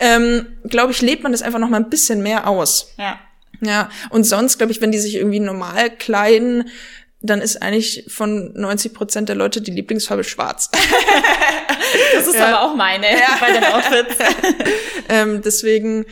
ähm, 0.00 0.46
glaube 0.64 0.92
ich, 0.92 1.00
lebt 1.00 1.22
man 1.22 1.32
das 1.32 1.42
einfach 1.42 1.58
noch 1.58 1.68
mal 1.70 1.78
ein 1.78 1.90
bisschen 1.90 2.22
mehr 2.22 2.46
aus. 2.48 2.92
Ja. 2.98 3.18
Ja, 3.60 3.88
und 4.10 4.24
sonst, 4.24 4.58
glaube 4.58 4.72
ich, 4.72 4.80
wenn 4.80 4.90
die 4.92 4.98
sich 4.98 5.14
irgendwie 5.14 5.40
normal 5.40 5.88
kleiden, 5.90 6.68
dann 7.22 7.40
ist 7.40 7.62
eigentlich 7.62 8.04
von 8.08 8.52
90 8.52 8.92
Prozent 8.92 9.28
der 9.30 9.36
Leute 9.36 9.62
die 9.62 9.70
Lieblingsfarbe 9.70 10.24
schwarz. 10.24 10.70
Das 12.14 12.26
ist 12.26 12.40
aber 12.40 12.62
auch 12.62 12.74
meine 12.74 13.06
bei 13.40 13.52
den 13.52 13.64
Outfits. 13.64 14.16
ähm, 15.08 15.42
deswegen, 15.42 16.06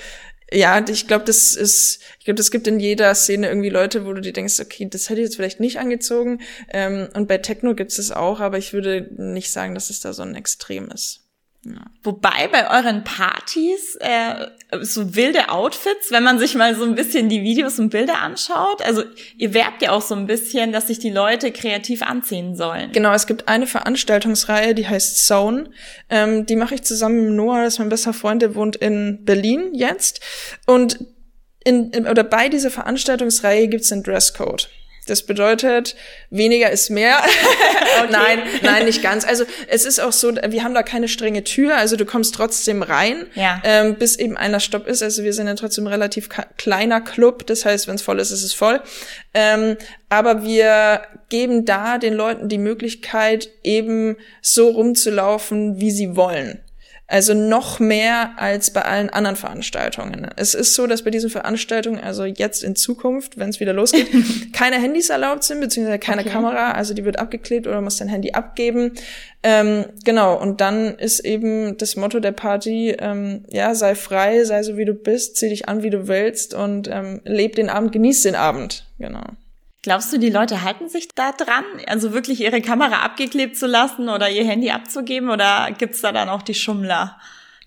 ja, 0.52 0.84
ich 0.88 1.06
glaube, 1.06 1.24
das 1.24 1.54
ist, 1.54 2.00
ich 2.18 2.24
glaube, 2.24 2.36
das 2.36 2.50
gibt 2.50 2.66
in 2.66 2.80
jeder 2.80 3.14
Szene 3.14 3.48
irgendwie 3.48 3.70
Leute, 3.70 4.04
wo 4.06 4.12
du 4.12 4.20
dir 4.20 4.32
denkst, 4.32 4.60
okay, 4.60 4.88
das 4.88 5.08
hätte 5.08 5.20
ich 5.20 5.26
jetzt 5.26 5.36
vielleicht 5.36 5.60
nicht 5.60 5.78
angezogen. 5.78 6.40
Ähm, 6.68 7.08
und 7.14 7.28
bei 7.28 7.38
Techno 7.38 7.74
gibt 7.74 7.92
es 7.92 7.98
es 7.98 8.12
auch, 8.12 8.40
aber 8.40 8.58
ich 8.58 8.72
würde 8.72 9.08
nicht 9.16 9.50
sagen, 9.50 9.74
dass 9.74 9.90
es 9.90 10.00
da 10.00 10.12
so 10.12 10.22
ein 10.22 10.34
Extrem 10.34 10.90
ist. 10.90 11.21
Wobei 12.03 12.48
bei 12.51 12.68
euren 12.77 13.05
Partys 13.05 13.96
äh, 14.01 14.48
so 14.81 15.14
wilde 15.14 15.48
Outfits, 15.48 16.11
wenn 16.11 16.25
man 16.25 16.40
sich 16.40 16.57
mal 16.57 16.75
so 16.75 16.83
ein 16.83 16.96
bisschen 16.96 17.29
die 17.29 17.42
Videos 17.42 17.79
und 17.79 17.90
Bilder 17.90 18.18
anschaut, 18.18 18.83
also 18.83 19.05
ihr 19.37 19.55
werbt 19.55 19.81
ja 19.81 19.92
auch 19.92 20.03
so 20.03 20.16
ein 20.16 20.27
bisschen, 20.27 20.72
dass 20.72 20.88
sich 20.88 20.98
die 20.98 21.11
Leute 21.11 21.53
kreativ 21.53 22.03
anziehen 22.03 22.57
sollen. 22.57 22.90
Genau, 22.90 23.12
es 23.12 23.29
gibt 23.29 23.46
eine 23.46 23.68
Veranstaltungsreihe, 23.68 24.75
die 24.75 24.88
heißt 24.88 25.25
Zone. 25.25 25.70
Ähm, 26.11 26.46
die 26.46 26.57
mache 26.57 26.75
ich 26.75 26.83
zusammen 26.83 27.27
mit 27.27 27.35
Noah, 27.35 27.62
das 27.62 27.75
ist 27.75 27.79
mein 27.79 27.90
bester 27.90 28.12
Freund, 28.12 28.42
der 28.42 28.57
wohnt 28.57 28.75
in 28.75 29.25
Berlin 29.25 29.70
jetzt. 29.72 30.20
Und 30.66 30.98
in, 31.64 31.90
in, 31.90 32.09
oder 32.09 32.25
bei 32.25 32.48
dieser 32.48 32.72
Veranstaltungsreihe 32.72 33.68
gibt's 33.68 33.92
einen 33.92 34.03
Dresscode. 34.03 34.68
Das 35.12 35.25
bedeutet, 35.25 35.94
weniger 36.31 36.70
ist 36.70 36.88
mehr. 36.88 37.18
okay. 37.98 38.09
nein, 38.11 38.38
nein, 38.62 38.87
nicht 38.87 39.03
ganz. 39.03 39.27
Also 39.27 39.44
es 39.68 39.85
ist 39.85 40.01
auch 40.01 40.11
so, 40.11 40.35
wir 40.35 40.64
haben 40.64 40.72
da 40.72 40.83
keine 40.83 41.07
strenge 41.07 41.44
Tür, 41.44 41.77
also 41.77 41.96
du 41.96 42.07
kommst 42.07 42.35
trotzdem 42.35 42.83
rein, 42.83 43.27
ja. 43.35 43.61
ähm, 43.62 43.96
bis 43.96 44.16
eben 44.16 44.38
einer 44.38 44.59
Stopp 44.59 44.87
ist. 44.87 45.03
Also 45.03 45.22
wir 45.22 45.35
sind 45.35 45.48
ja 45.48 45.55
trotzdem 45.55 45.85
ein 45.85 45.88
relativ 45.88 46.31
kleiner 46.57 47.03
Club, 47.03 47.46
das 47.46 47.66
heißt, 47.66 47.88
wenn 47.88 47.96
es 47.96 48.01
voll 48.01 48.20
ist, 48.20 48.31
ist 48.31 48.42
es 48.42 48.55
voll. 48.55 48.81
Ähm, 49.35 49.77
aber 50.09 50.44
wir 50.44 51.03
geben 51.29 51.66
da 51.66 51.98
den 51.98 52.14
Leuten 52.14 52.48
die 52.48 52.57
Möglichkeit, 52.57 53.51
eben 53.62 54.16
so 54.40 54.70
rumzulaufen, 54.70 55.79
wie 55.79 55.90
sie 55.90 56.16
wollen. 56.16 56.62
Also 57.12 57.35
noch 57.35 57.79
mehr 57.79 58.31
als 58.38 58.70
bei 58.70 58.81
allen 58.81 59.11
anderen 59.11 59.37
Veranstaltungen. 59.37 60.29
Es 60.37 60.55
ist 60.55 60.72
so, 60.72 60.87
dass 60.87 61.03
bei 61.03 61.11
diesen 61.11 61.29
Veranstaltungen, 61.29 62.01
also 62.01 62.25
jetzt 62.25 62.64
in 62.64 62.75
Zukunft, 62.75 63.37
wenn 63.37 63.51
es 63.51 63.61
wieder 63.61 63.75
losgeht, 63.75 64.09
keine 64.55 64.77
Handys 64.77 65.11
erlaubt 65.11 65.44
sind, 65.44 65.61
beziehungsweise 65.61 65.98
keine 65.98 66.22
okay. 66.22 66.31
Kamera. 66.31 66.70
Also 66.70 66.94
die 66.94 67.05
wird 67.05 67.18
abgeklebt 67.18 67.66
oder 67.66 67.83
muss 67.83 67.98
dein 67.98 68.09
Handy 68.09 68.33
abgeben. 68.33 68.92
Ähm, 69.42 69.85
genau, 70.07 70.40
und 70.40 70.62
dann 70.62 70.96
ist 70.96 71.20
eben 71.20 71.77
das 71.77 71.96
Motto 71.96 72.18
der 72.18 72.33
Party, 72.33 72.96
ähm, 72.98 73.44
ja, 73.51 73.75
sei 73.75 73.94
frei, 73.94 74.44
sei 74.44 74.62
so 74.62 74.79
wie 74.79 74.87
du 74.87 74.94
bist, 74.94 75.37
zieh 75.37 75.51
dich 75.51 75.68
an, 75.68 75.83
wie 75.83 75.90
du 75.90 76.09
willst 76.09 76.55
und 76.55 76.88
ähm, 76.88 77.20
leb 77.25 77.57
den 77.57 77.68
Abend, 77.68 77.92
genieß 77.92 78.22
den 78.22 78.37
Abend. 78.37 78.87
Genau. 78.98 79.25
Glaubst 79.83 80.12
du, 80.12 80.18
die 80.18 80.31
Leute 80.31 80.62
halten 80.62 80.88
sich 80.88 81.09
da 81.09 81.33
dran, 81.33 81.64
also 81.87 82.12
wirklich 82.12 82.40
ihre 82.40 82.62
Kamera 82.62 83.03
abgeklebt 83.03 83.57
zu 83.57 83.66
lassen 83.66 84.09
oder 84.09 84.31
ihr 84.31 84.45
Handy 84.45 84.71
abzugeben? 84.71 85.29
Oder 85.29 85.71
gibt's 85.77 86.01
da 86.01 86.12
dann 86.12 86.29
auch 86.29 86.42
die 86.42 86.55
Schummler, 86.55 87.18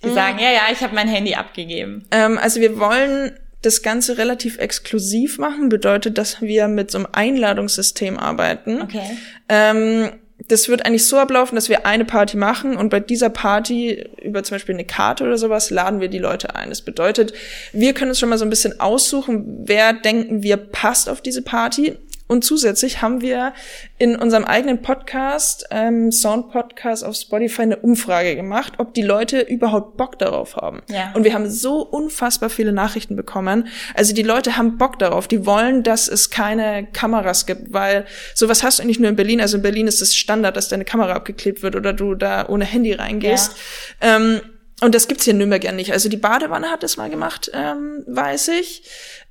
die 0.01 0.07
mhm. 0.07 0.13
sagen, 0.13 0.39
ja, 0.39 0.49
ja, 0.51 0.61
ich 0.71 0.81
habe 0.81 0.95
mein 0.95 1.09
Handy 1.09 1.35
abgegeben? 1.35 2.05
Ähm, 2.11 2.37
also 2.37 2.61
wir 2.61 2.79
wollen 2.79 3.37
das 3.61 3.81
Ganze 3.81 4.17
relativ 4.17 4.59
exklusiv 4.59 5.39
machen, 5.39 5.67
bedeutet, 5.67 6.17
dass 6.17 6.41
wir 6.41 6.69
mit 6.69 6.89
so 6.89 6.99
einem 6.99 7.07
Einladungssystem 7.11 8.17
arbeiten. 8.17 8.81
Okay. 8.81 9.17
Ähm, 9.49 10.11
das 10.47 10.67
wird 10.67 10.85
eigentlich 10.85 11.05
so 11.05 11.17
ablaufen, 11.17 11.55
dass 11.55 11.69
wir 11.69 11.85
eine 11.85 12.05
Party 12.05 12.37
machen 12.37 12.75
und 12.75 12.89
bei 12.89 12.99
dieser 12.99 13.29
Party 13.29 14.05
über 14.21 14.43
zum 14.43 14.55
Beispiel 14.55 14.75
eine 14.75 14.85
Karte 14.85 15.23
oder 15.23 15.37
sowas 15.37 15.69
laden 15.69 16.01
wir 16.01 16.09
die 16.09 16.19
Leute 16.19 16.55
ein. 16.55 16.69
Das 16.69 16.81
bedeutet, 16.81 17.33
wir 17.71 17.93
können 17.93 18.11
uns 18.11 18.19
schon 18.19 18.29
mal 18.29 18.37
so 18.37 18.45
ein 18.45 18.49
bisschen 18.49 18.79
aussuchen, 18.79 19.63
wer 19.65 19.93
denken 19.93 20.43
wir 20.43 20.57
passt 20.57 21.09
auf 21.09 21.21
diese 21.21 21.41
Party 21.41 21.97
und 22.27 22.43
zusätzlich 22.43 23.01
haben 23.03 23.21
wir 23.21 23.53
in 23.99 24.15
unserem 24.15 24.45
eigenen 24.45 24.81
Podcast, 24.81 25.67
ähm, 25.69 26.11
Sound 26.11 26.51
Podcast 26.51 27.03
auf 27.05 27.15
Spotify, 27.15 27.63
eine 27.63 27.77
Umfrage 27.77 28.35
gemacht, 28.35 28.73
ob 28.79 28.95
die 28.95 29.03
Leute 29.03 29.41
überhaupt 29.41 29.95
Bock 29.95 30.17
darauf 30.17 30.55
haben. 30.55 30.81
Ja. 30.89 31.11
Und 31.13 31.23
wir 31.23 31.35
haben 31.35 31.47
so 31.49 31.81
unfassbar 31.81 32.49
viele 32.49 32.73
Nachrichten 32.73 33.15
bekommen. 33.15 33.67
Also 33.93 34.15
die 34.15 34.23
Leute 34.23 34.57
haben 34.57 34.77
Bock 34.77 34.97
darauf. 34.97 35.27
Die 35.27 35.45
wollen, 35.45 35.83
dass 35.83 36.07
es 36.07 36.31
keine 36.31 36.87
Kameras 36.91 37.45
gibt, 37.45 37.73
weil 37.73 38.05
sowas 38.33 38.63
hast 38.63 38.79
du 38.79 38.85
nicht 38.85 38.99
nur 38.99 39.09
in 39.09 39.15
Berlin. 39.15 39.39
Also 39.39 39.57
in 39.57 39.63
Berlin 39.63 39.87
ist 39.87 40.01
es 40.01 40.15
Standard, 40.15 40.57
dass 40.57 40.67
deine 40.67 40.85
Kamera 40.85 41.13
abgeklebt 41.13 41.61
wird 41.61 41.75
oder 41.75 41.93
du 41.93 42.15
da 42.15 42.49
ohne 42.49 42.65
Handy 42.65 42.93
reingehst. 42.93 43.55
Ja. 44.01 44.15
Ähm, 44.15 44.41
und 44.81 44.93
das 44.93 45.07
gibt's 45.07 45.23
hier 45.23 45.31
in 45.31 45.37
Nürnberg 45.37 45.63
ja 45.63 45.71
nicht. 45.71 45.93
Also 45.93 46.09
die 46.09 46.17
Badewanne 46.17 46.69
hat 46.69 46.83
das 46.83 46.97
mal 46.97 47.09
gemacht, 47.09 47.49
ähm, 47.53 48.03
weiß 48.07 48.49
ich. 48.49 48.83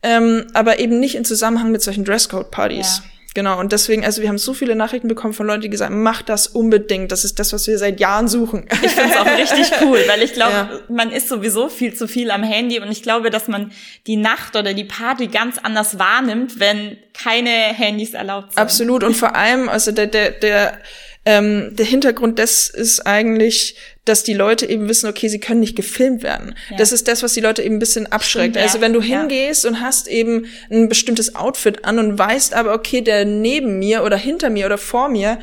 Ähm, 0.02 0.46
aber 0.54 0.78
eben 0.78 1.00
nicht 1.00 1.14
in 1.14 1.24
Zusammenhang 1.24 1.70
mit 1.70 1.82
solchen 1.82 2.04
Dresscode-Partys. 2.04 3.02
Ja. 3.04 3.10
Genau, 3.34 3.58
und 3.58 3.72
deswegen, 3.72 4.04
also 4.04 4.22
wir 4.22 4.28
haben 4.28 4.38
so 4.38 4.54
viele 4.54 4.76
Nachrichten 4.76 5.08
bekommen 5.08 5.34
von 5.34 5.48
Leuten, 5.48 5.62
die 5.62 5.68
gesagt 5.68 5.90
haben, 5.90 6.04
mach 6.04 6.22
das 6.22 6.46
unbedingt. 6.46 7.10
Das 7.10 7.24
ist 7.24 7.40
das, 7.40 7.52
was 7.52 7.66
wir 7.66 7.78
seit 7.78 7.98
Jahren 7.98 8.28
suchen. 8.28 8.68
Ich 8.70 8.92
finde 8.92 9.10
es 9.12 9.16
auch 9.16 9.26
richtig 9.26 9.72
cool, 9.82 9.98
weil 10.06 10.22
ich 10.22 10.34
glaube, 10.34 10.52
ja. 10.52 10.80
man 10.88 11.10
ist 11.10 11.28
sowieso 11.28 11.68
viel 11.68 11.94
zu 11.94 12.06
viel 12.06 12.30
am 12.30 12.44
Handy 12.44 12.78
und 12.78 12.92
ich 12.92 13.02
glaube, 13.02 13.30
dass 13.30 13.48
man 13.48 13.72
die 14.06 14.16
Nacht 14.16 14.54
oder 14.54 14.72
die 14.72 14.84
Party 14.84 15.26
ganz 15.26 15.58
anders 15.58 15.98
wahrnimmt, 15.98 16.60
wenn 16.60 16.96
keine 17.12 17.50
Handys 17.50 18.14
erlaubt 18.14 18.52
sind. 18.52 18.62
Absolut. 18.62 19.02
Und 19.02 19.16
vor 19.16 19.34
allem, 19.34 19.68
also 19.68 19.90
der, 19.90 20.06
der, 20.06 20.30
der 20.30 20.78
ähm, 21.26 21.74
der 21.74 21.86
Hintergrund 21.86 22.38
des 22.38 22.68
ist 22.68 23.06
eigentlich, 23.06 23.76
dass 24.04 24.22
die 24.24 24.34
Leute 24.34 24.66
eben 24.66 24.88
wissen, 24.88 25.08
okay, 25.08 25.28
sie 25.28 25.40
können 25.40 25.60
nicht 25.60 25.74
gefilmt 25.74 26.22
werden. 26.22 26.54
Ja. 26.70 26.76
Das 26.76 26.92
ist 26.92 27.08
das, 27.08 27.22
was 27.22 27.32
die 27.32 27.40
Leute 27.40 27.62
eben 27.62 27.76
ein 27.76 27.78
bisschen 27.78 28.10
abschreckt. 28.10 28.56
Stimmt, 28.56 28.66
also 28.66 28.80
wenn 28.82 28.92
du 28.92 29.00
hingehst 29.00 29.64
ja. 29.64 29.70
und 29.70 29.80
hast 29.80 30.06
eben 30.08 30.46
ein 30.70 30.88
bestimmtes 30.88 31.34
Outfit 31.34 31.84
an 31.86 31.98
und 31.98 32.18
weißt 32.18 32.52
aber, 32.52 32.74
okay, 32.74 33.00
der 33.00 33.24
neben 33.24 33.78
mir 33.78 34.04
oder 34.04 34.16
hinter 34.16 34.50
mir 34.50 34.66
oder 34.66 34.78
vor 34.78 35.08
mir 35.08 35.38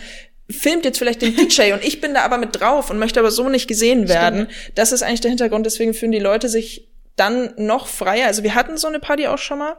filmt 0.49 0.85
jetzt 0.85 0.97
vielleicht 0.97 1.21
den 1.21 1.35
DJ 1.35 1.73
und 1.73 1.83
ich 1.83 2.01
bin 2.01 2.13
da 2.13 2.21
aber 2.23 2.37
mit 2.37 2.59
drauf 2.59 2.89
und 2.89 2.99
möchte 2.99 3.19
aber 3.19 3.31
so 3.31 3.49
nicht 3.49 3.67
gesehen 3.67 4.07
werden. 4.09 4.47
Stimmt. 4.51 4.77
Das 4.77 4.91
ist 4.91 5.01
eigentlich 5.01 5.21
der 5.21 5.29
Hintergrund. 5.29 5.65
Deswegen 5.65 5.93
fühlen 5.93 6.11
die 6.11 6.19
Leute 6.19 6.49
sich 6.49 6.87
dann 7.15 7.53
noch 7.57 7.87
freier. 7.87 8.27
Also 8.27 8.43
wir 8.43 8.53
hatten 8.53 8.77
so 8.77 8.87
eine 8.87 8.99
Party 8.99 9.27
auch 9.27 9.37
schon 9.37 9.59
mal. 9.59 9.77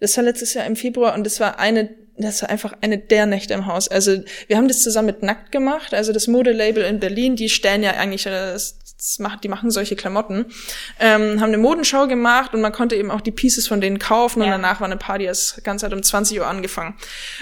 Das 0.00 0.16
war 0.16 0.24
letztes 0.24 0.54
Jahr 0.54 0.66
im 0.66 0.76
Februar 0.76 1.14
und 1.14 1.24
das 1.24 1.40
war 1.40 1.58
eine 1.58 1.88
das 2.16 2.42
war 2.42 2.50
einfach 2.50 2.74
eine 2.80 2.98
der 2.98 3.26
Nächte 3.26 3.54
im 3.54 3.66
Haus. 3.66 3.88
Also 3.88 4.22
wir 4.46 4.56
haben 4.56 4.68
das 4.68 4.82
zusammen 4.82 5.06
mit 5.06 5.22
Nackt 5.22 5.52
gemacht, 5.52 5.94
also 5.94 6.12
das 6.12 6.28
Modelabel 6.28 6.84
in 6.84 7.00
Berlin, 7.00 7.36
die 7.36 7.48
stellen 7.48 7.82
ja 7.82 7.92
eigentlich 7.92 8.24
das 8.24 8.78
das 9.02 9.18
macht, 9.18 9.42
die 9.42 9.48
machen 9.48 9.72
solche 9.72 9.96
Klamotten, 9.96 10.46
ähm, 11.00 11.40
haben 11.40 11.48
eine 11.48 11.58
Modenschau 11.58 12.06
gemacht 12.06 12.54
und 12.54 12.60
man 12.60 12.70
konnte 12.70 12.94
eben 12.94 13.10
auch 13.10 13.20
die 13.20 13.32
Pieces 13.32 13.66
von 13.66 13.80
denen 13.80 13.98
kaufen 13.98 14.40
ja. 14.40 14.46
und 14.46 14.52
danach 14.52 14.80
war 14.80 14.86
eine 14.86 14.96
Party, 14.96 15.26
das 15.26 15.60
Ganze 15.64 15.86
hat 15.86 15.92
um 15.92 16.04
20 16.04 16.38
Uhr 16.38 16.46
angefangen. 16.46 16.94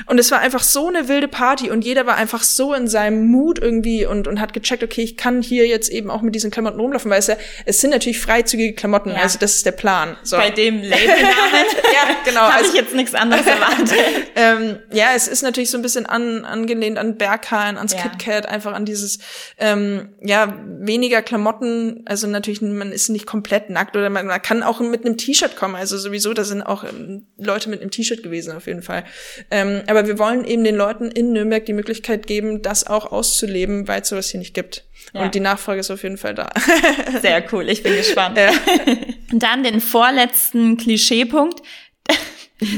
Und 0.06 0.18
es 0.18 0.30
war 0.30 0.38
einfach 0.38 0.62
so 0.62 0.88
eine 0.88 1.08
wilde 1.08 1.28
Party 1.28 1.70
und 1.70 1.84
jeder 1.84 2.06
war 2.06 2.16
einfach 2.16 2.44
so 2.44 2.72
in 2.72 2.88
seinem 2.88 3.26
Mut 3.26 3.58
irgendwie 3.58 4.06
und, 4.06 4.26
und 4.26 4.40
hat 4.40 4.54
gecheckt, 4.54 4.82
okay, 4.82 5.02
ich 5.02 5.18
kann 5.18 5.42
hier 5.42 5.66
jetzt 5.66 5.90
eben 5.90 6.10
auch 6.10 6.22
mit 6.22 6.34
diesen 6.34 6.50
Klamotten 6.50 6.80
rumlaufen, 6.80 7.10
weil 7.10 7.18
es 7.18 7.26
ja, 7.26 7.36
es 7.66 7.78
sind 7.78 7.90
natürlich 7.90 8.20
freizügige 8.20 8.72
Klamotten, 8.72 9.10
ja. 9.10 9.16
also 9.16 9.38
das 9.38 9.56
ist 9.56 9.66
der 9.66 9.72
Plan. 9.72 10.16
So. 10.22 10.38
Bei 10.38 10.48
dem 10.48 10.76
Labelnamen 10.76 11.20
ja, 11.92 12.16
genau, 12.24 12.40
habe 12.40 12.54
also, 12.54 12.70
ich 12.70 12.74
jetzt 12.74 12.94
nichts 12.94 13.14
anderes 13.14 13.46
erwartet. 13.46 13.92
ähm, 14.34 14.78
ja, 14.92 15.08
es 15.14 15.28
ist 15.28 15.42
natürlich 15.42 15.70
so 15.70 15.76
ein 15.76 15.82
bisschen 15.82 16.06
an, 16.06 16.46
angelehnt 16.46 16.96
an 16.96 17.18
Berghain, 17.18 17.76
ans 17.76 17.92
ja. 17.92 18.00
KitKat, 18.00 18.46
einfach 18.46 18.72
an 18.72 18.86
dieses, 18.86 19.18
ähm, 19.58 20.14
ja, 20.22 20.56
weniger 20.64 21.20
Klamotten 21.20 21.49
Klamotten, 21.50 22.02
also 22.06 22.26
natürlich, 22.26 22.60
man 22.60 22.92
ist 22.92 23.08
nicht 23.08 23.26
komplett 23.26 23.70
nackt 23.70 23.96
oder 23.96 24.10
man, 24.10 24.26
man 24.26 24.42
kann 24.42 24.62
auch 24.62 24.80
mit 24.80 25.04
einem 25.04 25.16
T-Shirt 25.16 25.56
kommen. 25.56 25.74
Also 25.74 25.98
sowieso, 25.98 26.32
da 26.32 26.44
sind 26.44 26.62
auch 26.62 26.84
ähm, 26.84 27.26
Leute 27.38 27.68
mit 27.68 27.80
einem 27.80 27.90
T-Shirt 27.90 28.22
gewesen 28.22 28.56
auf 28.56 28.66
jeden 28.66 28.82
Fall. 28.82 29.04
Ähm, 29.50 29.82
aber 29.86 30.06
wir 30.06 30.18
wollen 30.18 30.44
eben 30.44 30.64
den 30.64 30.76
Leuten 30.76 31.10
in 31.10 31.32
Nürnberg 31.32 31.64
die 31.64 31.72
Möglichkeit 31.72 32.26
geben, 32.26 32.62
das 32.62 32.86
auch 32.86 33.10
auszuleben, 33.10 33.88
weil 33.88 34.02
es 34.02 34.08
sowas 34.08 34.30
hier 34.30 34.38
nicht 34.38 34.54
gibt. 34.54 34.84
Ja. 35.12 35.22
Und 35.22 35.34
die 35.34 35.40
Nachfrage 35.40 35.80
ist 35.80 35.90
auf 35.90 36.02
jeden 36.02 36.18
Fall 36.18 36.34
da. 36.34 36.50
Sehr 37.22 37.44
cool, 37.52 37.68
ich 37.68 37.82
bin 37.82 37.96
gespannt. 37.96 38.38
Ja. 38.38 38.52
Dann 39.32 39.64
den 39.64 39.80
vorletzten 39.80 40.76
Klischeepunkt. 40.76 41.60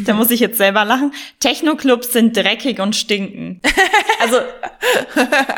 Da 0.05 0.15
muss 0.15 0.31
ich 0.31 0.39
jetzt 0.39 0.59
selber 0.59 0.85
lachen. 0.85 1.13
Techno-Clubs 1.41 2.13
sind 2.13 2.37
dreckig 2.37 2.79
und 2.79 2.95
stinken. 2.95 3.61
Also, 4.21 4.37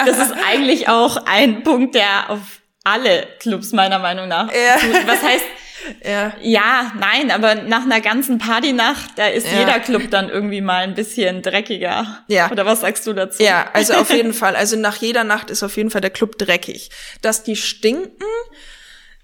das 0.07 0.16
ist 0.16 0.35
eigentlich 0.48 0.88
auch 0.88 1.18
ein 1.27 1.62
Punkt, 1.62 1.94
der 1.94 2.31
auf 2.31 2.62
alle 2.85 3.27
Clubs 3.40 3.73
meiner 3.73 3.99
Meinung 3.99 4.29
nach. 4.29 4.53
Ja. 4.53 4.77
Was 5.07 5.23
heißt, 5.23 5.44
ja. 6.05 6.33
ja, 6.40 6.92
nein, 6.99 7.31
aber 7.31 7.55
nach 7.57 7.83
einer 7.83 8.01
ganzen 8.01 8.38
Partynacht, 8.38 9.12
da 9.16 9.27
ist 9.27 9.51
ja. 9.51 9.61
jeder 9.61 9.81
Club 9.81 10.11
dann 10.11 10.29
irgendwie 10.29 10.61
mal 10.61 10.83
ein 10.83 10.94
bisschen 10.94 11.42
dreckiger. 11.42 12.25
Ja. 12.29 12.51
Oder 12.51 12.66
was 12.66 12.83
sagst 12.83 13.07
du 13.07 13.12
dazu? 13.12 13.42
Ja, 13.42 13.70
also 13.73 13.94
auf 13.94 14.11
jeden 14.14 14.35
Fall. 14.35 14.55
Also 14.55 14.77
nach 14.77 14.97
jeder 14.97 15.25
Nacht 15.25 15.51
ist 15.51 15.62
auf 15.62 15.77
jeden 15.77 15.90
Fall 15.90 16.03
der 16.03 16.11
Club 16.11 16.38
dreckig. 16.38 16.90
Dass 17.23 17.42
die 17.42 17.57
stinken, 17.57 18.12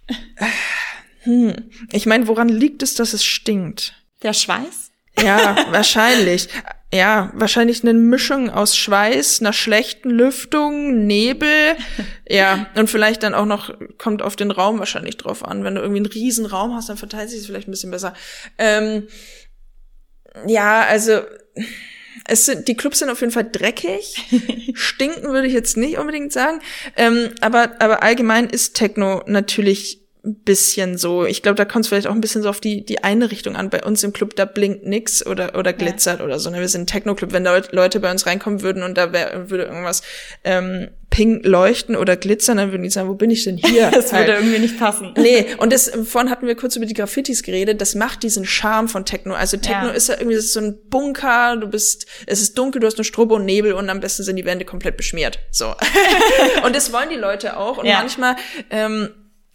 hm. 1.22 1.70
Ich 1.92 2.06
meine, 2.06 2.26
woran 2.26 2.48
liegt 2.48 2.82
es, 2.82 2.94
dass 2.94 3.12
es 3.12 3.24
stinkt? 3.24 3.94
Der 4.22 4.32
Schweiß? 4.32 4.90
Ja, 5.22 5.66
wahrscheinlich 5.70 6.48
ja, 6.92 7.30
wahrscheinlich 7.34 7.82
eine 7.82 7.94
Mischung 7.94 8.50
aus 8.50 8.76
Schweiß, 8.76 9.40
einer 9.40 9.52
schlechten 9.52 10.10
Lüftung, 10.10 11.06
Nebel, 11.06 11.76
ja, 12.28 12.66
und 12.74 12.90
vielleicht 12.90 13.22
dann 13.22 13.34
auch 13.34 13.46
noch, 13.46 13.72
kommt 13.96 14.22
auf 14.22 14.34
den 14.34 14.50
Raum 14.50 14.78
wahrscheinlich 14.78 15.16
drauf 15.16 15.44
an. 15.44 15.62
Wenn 15.62 15.76
du 15.76 15.80
irgendwie 15.80 16.00
einen 16.00 16.06
riesen 16.06 16.46
Raum 16.46 16.74
hast, 16.74 16.88
dann 16.88 16.96
verteilt 16.96 17.30
sich 17.30 17.40
es 17.40 17.46
vielleicht 17.46 17.68
ein 17.68 17.72
bisschen 17.72 17.92
besser. 17.92 18.14
Ähm, 18.58 19.06
ja, 20.46 20.82
also, 20.82 21.20
es 22.26 22.46
sind, 22.46 22.66
die 22.66 22.76
Clubs 22.76 22.98
sind 22.98 23.10
auf 23.10 23.20
jeden 23.20 23.32
Fall 23.32 23.48
dreckig. 23.50 24.16
Stinken 24.74 25.32
würde 25.32 25.46
ich 25.46 25.52
jetzt 25.52 25.76
nicht 25.76 25.98
unbedingt 25.98 26.32
sagen. 26.32 26.60
Ähm, 26.96 27.30
aber, 27.40 27.80
aber 27.80 28.02
allgemein 28.02 28.48
ist 28.48 28.74
Techno 28.74 29.22
natürlich 29.26 30.00
bisschen 30.22 30.98
so. 30.98 31.24
Ich 31.24 31.42
glaube, 31.42 31.56
da 31.56 31.64
kommt 31.64 31.84
es 31.84 31.88
vielleicht 31.88 32.06
auch 32.06 32.14
ein 32.14 32.20
bisschen 32.20 32.42
so 32.42 32.48
auf 32.48 32.60
die, 32.60 32.84
die 32.84 33.02
eine 33.02 33.30
Richtung 33.30 33.56
an. 33.56 33.70
Bei 33.70 33.82
uns 33.82 34.02
im 34.02 34.12
Club, 34.12 34.36
da 34.36 34.44
blinkt 34.44 34.84
nix 34.86 35.24
oder, 35.24 35.54
oder 35.56 35.72
glitzert 35.72 36.20
ja. 36.20 36.24
oder 36.24 36.38
so. 36.38 36.50
Ne? 36.50 36.60
Wir 36.60 36.68
sind 36.68 36.82
ein 36.82 36.86
Techno-Club. 36.86 37.32
Wenn 37.32 37.44
da 37.44 37.60
Leute 37.70 38.00
bei 38.00 38.10
uns 38.10 38.26
reinkommen 38.26 38.62
würden 38.62 38.82
und 38.82 38.96
da 38.96 39.12
wär, 39.12 39.50
würde 39.50 39.64
irgendwas 39.64 40.02
ähm, 40.44 40.88
pink 41.10 41.44
leuchten 41.44 41.96
oder 41.96 42.16
glitzern, 42.16 42.58
dann 42.58 42.70
würden 42.70 42.82
die 42.82 42.90
sagen, 42.90 43.08
wo 43.08 43.14
bin 43.14 43.30
ich 43.30 43.44
denn 43.44 43.56
hier? 43.56 43.90
das 43.94 44.12
halt. 44.12 44.26
würde 44.26 44.40
irgendwie 44.40 44.58
nicht 44.60 44.78
passen. 44.78 45.12
Nee, 45.16 45.46
und 45.58 45.72
das, 45.72 45.90
vorhin 46.04 46.30
hatten 46.30 46.46
wir 46.46 46.54
kurz 46.54 46.76
über 46.76 46.86
die 46.86 46.94
Graffitis 46.94 47.42
geredet, 47.42 47.80
das 47.80 47.94
macht 47.94 48.22
diesen 48.22 48.44
Charme 48.44 48.88
von 48.88 49.04
Techno. 49.04 49.34
Also 49.34 49.56
Techno 49.56 49.88
ja. 49.88 49.90
ist 49.90 50.08
ja 50.08 50.14
irgendwie 50.14 50.36
ist 50.36 50.52
so 50.52 50.60
ein 50.60 50.78
Bunker, 50.88 51.56
du 51.56 51.66
bist, 51.66 52.06
es 52.26 52.40
ist 52.40 52.56
dunkel, 52.56 52.80
du 52.80 52.86
hast 52.86 52.96
nur 52.96 53.04
Strobo 53.04 53.36
und 53.36 53.44
Nebel 53.44 53.72
und 53.72 53.90
am 53.90 54.00
besten 54.00 54.22
sind 54.22 54.36
die 54.36 54.44
Wände 54.44 54.64
komplett 54.64 54.96
beschmiert. 54.96 55.40
So. 55.50 55.74
und 56.64 56.76
das 56.76 56.92
wollen 56.92 57.08
die 57.10 57.16
Leute 57.16 57.56
auch. 57.56 57.78
Und 57.78 57.86
ja. 57.86 57.98
manchmal 57.98 58.36
ähm, 58.70 59.10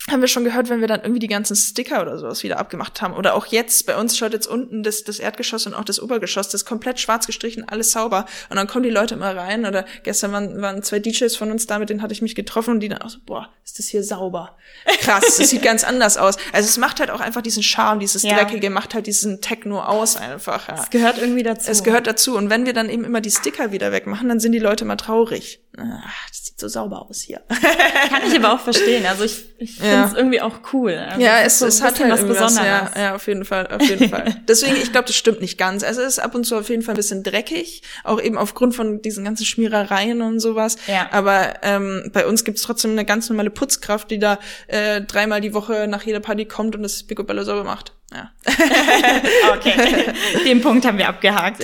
haben 0.09 0.21
wir 0.21 0.27
schon 0.27 0.43
gehört, 0.43 0.69
wenn 0.69 0.81
wir 0.81 0.87
dann 0.87 1.01
irgendwie 1.01 1.19
die 1.19 1.27
ganzen 1.27 1.55
Sticker 1.55 2.01
oder 2.01 2.19
sowas 2.19 2.43
wieder 2.43 2.59
abgemacht 2.59 3.01
haben. 3.01 3.15
Oder 3.15 3.33
auch 3.33 3.47
jetzt, 3.47 3.87
bei 3.87 3.97
uns 3.97 4.15
schaut 4.15 4.33
jetzt 4.33 4.45
unten 4.45 4.83
das, 4.83 5.03
das 5.03 5.17
Erdgeschoss 5.17 5.65
und 5.65 5.73
auch 5.73 5.83
das 5.83 5.99
Obergeschoss, 5.99 6.47
das 6.47 6.61
ist 6.61 6.65
komplett 6.65 6.99
schwarz 6.99 7.25
gestrichen, 7.25 7.67
alles 7.67 7.91
sauber. 7.91 8.27
Und 8.49 8.57
dann 8.57 8.67
kommen 8.67 8.83
die 8.83 8.91
Leute 8.91 9.15
immer 9.15 9.35
rein. 9.35 9.65
Oder 9.65 9.85
gestern 10.03 10.31
waren, 10.31 10.61
waren 10.61 10.83
zwei 10.83 10.99
DJs 10.99 11.35
von 11.35 11.49
uns 11.49 11.65
da, 11.65 11.79
mit 11.79 11.89
denen 11.89 12.03
hatte 12.03 12.13
ich 12.13 12.21
mich 12.21 12.35
getroffen 12.35 12.75
und 12.75 12.79
die 12.81 12.89
dann 12.89 13.01
auch 13.01 13.09
so, 13.09 13.17
boah, 13.25 13.49
ist 13.63 13.79
das 13.79 13.87
hier 13.87 14.03
sauber. 14.03 14.55
Krass, 14.99 15.37
das 15.37 15.49
sieht 15.49 15.63
ganz 15.63 15.83
anders 15.83 16.17
aus. 16.17 16.37
Also 16.53 16.69
es 16.69 16.77
macht 16.77 16.99
halt 16.99 17.09
auch 17.09 17.19
einfach 17.19 17.41
diesen 17.41 17.63
Charme, 17.63 17.99
dieses 17.99 18.21
ja. 18.21 18.35
Dreckige, 18.35 18.69
macht 18.69 18.93
halt 18.93 19.07
diesen 19.07 19.41
Techno 19.41 19.81
aus 19.81 20.17
einfach. 20.17 20.67
Ja. 20.67 20.75
Es 20.75 20.91
gehört 20.91 21.17
irgendwie 21.17 21.43
dazu. 21.43 21.71
Es 21.71 21.83
gehört 21.83 22.05
dazu. 22.05 22.37
Und 22.37 22.51
wenn 22.51 22.67
wir 22.67 22.73
dann 22.73 22.89
eben 22.89 23.03
immer 23.05 23.21
die 23.21 23.31
Sticker 23.31 23.71
wieder 23.71 23.91
wegmachen, 23.91 24.29
dann 24.29 24.39
sind 24.39 24.51
die 24.51 24.59
Leute 24.59 24.85
mal 24.85 24.97
traurig. 24.97 25.61
Ach, 25.77 26.29
das 26.29 26.45
sieht 26.45 26.59
so 26.59 26.67
sauber 26.67 27.01
aus 27.09 27.21
hier. 27.21 27.41
Kann 27.49 28.21
ich 28.27 28.35
aber 28.37 28.53
auch 28.53 28.59
verstehen. 28.59 29.05
Also 29.05 29.23
ich, 29.23 29.45
ich 29.57 29.81
finde 29.95 30.07
es 30.07 30.13
irgendwie 30.13 30.41
auch 30.41 30.59
cool. 30.73 30.93
Also 30.93 31.21
ja, 31.21 31.39
es, 31.41 31.59
so 31.59 31.65
es 31.65 31.81
hat 31.81 31.99
halt 31.99 32.11
was 32.11 32.21
Besonderes. 32.21 32.55
Ja, 32.57 32.91
ja, 32.95 33.15
auf 33.15 33.27
jeden 33.27 33.45
Fall, 33.45 33.67
auf 33.67 33.81
jeden 33.81 34.09
Fall. 34.09 34.35
Deswegen, 34.47 34.75
ich 34.75 34.91
glaube, 34.91 35.07
das 35.07 35.15
stimmt 35.15 35.41
nicht 35.41 35.57
ganz. 35.57 35.83
Also 35.83 36.01
es 36.01 36.13
ist 36.13 36.19
ab 36.19 36.35
und 36.35 36.45
zu 36.45 36.57
auf 36.57 36.69
jeden 36.69 36.81
Fall 36.81 36.93
ein 36.93 36.97
bisschen 36.97 37.23
dreckig, 37.23 37.81
auch 38.03 38.21
eben 38.21 38.37
aufgrund 38.37 38.75
von 38.75 39.01
diesen 39.01 39.23
ganzen 39.23 39.45
Schmierereien 39.45 40.21
und 40.21 40.39
sowas. 40.39 40.77
Ja. 40.87 41.07
Aber 41.11 41.55
ähm, 41.63 42.09
bei 42.13 42.25
uns 42.25 42.43
gibt's 42.43 42.61
trotzdem 42.61 42.91
eine 42.91 43.05
ganz 43.05 43.29
normale 43.29 43.49
Putzkraft, 43.49 44.11
die 44.11 44.19
da 44.19 44.39
äh, 44.67 45.01
dreimal 45.01 45.41
die 45.41 45.53
Woche 45.53 45.87
nach 45.87 46.03
jeder 46.03 46.19
Party 46.19 46.45
kommt 46.45 46.75
und 46.75 46.83
das 46.83 47.03
Picobello 47.03 47.43
sauber 47.43 47.63
macht. 47.63 47.93
Ja. 48.13 48.31
okay, 49.53 50.13
den 50.45 50.61
Punkt 50.61 50.85
haben 50.85 50.97
wir 50.97 51.09
abgehakt. 51.09 51.63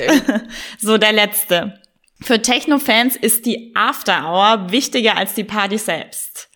So, 0.80 0.98
der 0.98 1.13
letzte. 1.13 1.80
Für 2.22 2.41
Techno-Fans 2.41 3.15
ist 3.15 3.46
die 3.46 3.72
After 3.76 4.26
Hour 4.26 4.72
wichtiger 4.72 5.17
als 5.17 5.34
die 5.34 5.44
Party 5.44 5.78
selbst. 5.78 6.50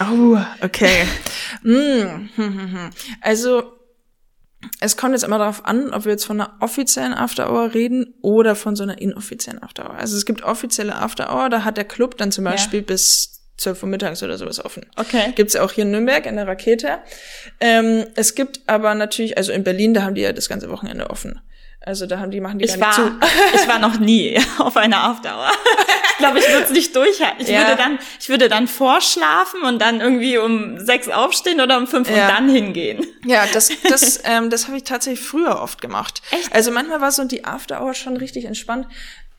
Oh, 0.00 0.38
okay. 0.62 1.06
mm. 1.62 2.30
Also, 3.20 3.74
es 4.80 4.96
kommt 4.96 5.12
jetzt 5.12 5.24
immer 5.24 5.38
darauf 5.38 5.64
an, 5.66 5.92
ob 5.92 6.04
wir 6.04 6.12
jetzt 6.12 6.24
von 6.24 6.40
einer 6.40 6.54
offiziellen 6.60 7.14
After 7.14 7.50
Hour 7.50 7.74
reden 7.74 8.14
oder 8.22 8.54
von 8.54 8.76
so 8.76 8.82
einer 8.82 9.00
inoffiziellen 9.00 9.62
After 9.62 9.84
Hour. 9.84 9.98
Also 9.98 10.16
es 10.16 10.24
gibt 10.24 10.42
offizielle 10.42 10.94
After 10.94 11.32
Hour, 11.34 11.50
da 11.50 11.64
hat 11.64 11.76
der 11.76 11.84
Club 11.84 12.16
dann 12.16 12.32
zum 12.32 12.44
Beispiel 12.44 12.80
ja. 12.80 12.86
bis 12.86 13.42
12 13.58 13.82
Uhr 13.82 13.88
mittags 13.88 14.22
oder 14.22 14.36
sowas 14.36 14.64
offen. 14.64 14.86
Okay. 14.96 15.32
Gibt's 15.34 15.54
ja 15.54 15.62
auch 15.62 15.72
hier 15.72 15.84
in 15.84 15.90
Nürnberg 15.90 16.26
in 16.26 16.36
der 16.36 16.46
Rakete. 16.46 16.98
Ähm, 17.60 18.06
es 18.16 18.34
gibt 18.34 18.60
aber 18.66 18.94
natürlich, 18.94 19.36
also 19.38 19.52
in 19.52 19.64
Berlin, 19.64 19.94
da 19.94 20.02
haben 20.02 20.14
die 20.14 20.22
ja 20.22 20.32
das 20.32 20.48
ganze 20.48 20.70
Wochenende 20.70 21.10
offen. 21.10 21.40
Also 21.80 22.06
da 22.06 22.18
haben 22.18 22.30
die 22.30 22.40
machen 22.40 22.58
die 22.58 22.64
ich 22.64 22.80
gar 22.80 22.96
war, 22.96 23.20
zu. 23.20 23.26
ich 23.54 23.68
war 23.68 23.78
noch 23.78 23.98
nie 24.00 24.38
auf 24.58 24.76
einer 24.76 25.04
Afterhour. 25.04 25.50
ich 26.18 26.18
glaube, 26.18 26.38
ich 26.38 26.48
würde 26.48 26.64
es 26.64 26.70
nicht 26.70 26.94
durchhalten. 26.96 27.40
Ich 27.40 27.48
ja. 27.48 27.60
würde 27.60 27.76
dann, 27.76 27.98
ich 28.20 28.28
würde 28.28 28.48
dann 28.48 28.68
vorschlafen 28.68 29.62
und 29.62 29.80
dann 29.80 30.00
irgendwie 30.00 30.38
um 30.38 30.78
sechs 30.78 31.08
aufstehen 31.08 31.60
oder 31.60 31.78
um 31.78 31.86
fünf 31.86 32.08
ja. 32.08 32.14
und 32.14 32.34
dann 32.34 32.48
hingehen. 32.48 33.06
Ja, 33.24 33.44
das, 33.52 33.70
das, 33.88 34.20
ähm, 34.24 34.50
das 34.50 34.66
habe 34.66 34.76
ich 34.76 34.84
tatsächlich 34.84 35.26
früher 35.26 35.60
oft 35.60 35.80
gemacht. 35.80 36.22
Echt? 36.30 36.52
Also 36.52 36.70
manchmal 36.70 37.00
war 37.00 37.12
so 37.12 37.24
die 37.24 37.44
Afterhour 37.44 37.94
schon 37.94 38.16
richtig 38.16 38.44
entspannt. 38.44 38.86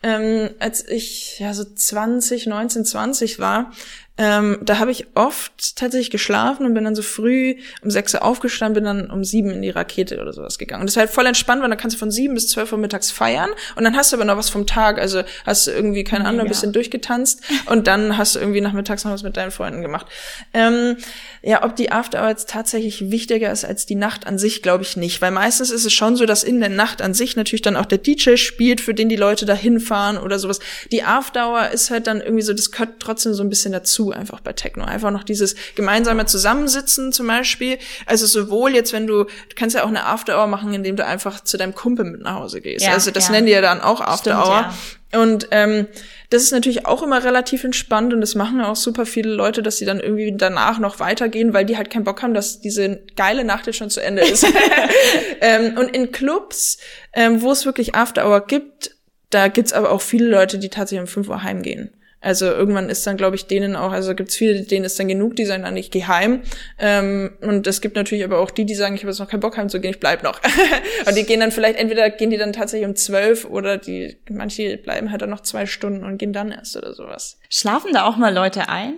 Ähm, 0.03 0.51
als 0.59 0.87
ich 0.87 1.39
ja 1.39 1.53
so 1.53 1.63
20, 1.63 2.45
19, 2.45 2.85
20 2.85 3.39
war, 3.39 3.71
ähm, 4.17 4.59
da 4.61 4.79
habe 4.79 4.91
ich 4.91 5.07
oft 5.13 5.75
tatsächlich 5.75 6.09
geschlafen 6.09 6.65
und 6.65 6.73
bin 6.73 6.85
dann 6.85 6.95
so 6.95 7.01
früh 7.01 7.55
um 7.81 7.91
sechs 7.91 8.13
Uhr 8.13 8.23
aufgestanden, 8.23 8.75
bin 8.75 8.83
dann 8.85 9.11
um 9.11 9.25
sieben 9.25 9.51
in 9.51 9.61
die 9.61 9.69
Rakete 9.69 10.21
oder 10.21 10.31
sowas 10.31 10.57
gegangen. 10.57 10.81
Und 10.81 10.89
das 10.89 10.95
war 10.95 11.01
halt 11.01 11.11
voll 11.11 11.25
entspannt, 11.25 11.61
weil 11.61 11.69
dann 11.69 11.77
kannst 11.77 11.95
du 11.95 11.99
von 11.99 12.11
sieben 12.11 12.33
bis 12.33 12.47
zwölf 12.47 12.71
Uhr 12.71 12.77
mittags 12.77 13.11
feiern 13.11 13.49
und 13.75 13.83
dann 13.83 13.97
hast 13.97 14.13
du 14.13 14.15
aber 14.15 14.23
noch 14.23 14.37
was 14.37 14.49
vom 14.49 14.67
Tag. 14.67 14.99
Also 14.99 15.23
hast 15.45 15.67
du 15.67 15.71
irgendwie, 15.71 16.05
keine 16.05 16.25
Ahnung, 16.25 16.41
ein 16.41 16.47
bisschen 16.47 16.71
durchgetanzt 16.71 17.41
und 17.65 17.87
dann 17.87 18.17
hast 18.17 18.35
du 18.35 18.39
irgendwie 18.39 18.61
nachmittags 18.61 19.03
noch 19.03 19.11
was 19.11 19.23
mit 19.23 19.35
deinen 19.35 19.51
Freunden 19.51 19.81
gemacht. 19.81 20.07
Ähm, 20.53 20.95
ja, 21.41 21.63
ob 21.63 21.75
die 21.75 21.91
After 21.91 22.21
Hour 22.21 22.29
jetzt 22.29 22.49
tatsächlich 22.49 23.11
wichtiger 23.11 23.51
ist 23.51 23.65
als 23.65 23.85
die 23.85 23.95
Nacht 23.95 24.27
an 24.27 24.37
sich, 24.37 24.61
glaube 24.61 24.83
ich 24.83 24.95
nicht. 24.95 25.21
Weil 25.21 25.31
meistens 25.31 25.71
ist 25.71 25.85
es 25.85 25.91
schon 25.91 26.15
so, 26.15 26.25
dass 26.25 26.43
in 26.43 26.61
der 26.61 26.69
Nacht 26.69 27.01
an 27.01 27.13
sich 27.13 27.35
natürlich 27.35 27.63
dann 27.63 27.75
auch 27.75 27.85
der 27.85 27.97
DJ 27.97 28.37
spielt, 28.37 28.79
für 28.79 28.93
den 28.93 29.09
die 29.09 29.17
Leute 29.17 29.45
da 29.45 29.53
hinfahren 29.53 30.17
oder 30.17 30.39
sowas. 30.39 30.59
Die 30.93 31.03
After 31.03 31.49
Hour 31.49 31.69
ist 31.71 31.91
halt 31.91 32.07
dann 32.07 32.21
irgendwie 32.21 32.43
so, 32.43 32.53
das 32.53 32.71
gehört 32.71 32.99
trotzdem 32.99 33.33
so 33.33 33.43
ein 33.43 33.49
bisschen 33.49 33.73
dazu 33.73 34.04
einfach 34.11 34.39
bei 34.41 34.53
Techno. 34.53 34.83
Einfach 34.83 35.11
noch 35.11 35.23
dieses 35.23 35.55
gemeinsame 35.75 36.25
Zusammensitzen 36.25 37.11
zum 37.11 37.27
Beispiel. 37.27 37.77
Also 38.05 38.25
sowohl 38.25 38.73
jetzt, 38.73 38.93
wenn 38.93 39.07
du, 39.07 39.23
du 39.23 39.55
kannst 39.55 39.75
ja 39.75 39.83
auch 39.83 39.89
eine 39.89 40.05
After 40.05 40.37
Hour 40.37 40.47
machen, 40.47 40.73
indem 40.73 40.95
du 40.95 41.05
einfach 41.05 41.41
zu 41.43 41.57
deinem 41.57 41.75
Kumpel 41.75 42.05
mit 42.05 42.21
nach 42.21 42.35
Hause 42.35 42.61
gehst. 42.61 42.85
Ja, 42.85 42.93
also 42.93 43.11
das 43.11 43.27
ja. 43.27 43.31
nennen 43.31 43.47
die 43.47 43.53
ja 43.53 43.61
dann 43.61 43.81
auch 43.81 44.01
After 44.01 44.31
Stimmt, 44.31 44.45
Hour. 44.45 44.61
Ja. 44.61 44.73
Und 45.21 45.47
ähm, 45.51 45.87
das 46.29 46.43
ist 46.43 46.51
natürlich 46.51 46.85
auch 46.85 47.01
immer 47.03 47.23
relativ 47.23 47.63
entspannt 47.63 48.13
und 48.13 48.21
das 48.21 48.35
machen 48.35 48.59
auch 48.61 48.75
super 48.75 49.05
viele 49.05 49.33
Leute, 49.33 49.63
dass 49.63 49.77
sie 49.77 49.85
dann 49.85 49.99
irgendwie 49.99 50.33
danach 50.35 50.79
noch 50.79 50.99
weitergehen, 50.99 51.53
weil 51.53 51.65
die 51.65 51.77
halt 51.77 51.89
keinen 51.89 52.03
Bock 52.03 52.21
haben, 52.21 52.33
dass 52.33 52.59
diese 52.59 53.01
geile 53.15 53.45
Nacht 53.45 53.67
jetzt 53.67 53.77
schon 53.77 53.89
zu 53.89 54.01
Ende 54.01 54.23
ist. 54.23 54.45
ähm, 55.41 55.77
und 55.77 55.95
in 55.95 56.11
Clubs, 56.11 56.79
ähm, 57.13 57.41
wo 57.41 57.51
es 57.51 57.65
wirklich 57.65 57.95
After 57.95 58.27
Hour 58.27 58.45
gibt, 58.45 58.91
da 59.29 59.47
gibt's 59.47 59.73
aber 59.73 59.91
auch 59.91 60.01
viele 60.01 60.27
Leute, 60.27 60.59
die 60.59 60.69
tatsächlich 60.69 61.01
um 61.01 61.07
5 61.07 61.29
Uhr 61.29 61.43
heimgehen. 61.43 61.91
Also 62.25 62.47
irgendwann 62.47 62.89
ist 62.89 63.05
dann, 63.05 63.17
glaube 63.17 63.35
ich, 63.35 63.45
denen 63.45 63.75
auch, 63.75 63.91
also 63.91 64.15
gibt's 64.15 64.35
viele, 64.35 64.63
denen 64.63 64.83
ist 64.83 64.97
dann 64.97 65.07
genug, 65.07 65.35
die 65.35 65.45
sagen 65.45 65.61
dann, 65.61 65.77
ich 65.77 65.91
gehe 65.91 66.07
heim. 66.07 66.41
Ähm, 66.79 67.37
und 67.41 67.67
es 67.67 67.81
gibt 67.81 67.95
natürlich 67.95 68.23
aber 68.23 68.39
auch 68.39 68.49
die, 68.49 68.65
die 68.65 68.73
sagen, 68.73 68.95
ich 68.95 69.01
habe 69.01 69.11
jetzt 69.11 69.19
noch 69.19 69.29
keinen 69.29 69.41
Bock 69.41 69.57
heimzugehen, 69.57 69.93
ich 69.93 69.99
bleib 69.99 70.23
noch. 70.23 70.41
und 71.05 71.15
die 71.15 71.23
gehen 71.23 71.39
dann 71.39 71.51
vielleicht, 71.51 71.77
entweder 71.77 72.09
gehen 72.09 72.31
die 72.31 72.37
dann 72.37 72.51
tatsächlich 72.51 72.89
um 72.89 72.95
zwölf 72.95 73.45
oder 73.45 73.77
die, 73.77 74.17
manche 74.27 74.75
bleiben 74.77 75.11
halt 75.11 75.21
dann 75.21 75.29
noch 75.29 75.41
zwei 75.41 75.67
Stunden 75.67 76.03
und 76.03 76.17
gehen 76.17 76.33
dann 76.33 76.51
erst 76.51 76.75
oder 76.75 76.95
sowas. 76.95 77.37
Schlafen 77.47 77.93
da 77.93 78.05
auch 78.05 78.17
mal 78.17 78.33
Leute 78.33 78.69
ein? 78.69 78.95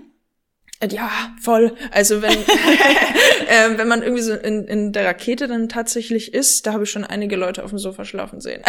Ja, 0.91 1.09
voll. 1.41 1.73
Also 1.91 2.21
wenn, 2.21 2.31
äh, 3.47 3.77
wenn 3.77 3.87
man 3.87 4.03
irgendwie 4.03 4.21
so 4.21 4.33
in, 4.33 4.65
in 4.65 4.93
der 4.93 5.05
Rakete 5.05 5.47
dann 5.47 5.69
tatsächlich 5.69 6.35
ist, 6.35 6.67
da 6.67 6.73
habe 6.73 6.83
ich 6.83 6.91
schon 6.91 7.03
einige 7.03 7.35
Leute 7.35 7.63
auf 7.63 7.71
dem 7.71 7.79
Sofa 7.79 8.05
schlafen 8.05 8.41
sehen. 8.41 8.61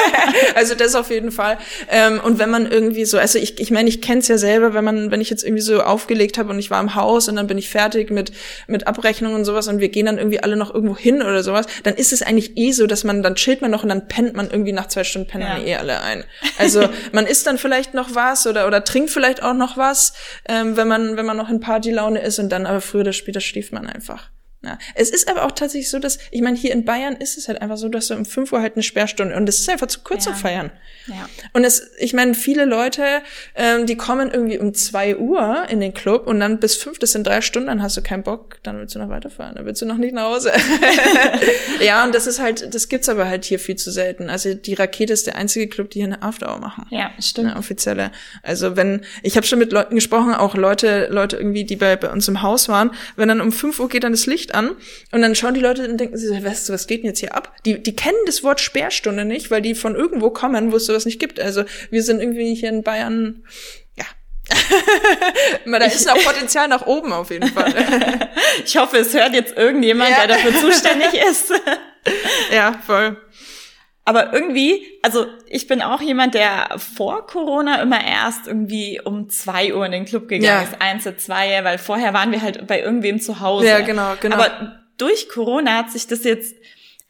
also 0.56 0.74
das 0.74 0.96
auf 0.96 1.10
jeden 1.10 1.30
Fall. 1.30 1.58
Ähm, 1.88 2.20
und 2.24 2.40
wenn 2.40 2.50
man 2.50 2.70
irgendwie 2.70 3.04
so, 3.04 3.16
also 3.16 3.38
ich, 3.38 3.60
ich 3.60 3.70
meine, 3.70 3.88
ich 3.88 4.02
kenne 4.02 4.20
es 4.20 4.28
ja 4.28 4.38
selber, 4.38 4.74
wenn 4.74 4.84
man, 4.84 5.12
wenn 5.12 5.20
ich 5.20 5.30
jetzt 5.30 5.44
irgendwie 5.44 5.62
so 5.62 5.82
aufgelegt 5.82 6.36
habe 6.36 6.50
und 6.50 6.58
ich 6.58 6.70
war 6.70 6.80
im 6.80 6.96
Haus 6.96 7.28
und 7.28 7.36
dann 7.36 7.46
bin 7.46 7.58
ich 7.58 7.68
fertig 7.68 8.10
mit 8.10 8.32
mit 8.66 8.88
Abrechnung 8.88 9.34
und 9.34 9.44
sowas 9.44 9.68
und 9.68 9.78
wir 9.78 9.88
gehen 9.88 10.06
dann 10.06 10.18
irgendwie 10.18 10.42
alle 10.42 10.56
noch 10.56 10.74
irgendwo 10.74 10.96
hin 10.96 11.22
oder 11.22 11.44
sowas, 11.44 11.66
dann 11.84 11.94
ist 11.94 12.12
es 12.12 12.22
eigentlich 12.22 12.56
eh 12.56 12.72
so, 12.72 12.88
dass 12.88 13.04
man 13.04 13.22
dann 13.22 13.36
chillt 13.36 13.62
man 13.62 13.70
noch 13.70 13.84
und 13.84 13.88
dann 13.88 14.08
pennt 14.08 14.34
man 14.34 14.50
irgendwie 14.50 14.72
nach 14.72 14.88
zwei 14.88 15.04
Stunden 15.04 15.28
pennen 15.28 15.46
ja. 15.46 15.62
eh 15.62 15.76
alle 15.76 16.00
ein. 16.00 16.24
Also 16.58 16.88
man 17.12 17.26
isst 17.26 17.46
dann 17.46 17.58
vielleicht 17.58 17.94
noch 17.94 18.16
was 18.16 18.48
oder 18.48 18.66
oder 18.66 18.82
trinkt 18.82 19.10
vielleicht 19.10 19.44
auch 19.44 19.54
noch 19.54 19.76
was, 19.76 20.14
ähm, 20.48 20.76
wenn 20.76 20.88
man 20.88 21.16
wenn 21.16 21.26
man 21.26 21.36
noch 21.36 21.51
in 21.52 21.60
Partylaune 21.60 22.20
ist 22.20 22.38
und 22.38 22.50
dann 22.50 22.66
aber 22.66 22.80
früher 22.80 23.02
oder 23.02 23.12
später 23.12 23.40
schläft 23.40 23.72
man 23.72 23.86
einfach. 23.86 24.30
Ja. 24.64 24.78
Es 24.94 25.10
ist 25.10 25.28
aber 25.28 25.44
auch 25.44 25.52
tatsächlich 25.52 25.90
so, 25.90 25.98
dass, 25.98 26.18
ich 26.30 26.40
meine, 26.40 26.56
hier 26.56 26.72
in 26.72 26.84
Bayern 26.84 27.16
ist 27.16 27.36
es 27.36 27.48
halt 27.48 27.60
einfach 27.60 27.76
so, 27.76 27.88
dass 27.88 28.08
du 28.08 28.14
um 28.14 28.24
5 28.24 28.52
Uhr 28.52 28.60
halt 28.60 28.74
eine 28.74 28.84
Sperrstunde 28.84 29.34
und 29.34 29.48
es 29.48 29.58
ist 29.58 29.68
einfach 29.68 29.88
zu 29.88 30.00
kurz 30.04 30.24
ja. 30.24 30.32
zu 30.32 30.38
feiern. 30.38 30.70
Ja. 31.08 31.28
Und 31.52 31.64
es, 31.64 31.90
ich 31.98 32.12
meine, 32.12 32.34
viele 32.34 32.64
Leute, 32.64 33.02
ähm, 33.56 33.86
die 33.86 33.96
kommen 33.96 34.30
irgendwie 34.30 34.58
um 34.58 34.72
2 34.72 35.16
Uhr 35.16 35.64
in 35.68 35.80
den 35.80 35.94
Club 35.94 36.28
und 36.28 36.38
dann 36.38 36.60
bis 36.60 36.76
5, 36.76 37.00
das 37.00 37.10
sind 37.10 37.26
drei 37.26 37.40
Stunden, 37.40 37.66
dann 37.66 37.82
hast 37.82 37.96
du 37.96 38.02
keinen 38.02 38.22
Bock, 38.22 38.58
dann 38.62 38.78
willst 38.78 38.94
du 38.94 39.00
noch 39.00 39.08
weiterfahren, 39.08 39.56
dann 39.56 39.66
willst 39.66 39.82
du 39.82 39.86
noch 39.86 39.96
nicht 39.96 40.14
nach 40.14 40.24
Hause. 40.24 40.52
ja, 41.80 42.04
und 42.04 42.14
das 42.14 42.28
ist 42.28 42.38
halt, 42.38 42.72
das 42.72 42.88
gibt's 42.88 43.08
aber 43.08 43.26
halt 43.26 43.44
hier 43.44 43.58
viel 43.58 43.76
zu 43.76 43.90
selten. 43.90 44.30
Also 44.30 44.54
die 44.54 44.74
Rakete 44.74 45.12
ist 45.12 45.26
der 45.26 45.34
einzige 45.34 45.66
Club, 45.66 45.90
die 45.90 45.98
hier 45.98 46.06
eine 46.06 46.22
Afterhour 46.22 46.60
machen. 46.60 46.86
Ja, 46.90 47.10
stimmt. 47.18 47.50
Eine 47.50 47.58
offizielle. 47.58 48.12
Also 48.44 48.76
wenn, 48.76 49.00
ich 49.24 49.36
habe 49.36 49.44
schon 49.44 49.58
mit 49.58 49.72
Leuten 49.72 49.96
gesprochen, 49.96 50.34
auch 50.34 50.54
Leute, 50.54 51.08
Leute 51.10 51.36
irgendwie, 51.36 51.64
die 51.64 51.76
bei, 51.76 51.96
bei 51.96 52.10
uns 52.10 52.28
im 52.28 52.42
Haus 52.42 52.68
waren, 52.68 52.92
wenn 53.16 53.26
dann 53.26 53.40
um 53.40 53.50
5 53.50 53.80
Uhr 53.80 53.88
geht 53.88 54.04
dann 54.04 54.12
das 54.12 54.26
Licht 54.26 54.51
an 54.54 54.76
und 55.10 55.22
dann 55.22 55.34
schauen 55.34 55.54
die 55.54 55.60
Leute 55.60 55.88
und 55.88 55.98
denken 55.98 56.16
sich, 56.16 56.44
was, 56.44 56.70
was 56.70 56.86
geht 56.86 57.02
denn 57.02 57.08
jetzt 57.08 57.20
hier 57.20 57.34
ab? 57.34 57.54
Die, 57.64 57.82
die 57.82 57.96
kennen 57.96 58.18
das 58.26 58.42
Wort 58.42 58.60
Sperrstunde 58.60 59.24
nicht, 59.24 59.50
weil 59.50 59.62
die 59.62 59.74
von 59.74 59.94
irgendwo 59.94 60.30
kommen, 60.30 60.72
wo 60.72 60.76
es 60.76 60.86
sowas 60.86 61.04
nicht 61.04 61.18
gibt. 61.18 61.40
Also 61.40 61.64
wir 61.90 62.02
sind 62.02 62.20
irgendwie 62.20 62.54
hier 62.54 62.68
in 62.68 62.82
Bayern, 62.82 63.44
ja. 63.96 64.04
da 65.78 65.84
ist 65.84 66.06
noch 66.06 66.22
Potenzial 66.22 66.68
nach 66.68 66.86
oben 66.86 67.12
auf 67.12 67.30
jeden 67.30 67.48
Fall. 67.48 67.72
ich 68.64 68.76
hoffe, 68.76 68.98
es 68.98 69.14
hört 69.14 69.34
jetzt 69.34 69.56
irgendjemand, 69.56 70.10
ja. 70.10 70.26
der 70.26 70.36
dafür 70.36 70.54
zuständig 70.60 71.14
ist. 71.30 71.52
ja, 72.52 72.80
voll. 72.86 73.16
Aber 74.04 74.32
irgendwie, 74.32 74.84
also 75.02 75.26
ich 75.46 75.68
bin 75.68 75.80
auch 75.80 76.00
jemand, 76.00 76.34
der 76.34 76.76
vor 76.78 77.26
Corona 77.26 77.80
immer 77.82 78.04
erst 78.04 78.48
irgendwie 78.48 79.00
um 79.02 79.28
zwei 79.30 79.72
Uhr 79.74 79.86
in 79.86 79.92
den 79.92 80.04
Club 80.04 80.28
gegangen 80.28 80.44
Ja. 80.44 80.62
ist, 80.62 80.80
eins 80.80 81.04
zu 81.04 81.16
zwei, 81.16 81.62
weil 81.62 81.78
vorher 81.78 82.12
waren 82.12 82.32
wir 82.32 82.42
halt 82.42 82.66
bei 82.66 82.80
irgendwem 82.80 83.20
zu 83.20 83.38
Hause. 83.40 83.68
Ja, 83.68 83.80
genau, 83.80 84.14
genau. 84.20 84.36
Aber 84.36 84.80
durch 84.98 85.28
Corona 85.28 85.76
hat 85.78 85.90
sich 85.92 86.06
das 86.08 86.24
jetzt, 86.24 86.56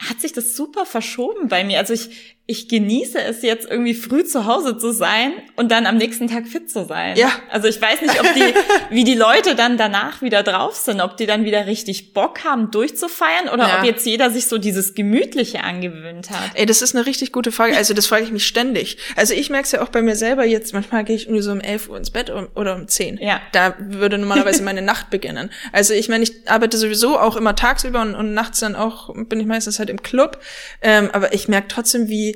hat 0.06 0.20
sich 0.20 0.32
das 0.32 0.54
super 0.54 0.84
verschoben 0.84 1.48
bei 1.48 1.64
mir. 1.64 1.78
Also 1.78 1.94
ich, 1.94 2.31
ich 2.44 2.68
genieße 2.68 3.20
es 3.22 3.42
jetzt 3.42 3.70
irgendwie 3.70 3.94
früh 3.94 4.24
zu 4.24 4.46
Hause 4.46 4.76
zu 4.76 4.92
sein 4.92 5.32
und 5.54 5.70
dann 5.70 5.86
am 5.86 5.96
nächsten 5.96 6.26
Tag 6.28 6.48
fit 6.48 6.68
zu 6.68 6.84
sein. 6.84 7.16
Ja. 7.16 7.30
Also 7.50 7.68
ich 7.68 7.80
weiß 7.80 8.02
nicht, 8.02 8.18
ob 8.20 8.26
die, 8.34 8.52
wie 8.94 9.04
die 9.04 9.14
Leute 9.14 9.54
dann 9.54 9.78
danach 9.78 10.22
wieder 10.22 10.42
drauf 10.42 10.74
sind, 10.74 11.00
ob 11.00 11.16
die 11.16 11.26
dann 11.26 11.44
wieder 11.44 11.66
richtig 11.66 12.12
Bock 12.14 12.42
haben, 12.44 12.70
durchzufeiern 12.72 13.48
oder 13.48 13.68
Ja. 13.68 13.78
ob 13.78 13.84
jetzt 13.84 14.04
jeder 14.06 14.30
sich 14.30 14.46
so 14.48 14.58
dieses 14.58 14.94
Gemütliche 14.94 15.62
angewöhnt 15.62 16.30
hat. 16.30 16.50
Ey, 16.54 16.66
das 16.66 16.82
ist 16.82 16.96
eine 16.96 17.06
richtig 17.06 17.30
gute 17.30 17.52
Frage. 17.52 17.76
Also 17.76 17.94
das 17.94 18.08
frage 18.08 18.24
ich 18.24 18.32
mich 18.32 18.44
ständig. 18.44 18.98
Also 19.14 19.34
ich 19.34 19.48
merke 19.48 19.66
es 19.66 19.72
ja 19.72 19.80
auch 19.80 19.88
bei 19.88 20.02
mir 20.02 20.16
selber 20.16 20.44
jetzt. 20.44 20.74
Manchmal 20.74 21.04
gehe 21.04 21.14
ich 21.14 21.26
irgendwie 21.26 21.42
so 21.42 21.52
um 21.52 21.60
11 21.60 21.88
Uhr 21.90 21.96
ins 21.96 22.10
Bett 22.10 22.30
oder 22.54 22.74
um 22.74 22.88
10. 22.88 23.18
Ja. 23.18 23.40
Da 23.52 23.76
würde 23.78 24.18
normalerweise 24.18 24.64
meine 24.64 24.82
Nacht 24.82 25.10
beginnen. 25.10 25.48
Also 25.70 25.94
ich 25.94 26.08
meine, 26.08 26.24
ich 26.24 26.32
arbeite 26.50 26.76
sowieso 26.76 27.18
auch 27.20 27.36
immer 27.36 27.54
tagsüber 27.54 28.02
und, 28.02 28.16
und 28.16 28.34
nachts 28.34 28.58
dann 28.58 28.74
auch 28.74 29.14
bin 29.14 29.38
ich 29.38 29.46
meistens 29.46 29.78
halt 29.78 29.90
im 29.90 30.02
Club. 30.02 30.40
Ähm, 30.82 31.08
aber 31.12 31.32
ich 31.32 31.46
merke 31.46 31.68
trotzdem, 31.68 32.08
wie 32.08 32.32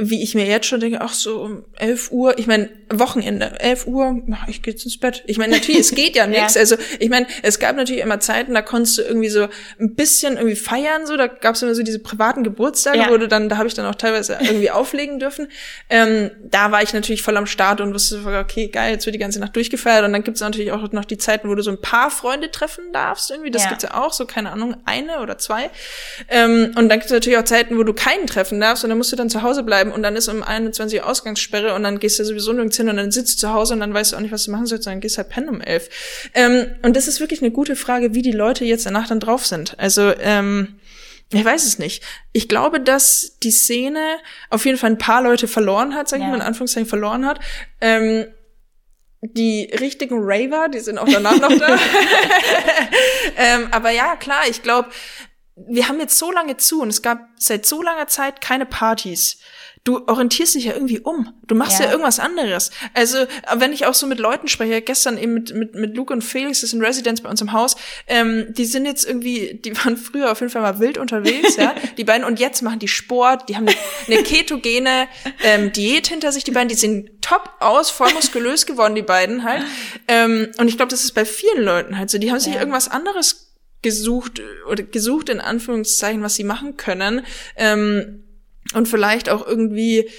wie 0.00 0.22
ich 0.22 0.34
mir 0.34 0.46
jetzt 0.46 0.66
schon 0.66 0.80
denke, 0.80 1.00
ach 1.00 1.12
so 1.12 1.40
um 1.42 1.64
11 1.78 2.10
Uhr, 2.12 2.38
ich 2.38 2.46
meine, 2.46 2.68
Wochenende, 2.92 3.60
11 3.60 3.86
Uhr, 3.86 4.20
ach, 4.32 4.48
ich 4.48 4.62
gehe 4.62 4.72
jetzt 4.74 4.84
ins 4.84 4.98
Bett. 4.98 5.22
Ich 5.26 5.38
meine, 5.38 5.52
natürlich, 5.56 5.80
es 5.82 5.90
geht 5.94 6.16
ja 6.16 6.26
nichts. 6.28 6.54
Ja. 6.54 6.60
Also 6.60 6.76
ich 6.98 7.08
meine, 7.08 7.26
es 7.42 7.58
gab 7.60 7.76
natürlich 7.76 8.02
immer 8.02 8.18
Zeiten, 8.20 8.52
da 8.54 8.62
konntest 8.62 8.98
du 8.98 9.02
irgendwie 9.02 9.28
so 9.28 9.46
ein 9.78 9.94
bisschen 9.94 10.36
irgendwie 10.36 10.56
feiern, 10.56 11.06
so, 11.06 11.16
da 11.16 11.26
gab 11.28 11.54
es 11.54 11.62
immer 11.62 11.74
so 11.74 11.82
diese 11.82 11.98
privaten 12.00 12.42
Geburtstage, 12.42 12.98
Ja. 12.98 13.10
wo 13.10 13.16
du 13.16 13.28
dann, 13.28 13.48
da 13.48 13.58
habe 13.58 13.68
ich 13.68 13.74
dann 13.74 13.86
auch 13.86 13.94
teilweise 13.94 14.38
irgendwie 14.40 14.70
auflegen 14.70 15.20
dürfen. 15.20 15.48
Ähm, 15.88 16.30
da 16.42 16.72
war 16.72 16.82
ich 16.82 16.92
natürlich 16.92 17.22
voll 17.22 17.36
am 17.36 17.46
Start 17.46 17.80
und 17.80 17.94
wusste, 17.94 18.20
so, 18.22 18.28
okay, 18.28 18.68
geil, 18.68 18.92
jetzt 18.92 19.06
wird 19.06 19.14
die 19.14 19.20
ganze 19.20 19.38
Nacht 19.40 19.54
durchgefeiert. 19.54 20.04
Und 20.04 20.12
dann 20.12 20.24
gibt 20.24 20.36
es 20.36 20.40
natürlich 20.40 20.72
auch 20.72 20.90
noch 20.92 21.04
die 21.04 21.18
Zeiten, 21.18 21.48
wo 21.48 21.54
du 21.54 21.62
so 21.62 21.70
ein 21.70 21.80
paar 21.80 22.10
Freunde 22.10 22.50
treffen 22.50 22.84
darfst, 22.92 23.30
irgendwie. 23.30 23.50
Das 23.50 23.64
Ja. 23.64 23.68
gibt's 23.68 23.84
ja 23.84 23.94
auch, 23.94 24.12
so, 24.12 24.26
keine 24.26 24.50
Ahnung, 24.50 24.76
eine 24.84 25.20
oder 25.20 25.38
zwei. 25.38 25.70
Ähm, 26.28 26.72
und 26.76 26.88
dann 26.88 26.98
gibt 26.98 27.04
es 27.06 27.12
natürlich 27.12 27.38
auch 27.38 27.44
Zeiten, 27.44 27.78
wo 27.78 27.82
du 27.84 27.92
keinen 27.92 28.26
treffen 28.26 28.60
darfst 28.60 28.82
und 28.84 28.90
dann 28.90 28.98
musst 28.98 29.12
du 29.12 29.16
dann 29.16 29.30
zu 29.30 29.42
Hause 29.42 29.62
bleiben 29.62 29.89
und 29.92 30.02
dann 30.02 30.16
ist 30.16 30.28
um 30.28 30.42
21 30.42 31.00
Uhr 31.00 31.06
Ausgangssperre 31.06 31.74
und 31.74 31.82
dann 31.82 31.98
gehst 31.98 32.18
du 32.18 32.24
sowieso 32.24 32.52
nirgends 32.52 32.76
hin 32.76 32.88
und 32.88 32.96
dann 32.96 33.10
sitzt 33.10 33.34
du 33.34 33.46
zu 33.46 33.52
Hause 33.52 33.74
und 33.74 33.80
dann 33.80 33.92
weißt 33.94 34.12
du 34.12 34.16
auch 34.16 34.20
nicht, 34.20 34.32
was 34.32 34.44
du 34.44 34.50
machen 34.50 34.66
sollst, 34.66 34.86
und 34.86 34.92
dann 34.92 35.00
gehst 35.00 35.18
halt 35.18 35.28
pennen 35.28 35.48
um 35.48 35.60
11. 35.60 36.30
Ähm, 36.34 36.74
und 36.82 36.96
das 36.96 37.08
ist 37.08 37.20
wirklich 37.20 37.40
eine 37.42 37.50
gute 37.50 37.76
Frage, 37.76 38.14
wie 38.14 38.22
die 38.22 38.32
Leute 38.32 38.64
jetzt 38.64 38.86
danach 38.86 39.08
dann 39.08 39.20
drauf 39.20 39.46
sind. 39.46 39.78
Also, 39.78 40.12
ähm, 40.18 40.76
ich 41.32 41.44
weiß 41.44 41.64
es 41.64 41.78
nicht. 41.78 42.02
Ich 42.32 42.48
glaube, 42.48 42.80
dass 42.80 43.36
die 43.42 43.52
Szene 43.52 44.18
auf 44.50 44.66
jeden 44.66 44.78
Fall 44.78 44.90
ein 44.90 44.98
paar 44.98 45.22
Leute 45.22 45.46
verloren 45.46 45.94
hat, 45.94 46.08
sag 46.08 46.16
ich 46.18 46.24
Ja. 46.24 46.30
mal, 46.30 46.36
in 46.36 46.42
Anführungszeichen 46.42 46.88
verloren 46.88 47.24
hat. 47.24 47.38
Ähm, 47.80 48.26
die 49.22 49.70
richtigen 49.78 50.16
Raver, 50.20 50.68
die 50.68 50.80
sind 50.80 50.98
auch 50.98 51.08
danach 51.08 51.38
noch 51.38 51.56
da. 51.56 51.78
ähm, 53.36 53.68
aber 53.70 53.90
ja, 53.90 54.16
klar, 54.16 54.40
ich 54.48 54.62
glaube, 54.62 54.88
wir 55.68 55.88
haben 55.88 56.00
jetzt 56.00 56.16
so 56.18 56.32
lange 56.32 56.56
zu 56.56 56.80
und 56.80 56.88
es 56.88 57.02
gab 57.02 57.28
seit 57.36 57.66
so 57.66 57.82
langer 57.82 58.06
Zeit 58.06 58.40
keine 58.40 58.66
Partys. 58.66 59.38
Du 59.82 60.06
orientierst 60.06 60.54
dich 60.56 60.64
ja 60.66 60.74
irgendwie 60.74 61.00
um. 61.00 61.32
Du 61.46 61.54
machst 61.54 61.78
ja, 61.80 61.86
Ja. 61.86 61.92
irgendwas 61.92 62.18
anderes. 62.18 62.70
Also, 62.92 63.16
wenn 63.56 63.72
ich 63.72 63.86
auch 63.86 63.94
so 63.94 64.06
mit 64.06 64.18
Leuten 64.18 64.46
spreche, 64.46 64.82
gestern 64.82 65.16
eben 65.16 65.32
mit, 65.32 65.54
mit, 65.54 65.74
mit 65.74 65.96
Luke 65.96 66.12
und 66.12 66.22
Felix, 66.22 66.60
das 66.60 66.70
sind 66.70 66.82
Residents 66.82 67.22
bei 67.22 67.30
uns 67.30 67.40
im 67.40 67.52
Haus, 67.52 67.76
ähm, 68.06 68.46
die 68.50 68.66
sind 68.66 68.84
jetzt 68.84 69.06
irgendwie, 69.06 69.58
die 69.64 69.74
waren 69.84 69.96
früher 69.96 70.30
auf 70.32 70.40
jeden 70.40 70.52
Fall 70.52 70.60
mal 70.60 70.80
wild 70.80 70.98
unterwegs, 70.98 71.56
ja, 71.56 71.74
die 71.96 72.04
beiden, 72.04 72.24
und 72.26 72.38
jetzt 72.38 72.60
machen 72.60 72.78
die 72.78 72.88
Sport, 72.88 73.48
die 73.48 73.56
haben 73.56 73.66
eine, 73.68 73.76
eine 74.06 74.22
ketogene 74.22 75.08
ähm, 75.42 75.72
Diät 75.72 76.08
hinter 76.08 76.30
sich, 76.30 76.44
die 76.44 76.50
beiden, 76.50 76.68
die 76.68 76.74
sehen 76.74 77.08
top 77.22 77.48
aus, 77.60 77.90
voll 77.90 78.12
muskulös 78.12 78.66
geworden, 78.66 78.94
die 78.94 79.02
beiden 79.02 79.44
halt. 79.44 79.64
Ähm, 80.08 80.48
und 80.58 80.68
ich 80.68 80.76
glaube, 80.76 80.90
das 80.90 81.04
ist 81.04 81.12
bei 81.14 81.24
vielen 81.24 81.62
Leuten 81.64 81.96
halt 81.96 82.10
so, 82.10 82.18
die 82.18 82.30
haben 82.30 82.38
sich 82.40 82.52
Ja. 82.52 82.60
irgendwas 82.60 82.88
anderes 82.90 83.54
gesucht 83.80 84.42
oder 84.68 84.82
gesucht 84.82 85.30
in 85.30 85.40
Anführungszeichen, 85.40 86.22
was 86.22 86.34
sie 86.34 86.44
machen 86.44 86.76
können 86.76 87.24
ähm, 87.56 88.24
und 88.74 88.88
vielleicht 88.88 89.28
auch 89.28 89.46
irgendwie 89.46 90.10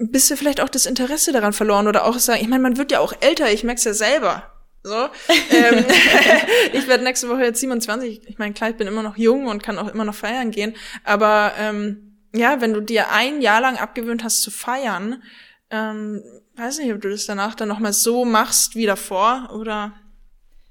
ein 0.00 0.10
bisschen 0.10 0.36
vielleicht 0.36 0.60
auch 0.60 0.68
das 0.68 0.86
Interesse 0.86 1.32
daran 1.32 1.52
verloren 1.52 1.86
oder 1.86 2.04
auch 2.04 2.18
sagen, 2.18 2.40
ich 2.42 2.48
meine, 2.48 2.62
man 2.62 2.76
wird 2.76 2.92
ja 2.92 3.00
auch 3.00 3.14
älter, 3.20 3.52
ich 3.52 3.64
merk's 3.64 3.84
ja 3.84 3.94
selber. 3.94 4.50
So. 4.82 5.08
ähm, 5.50 5.84
ich 6.72 6.86
werde 6.88 7.04
nächste 7.04 7.28
Woche 7.28 7.44
jetzt 7.44 7.60
27. 7.60 8.28
Ich 8.28 8.38
meine, 8.38 8.54
klar, 8.54 8.70
ich 8.70 8.76
bin 8.76 8.86
immer 8.86 9.02
noch 9.02 9.16
jung 9.16 9.46
und 9.46 9.62
kann 9.62 9.78
auch 9.78 9.92
immer 9.92 10.04
noch 10.04 10.14
feiern 10.14 10.50
gehen. 10.50 10.74
Aber 11.04 11.52
ähm, 11.58 12.18
ja, 12.34 12.60
wenn 12.60 12.74
du 12.74 12.80
dir 12.80 13.10
ein 13.12 13.40
Jahr 13.40 13.60
lang 13.60 13.76
abgewöhnt 13.76 14.24
hast 14.24 14.42
zu 14.42 14.50
feiern, 14.50 15.22
ähm, 15.70 16.22
weiß 16.56 16.78
nicht, 16.78 16.92
ob 16.92 17.00
du 17.00 17.08
das 17.08 17.26
danach 17.26 17.54
dann 17.54 17.68
nochmal 17.68 17.92
so 17.92 18.24
machst 18.24 18.74
wie 18.74 18.86
davor 18.86 19.50
oder 19.54 19.94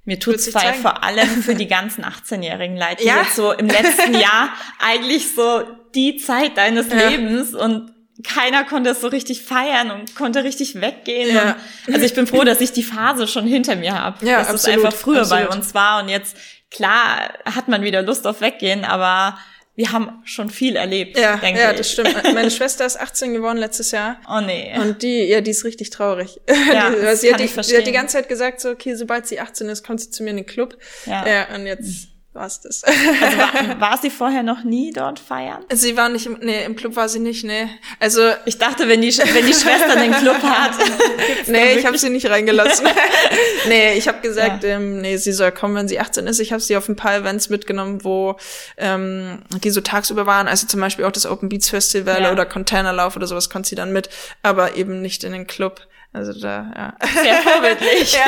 Mir 0.06 0.20
tut's 0.20 0.52
zeigen. 0.52 0.82
vor 0.82 1.04
allem 1.04 1.42
für 1.44 1.56
die 1.56 1.68
ganzen 1.78 2.04
18-Jährigen 2.04 2.76
leid, 2.76 3.00
die 3.00 3.06
Ja. 3.06 3.22
jetzt 3.22 3.36
so 3.36 3.52
im 3.54 3.68
letzten 3.68 4.14
Jahr 4.20 4.50
eigentlich 4.80 5.34
so 5.34 5.64
die 5.96 6.18
Zeit 6.18 6.58
deines 6.58 6.90
Ja. 6.90 7.08
Lebens 7.10 7.54
und 7.54 7.92
keiner 8.24 8.64
konnte 8.64 8.92
es 8.92 9.02
so 9.02 9.08
richtig 9.08 9.42
feiern 9.44 9.92
und 9.92 10.16
konnte 10.16 10.44
richtig 10.44 10.80
weggehen. 10.80 11.36
Ja. 11.36 11.56
Und, 11.88 11.94
also 11.96 12.06
ich 12.06 12.14
bin 12.14 12.28
froh, 12.28 12.44
dass 12.44 12.62
ich 12.62 12.72
die 12.72 12.84
Phase 12.84 13.28
schon 13.28 13.46
hinter 13.48 13.76
mir 13.76 13.94
habe. 14.00 14.26
Ja, 14.26 14.40
dass 14.40 14.50
absolut, 14.50 14.78
es 14.80 14.86
einfach 14.86 14.98
früher 15.00 15.26
bei 15.28 15.44
absolut. 15.44 15.56
uns 15.56 15.74
war 15.74 16.02
und 16.04 16.10
jetzt, 16.10 16.38
klar, 16.70 17.34
hat 17.46 17.68
man 17.70 17.82
wieder 17.82 18.02
Lust 18.02 18.28
auf 18.28 18.40
Weggehen, 18.42 18.86
aber 18.86 19.38
wir 19.76 19.92
haben 19.92 20.22
schon 20.24 20.50
viel 20.52 20.76
erlebt, 20.76 21.18
Ja, 21.18 21.38
denke 21.38 21.60
ja, 21.60 21.72
ich. 21.72 21.78
das 21.78 21.92
stimmt. 21.92 22.14
Meine 22.34 22.52
Schwester 22.52 22.86
ist 22.86 23.00
18 23.00 23.34
geworden 23.34 23.58
letztes 23.58 23.92
Jahr. 23.92 24.20
Oh 24.30 24.40
nee. 24.40 24.72
Und 24.80 25.02
die, 25.02 25.24
ja, 25.24 25.42
die 25.42 25.52
ist 25.52 25.66
richtig 25.66 25.90
traurig. 25.90 26.40
Ja, 26.72 26.92
die, 26.92 27.02
das 27.02 27.22
sie, 27.22 27.28
hat 27.28 27.38
kann 27.38 27.40
die, 27.40 27.46
ich 27.46 27.52
sie 27.52 27.58
hat 27.58 27.66
verstehen. 27.66 27.86
die 27.86 27.92
ganze 27.92 28.18
Zeit 28.18 28.30
gesagt, 28.30 28.62
so, 28.62 28.70
okay, 28.70 28.96
sobald 28.96 29.26
sie 29.28 29.40
18 29.40 29.68
ist, 29.70 29.84
kommt 29.86 30.00
sie 30.02 30.12
zu 30.12 30.24
mir 30.24 30.30
in 30.32 30.38
den 30.38 30.46
Club. 30.46 30.78
Ja. 31.06 31.28
ja 31.28 31.56
und 31.56 31.66
jetzt 31.66 32.08
war's 32.34 32.62
das. 32.62 32.84
also 32.84 33.38
war, 33.38 33.80
war 33.80 33.98
sie 33.98 34.10
vorher 34.10 34.44
noch 34.44 34.64
nie 34.64 34.92
dort 34.92 35.20
feiern? 35.20 35.64
sie 35.72 35.96
war 35.96 36.10
nicht 36.10 36.26
im, 36.26 36.38
nee, 36.42 36.64
im 36.66 36.76
Club 36.76 36.96
war 36.96 37.08
sie 37.08 37.20
nicht, 37.20 37.44
nee. 37.44 37.68
Also, 38.00 38.22
Ich 38.46 38.58
dachte, 38.58 38.88
wenn 38.88 39.02
die, 39.02 39.10
wenn 39.18 39.46
die 39.46 39.54
Schwester 39.54 39.96
den 39.96 40.12
Club 40.14 40.38
hat. 40.44 40.72
nee, 41.48 41.74
ich 41.78 41.86
habe 41.86 41.98
sie 41.98 42.10
nicht 42.10 42.30
reingelassen. 42.30 42.88
nee, 43.68 43.94
ich 43.94 44.08
habe 44.08 44.20
gesagt, 44.22 44.64
ähm, 44.64 45.02
nee, 45.02 45.18
sie 45.18 45.32
soll 45.32 45.52
kommen, 45.52 45.76
wenn 45.76 45.88
sie 45.88 46.00
18 46.00 46.28
ist. 46.28 46.40
Ich 46.40 46.52
habe 46.52 46.62
sie 46.62 46.76
auf 46.78 46.90
ein 46.90 46.96
paar 46.96 47.16
Events 47.16 47.50
mitgenommen, 47.50 48.04
wo 48.04 48.36
ähm, 48.78 49.44
die 49.64 49.70
so 49.70 49.82
tagsüber 49.82 50.26
waren. 50.26 50.48
Also 50.48 50.68
zum 50.68 50.80
Beispiel 50.80 51.06
auch 51.06 51.12
das 51.12 51.26
Open 51.26 51.50
Beats 51.50 51.70
Festival 51.70 52.22
Ja. 52.24 52.32
oder 52.32 52.46
Containerlauf 52.46 53.16
oder 53.16 53.28
sowas 53.28 53.50
konnte 53.50 53.70
sie 53.70 53.76
dann 53.76 53.92
mit, 53.94 54.10
aber 54.42 54.76
eben 54.76 55.02
nicht 55.02 55.24
in 55.24 55.32
den 55.34 55.48
Club. 55.48 55.82
Also 56.14 56.32
da, 56.40 56.72
ja. 56.76 57.08
Sehr 57.24 57.36
vorbildlich. 57.42 58.14
ja. 58.14 58.20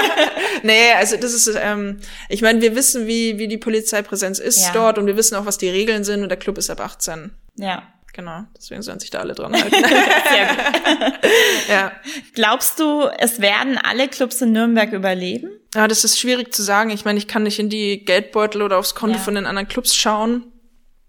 Nee, 0.64 0.92
also 0.98 1.18
das 1.18 1.34
ist, 1.34 1.48
ähm, 1.56 2.00
ich 2.30 2.42
meine, 2.42 2.60
wir 2.62 2.76
wissen, 2.76 3.06
wie, 3.06 3.38
wie 3.38 3.48
die 3.48 3.60
Polizeipräsenz 3.60 4.40
ist 4.40 4.66
Ja. 4.66 4.72
dort 4.74 4.98
und 4.98 5.06
wir 5.06 5.16
wissen 5.18 5.36
auch, 5.36 5.46
was 5.46 5.58
die 5.60 5.70
Regeln 5.70 6.04
sind 6.04 6.24
und 6.24 6.30
der 6.30 6.38
Club 6.40 6.58
ist 6.58 6.70
ab 6.72 6.80
18. 6.82 7.32
Ja. 7.58 7.84
Genau, 8.14 8.46
deswegen 8.58 8.82
sollen 8.82 9.00
sich 9.02 9.10
da 9.10 9.20
alle 9.20 9.36
dran 9.36 9.54
halten. 9.54 9.76
Ja. 11.70 11.92
Glaubst 12.34 12.80
du, 12.80 13.08
es 13.20 13.42
werden 13.42 13.78
alle 13.78 14.08
Clubs 14.08 14.42
in 14.42 14.52
Nürnberg 14.52 14.92
überleben? 14.94 15.50
ja, 15.76 15.88
das 15.90 16.06
ist 16.06 16.18
schwierig 16.20 16.54
zu 16.54 16.64
sagen. 16.64 16.90
Ich 16.92 17.04
meine, 17.04 17.20
ich 17.20 17.28
kann 17.28 17.44
nicht 17.44 17.60
in 17.60 17.70
die 17.70 18.06
Geldbeutel 18.06 18.62
oder 18.62 18.78
aufs 18.78 18.96
Konto 18.96 19.18
Ja. 19.18 19.22
von 19.24 19.36
den 19.36 19.46
anderen 19.46 19.68
Clubs 19.68 19.94
schauen. 19.94 20.46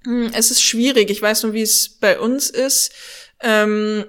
Hm, 0.05 0.31
Es 0.35 0.51
ist 0.51 0.61
schwierig. 0.63 1.09
Ich 1.11 1.23
weiß 1.23 1.45
nur, 1.45 1.53
wie 1.53 1.63
es 1.63 1.99
bei 2.01 2.19
uns 2.19 2.51
ist. 2.51 2.93
Ähm, 3.41 4.05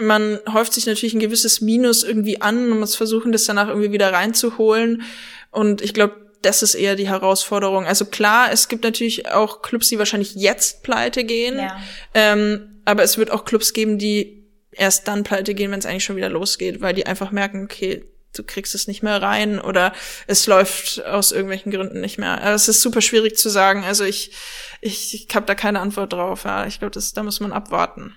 man 0.00 0.38
häuft 0.52 0.72
sich 0.72 0.86
natürlich 0.86 1.14
ein 1.14 1.20
gewisses 1.20 1.60
Minus 1.60 2.02
irgendwie 2.02 2.40
an 2.40 2.70
und 2.70 2.80
muss 2.80 2.96
versuchen, 2.96 3.32
das 3.32 3.44
danach 3.44 3.68
irgendwie 3.68 3.92
wieder 3.92 4.12
reinzuholen. 4.12 5.02
Und 5.50 5.80
ich 5.80 5.94
glaube, 5.94 6.28
das 6.42 6.62
ist 6.62 6.74
eher 6.74 6.94
die 6.94 7.08
Herausforderung. 7.08 7.86
Also 7.86 8.04
klar, 8.04 8.52
es 8.52 8.68
gibt 8.68 8.84
natürlich 8.84 9.28
auch 9.28 9.62
Clubs, 9.62 9.88
die 9.88 9.98
wahrscheinlich 9.98 10.34
jetzt 10.34 10.82
pleite 10.82 11.24
gehen. 11.24 11.58
Ja. 11.58 11.80
Ähm, 12.14 12.80
aber 12.84 13.02
es 13.02 13.18
wird 13.18 13.30
auch 13.30 13.44
Clubs 13.44 13.72
geben, 13.72 13.98
die 13.98 14.46
erst 14.70 15.08
dann 15.08 15.24
pleite 15.24 15.54
gehen, 15.54 15.70
wenn 15.70 15.80
es 15.80 15.86
eigentlich 15.86 16.04
schon 16.04 16.16
wieder 16.16 16.28
losgeht, 16.28 16.80
weil 16.80 16.94
die 16.94 17.06
einfach 17.06 17.32
merken, 17.32 17.64
okay, 17.64 18.04
du 18.34 18.44
kriegst 18.44 18.74
es 18.74 18.86
nicht 18.86 19.02
mehr 19.02 19.20
rein 19.20 19.58
oder 19.60 19.92
es 20.26 20.46
läuft 20.46 21.04
aus 21.04 21.32
irgendwelchen 21.32 21.72
Gründen 21.72 22.00
nicht 22.00 22.18
mehr. 22.18 22.40
Aber 22.42 22.54
es 22.54 22.68
ist 22.68 22.82
super 22.82 23.00
schwierig 23.00 23.36
zu 23.36 23.48
sagen. 23.48 23.84
Also 23.84 24.04
ich, 24.04 24.32
ich, 24.80 25.14
ich 25.14 25.34
habe 25.34 25.46
da 25.46 25.54
keine 25.54 25.80
Antwort 25.80 26.12
drauf. 26.12 26.44
Ja. 26.44 26.66
Ich 26.66 26.78
glaube, 26.78 26.92
das 26.92 27.12
da 27.12 27.22
muss 27.22 27.40
man 27.40 27.52
abwarten. 27.52 28.14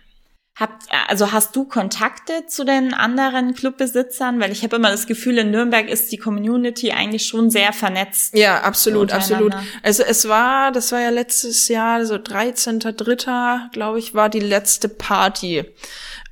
Habt, 0.55 0.83
also 1.07 1.31
hast 1.31 1.55
du 1.55 1.63
Kontakte 1.63 2.45
zu 2.45 2.65
den 2.65 2.93
anderen 2.93 3.55
Clubbesitzern? 3.55 4.39
Weil 4.41 4.51
ich 4.51 4.63
habe 4.63 4.75
immer 4.75 4.91
das 4.91 5.07
Gefühl, 5.07 5.37
in 5.37 5.49
Nürnberg 5.49 5.87
ist 5.87 6.11
die 6.11 6.17
Community 6.17 6.91
eigentlich 6.91 7.25
schon 7.25 7.49
sehr 7.49 7.71
vernetzt. 7.71 8.35
Ja, 8.37 8.61
absolut, 8.61 9.13
absolut. 9.13 9.55
Also 9.81 10.03
es 10.03 10.27
war, 10.27 10.71
das 10.71 10.91
war 10.91 10.99
ja 10.99 11.09
letztes 11.09 11.67
Jahr, 11.69 12.05
so 12.05 12.15
13.3., 12.15 13.71
glaube 13.71 13.99
ich, 13.99 14.13
war 14.13 14.27
die 14.27 14.41
letzte 14.41 14.89
Party. 14.89 15.63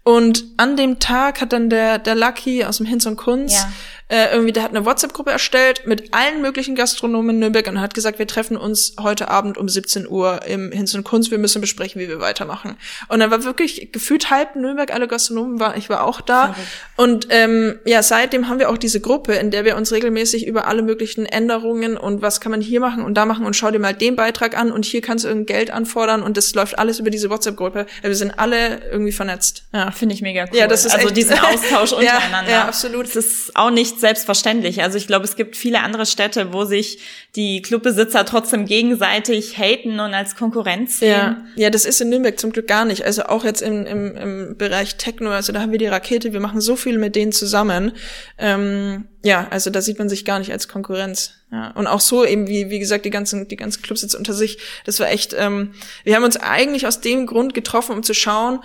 Und 0.03 0.43
an 0.57 0.75
dem 0.75 0.99
Tag 0.99 1.39
hat 1.39 1.53
dann 1.53 1.69
der, 1.69 1.97
der 1.99 2.15
Lucky 2.15 2.65
aus 2.65 2.77
dem 2.77 2.85
Hinz 2.85 3.05
und 3.05 3.15
Kunz 3.15 3.53
Ja. 3.53 3.71
Äh, 4.09 4.31
irgendwie, 4.31 4.51
der 4.51 4.63
hat 4.63 4.71
eine 4.75 4.85
WhatsApp-Gruppe 4.85 5.31
erstellt 5.31 5.85
mit 5.85 6.13
allen 6.13 6.41
möglichen 6.41 6.75
Gastronomen 6.75 7.29
in 7.35 7.39
Nürnberg 7.39 7.67
und 7.67 7.79
hat 7.79 7.93
gesagt, 7.93 8.19
wir 8.19 8.27
treffen 8.27 8.57
uns 8.57 8.95
heute 8.99 9.29
Abend 9.29 9.57
um 9.57 9.69
17 9.69 10.07
Uhr 10.07 10.41
im 10.47 10.71
Hinz 10.71 10.93
und 10.95 11.03
Kunz, 11.03 11.29
wir 11.31 11.37
müssen 11.37 11.61
besprechen, 11.61 12.01
wie 12.01 12.07
wir 12.07 12.19
weitermachen. 12.19 12.75
Und 13.07 13.19
dann 13.19 13.29
war 13.31 13.43
wirklich 13.43 13.91
gefühlt 13.91 14.29
halb 14.31 14.55
Nürnberg, 14.55 14.91
alle 14.93 15.07
Gastronomen 15.07 15.59
war, 15.59 15.77
ich 15.77 15.89
war 15.89 16.03
auch 16.03 16.21
da. 16.21 16.55
Und 16.95 17.27
ähm, 17.29 17.77
ja, 17.85 18.01
seitdem 18.03 18.49
haben 18.49 18.59
wir 18.59 18.69
auch 18.69 18.77
diese 18.77 18.99
Gruppe, 18.99 19.33
in 19.33 19.51
der 19.51 19.63
wir 19.63 19.77
uns 19.77 19.91
regelmäßig 19.91 20.47
über 20.47 20.67
alle 20.67 20.81
möglichen 20.81 21.25
Änderungen 21.27 21.95
und 21.95 22.21
was 22.21 22.41
kann 22.41 22.51
man 22.51 22.61
hier 22.61 22.79
machen 22.79 23.03
und 23.03 23.13
da 23.13 23.25
machen 23.25 23.45
und 23.45 23.55
schau 23.55 23.69
dir 23.71 23.79
mal 23.79 23.93
den 23.93 24.15
Beitrag 24.15 24.57
an 24.57 24.71
und 24.71 24.85
hier 24.85 25.01
kannst 25.01 25.23
du 25.23 25.27
irgendein 25.29 25.55
Geld 25.55 25.71
anfordern 25.71 26.23
und 26.23 26.35
das 26.35 26.53
läuft 26.55 26.79
alles 26.79 26.99
über 26.99 27.11
diese 27.11 27.29
WhatsApp-Gruppe. 27.29 27.85
Wir 28.01 28.15
sind 28.15 28.39
alle 28.39 28.81
irgendwie 28.91 29.11
vernetzt. 29.11 29.63
Ja. 29.73 29.91
Finde 29.91 30.15
ich 30.15 30.21
mega 30.21 30.45
cool. 30.51 30.57
Ja, 30.57 30.67
das 30.67 30.85
ist 30.85 30.95
also 30.95 31.09
diesen 31.11 31.37
Austausch 31.39 31.91
Ja, 32.03 32.15
untereinander. 32.15 32.51
ja, 32.51 32.65
absolut. 32.65 33.05
Das 33.05 33.15
ist 33.15 33.55
auch 33.55 33.69
nicht 33.99 34.01
selbstverständlich. 34.01 34.81
Also 34.81 34.97
ich 34.97 35.07
glaube, 35.07 35.25
es 35.25 35.35
gibt 35.35 35.55
viele 35.55 35.81
andere 35.81 36.05
Städte, 36.05 36.53
wo 36.53 36.65
sich 36.65 36.99
die 37.35 37.61
Clubbesitzer 37.61 38.25
trotzdem 38.25 38.65
gegenseitig 38.65 39.57
haten 39.57 39.99
und 39.99 40.13
als 40.13 40.35
Konkurrenz 40.35 40.99
sehen. 40.99 41.11
Ja, 41.11 41.45
ja, 41.55 41.69
das 41.69 41.85
ist 41.85 42.01
in 42.01 42.09
Nürnberg 42.09 42.39
zum 42.39 42.51
Glück 42.51 42.67
gar 42.67 42.85
nicht. 42.85 43.05
Also 43.05 43.23
auch 43.23 43.43
jetzt 43.43 43.61
im, 43.61 43.85
im, 43.85 44.15
im 44.15 44.57
Bereich 44.57 44.95
Techno, 44.95 45.31
also 45.31 45.53
da 45.53 45.61
haben 45.61 45.71
wir 45.71 45.79
die 45.79 45.87
Rakete, 45.87 46.33
wir 46.33 46.39
machen 46.39 46.61
so 46.61 46.75
viel 46.75 46.97
mit 46.97 47.15
denen 47.15 47.31
zusammen. 47.31 47.91
Ähm, 48.37 49.05
ja, 49.23 49.47
also 49.49 49.69
da 49.69 49.81
sieht 49.81 49.99
man 49.99 50.07
sich 50.07 50.23
gar 50.23 50.39
nicht 50.39 50.51
als 50.51 50.67
Konkurrenz. 50.67 51.33
Ja, 51.51 51.71
und 51.71 51.87
auch 51.87 51.99
so 51.99 52.25
eben, 52.25 52.47
wie, 52.47 52.69
wie 52.69 52.79
gesagt, 52.79 53.05
die 53.05 53.09
ganzen, 53.09 53.47
die 53.47 53.55
ganzen 53.55 53.81
Clubs 53.81 54.03
jetzt 54.03 54.13
unter 54.13 54.33
sich, 54.33 54.59
das 54.85 54.99
war 54.99 55.09
echt, 55.09 55.35
ähm, 55.37 55.73
wir 56.03 56.15
haben 56.15 56.23
uns 56.23 56.37
eigentlich 56.37 56.85
aus 56.85 57.01
dem 57.01 57.25
Grund 57.25 57.55
getroffen, 57.55 57.95
um 57.95 58.03
zu 58.03 58.13
schauen, 58.13 58.59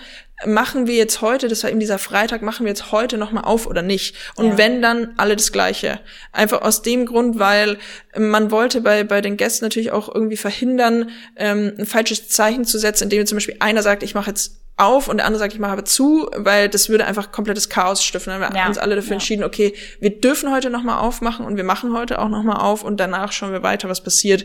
machen 0.46 0.86
wir 0.86 0.94
jetzt 0.96 1.20
heute, 1.20 1.48
das 1.48 1.62
war 1.62 1.70
eben 1.70 1.80
dieser 1.80 1.98
Freitag, 1.98 2.42
machen 2.42 2.64
wir 2.66 2.70
jetzt 2.70 2.92
heute 2.92 3.16
nochmal 3.18 3.44
auf 3.44 3.66
oder 3.66 3.82
nicht? 3.82 4.16
Und 4.36 4.46
Ja. 4.50 4.58
wenn, 4.58 4.82
dann 4.82 5.14
alle 5.16 5.36
das 5.36 5.52
Gleiche. 5.52 6.00
Einfach 6.32 6.62
aus 6.62 6.82
dem 6.82 7.06
Grund, 7.06 7.38
weil 7.38 7.78
man 8.16 8.50
wollte 8.50 8.80
bei, 8.80 9.04
bei 9.04 9.20
den 9.20 9.36
Gästen 9.36 9.64
natürlich 9.64 9.92
auch 9.92 10.12
irgendwie 10.12 10.36
verhindern, 10.36 11.10
ähm, 11.36 11.72
ein 11.78 11.86
falsches 11.86 12.28
Zeichen 12.28 12.64
zu 12.64 12.78
setzen, 12.78 13.04
indem 13.04 13.26
zum 13.26 13.36
Beispiel 13.36 13.56
einer 13.60 13.82
sagt, 13.82 14.02
ich 14.02 14.14
mache 14.14 14.30
jetzt 14.30 14.63
auf 14.76 15.06
und 15.08 15.18
der 15.18 15.26
andere 15.26 15.38
sagt, 15.38 15.52
ich 15.54 15.60
mache 15.60 15.70
aber 15.72 15.84
zu, 15.84 16.28
weil 16.36 16.68
das 16.68 16.88
würde 16.88 17.04
einfach 17.06 17.30
komplettes 17.30 17.68
Chaos 17.68 18.02
stiften. 18.02 18.32
Dann 18.32 18.42
haben 18.42 18.54
wir 18.54 18.58
Ja, 18.60 18.66
uns 18.66 18.76
alle 18.78 18.96
dafür 18.96 19.10
ja. 19.10 19.14
entschieden, 19.14 19.44
okay, 19.44 19.72
wir 20.00 20.18
dürfen 20.20 20.50
heute 20.52 20.68
nochmal 20.68 20.98
aufmachen 20.98 21.46
und 21.46 21.56
wir 21.56 21.62
machen 21.62 21.92
heute 21.96 22.18
auch 22.18 22.28
nochmal 22.28 22.56
auf 22.56 22.82
und 22.82 22.98
danach 22.98 23.30
schauen 23.30 23.52
wir 23.52 23.62
weiter, 23.62 23.88
was 23.88 24.02
passiert. 24.02 24.44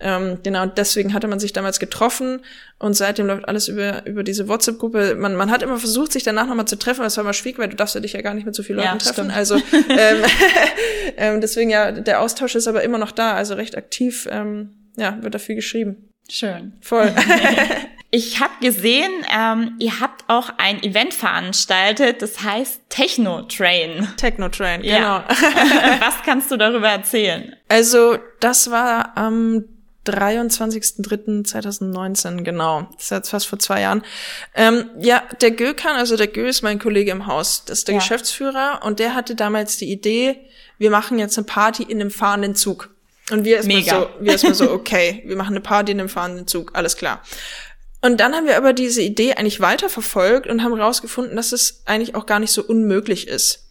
Ähm, 0.00 0.38
genau, 0.42 0.64
deswegen 0.66 1.12
hatte 1.12 1.28
man 1.28 1.40
sich 1.40 1.52
damals 1.52 1.78
getroffen 1.78 2.40
und 2.78 2.94
seitdem 2.94 3.26
läuft 3.26 3.46
alles 3.48 3.68
über, 3.68 4.06
über 4.06 4.22
diese 4.22 4.48
WhatsApp-Gruppe. 4.48 5.14
Man, 5.14 5.36
man 5.36 5.50
hat 5.50 5.62
immer 5.62 5.76
versucht, 5.78 6.12
sich 6.12 6.22
danach 6.22 6.46
nochmal 6.46 6.66
zu 6.66 6.78
treffen, 6.78 7.00
aber 7.00 7.08
es 7.08 7.16
war 7.18 7.24
mal 7.24 7.34
schwierig, 7.34 7.58
weil 7.58 7.68
du 7.68 7.76
darfst 7.76 7.94
ja 7.94 8.00
dich 8.00 8.14
ja 8.14 8.22
gar 8.22 8.32
nicht 8.32 8.46
mit 8.46 8.54
so 8.54 8.62
vielen 8.62 8.78
Ja, 8.78 8.86
Leuten 8.92 9.00
treffen. 9.00 9.12
stimmt. 9.30 9.36
Also 9.36 9.56
ähm, 9.90 10.22
ähm, 11.18 11.40
deswegen 11.42 11.68
ja, 11.70 11.92
der 11.92 12.20
Austausch 12.22 12.54
ist 12.54 12.66
aber 12.68 12.82
immer 12.82 12.98
noch 12.98 13.12
da, 13.12 13.34
also 13.34 13.54
recht 13.54 13.76
aktiv. 13.76 14.26
Ähm, 14.30 14.70
ja, 14.96 15.18
wird 15.22 15.34
da 15.34 15.38
viel 15.38 15.54
geschrieben. 15.56 16.08
Schön. 16.30 16.72
Voll. 16.80 17.12
Ich 18.10 18.40
habe 18.40 18.52
gesehen, 18.60 19.10
ähm, 19.36 19.74
ihr 19.78 20.00
habt 20.00 20.24
auch 20.28 20.50
ein 20.58 20.82
Event 20.82 21.12
veranstaltet, 21.12 22.22
das 22.22 22.42
heißt 22.42 22.80
Techno 22.88 23.42
Train. 23.42 24.08
Technotrain, 24.16 24.82
genau. 24.82 24.98
Ja. 24.98 25.24
Was 26.00 26.22
kannst 26.24 26.50
du 26.50 26.56
darüber 26.56 26.88
erzählen? 26.88 27.54
Also, 27.68 28.18
das 28.40 28.70
war 28.70 29.16
am 29.16 29.64
23.03.2019, 30.06 32.42
genau. 32.42 32.88
Das 32.94 33.04
ist 33.04 33.10
jetzt 33.10 33.30
fast 33.30 33.46
vor 33.48 33.58
zwei 33.58 33.80
Jahren. 33.82 34.02
Ähm, 34.54 34.90
ja, 34.98 35.22
der 35.40 35.50
Gökan, 35.50 35.96
also 35.96 36.16
der 36.16 36.28
Gö 36.28 36.46
ist 36.46 36.62
mein 36.62 36.78
Kollege 36.78 37.10
im 37.10 37.26
Haus, 37.26 37.64
das 37.64 37.78
ist 37.78 37.88
der 37.88 37.94
Ja. 37.96 38.00
Geschäftsführer 38.00 38.80
und 38.84 38.98
der 38.98 39.14
hatte 39.14 39.34
damals 39.34 39.76
die 39.78 39.90
Idee, 39.90 40.38
wir 40.78 40.90
machen 40.90 41.18
jetzt 41.18 41.38
eine 41.38 41.46
Party 41.46 41.82
in 41.82 42.00
einem 42.00 42.10
fahrenden 42.10 42.54
Zug. 42.54 42.90
Und 43.30 43.44
wir 43.44 43.56
erstmal 43.56 43.82
so, 43.82 44.08
wir 44.20 44.32
erstmal 44.32 44.54
so, 44.54 44.70
okay, 44.74 45.22
wir 45.26 45.36
machen 45.36 45.54
eine 45.54 45.60
Party 45.60 45.92
in 45.92 46.00
einem 46.00 46.08
fahrenden 46.08 46.46
Zug, 46.46 46.70
alles 46.74 46.96
klar. 46.96 47.22
Und 48.06 48.18
dann 48.18 48.36
haben 48.36 48.46
wir 48.46 48.56
aber 48.56 48.72
diese 48.72 49.02
Idee 49.02 49.32
eigentlich 49.32 49.58
weiterverfolgt 49.58 50.46
und 50.46 50.62
haben 50.62 50.76
herausgefunden, 50.76 51.34
dass 51.34 51.50
es 51.50 51.82
eigentlich 51.86 52.14
auch 52.14 52.24
gar 52.24 52.38
nicht 52.38 52.52
so 52.52 52.62
unmöglich 52.62 53.26
ist. 53.26 53.66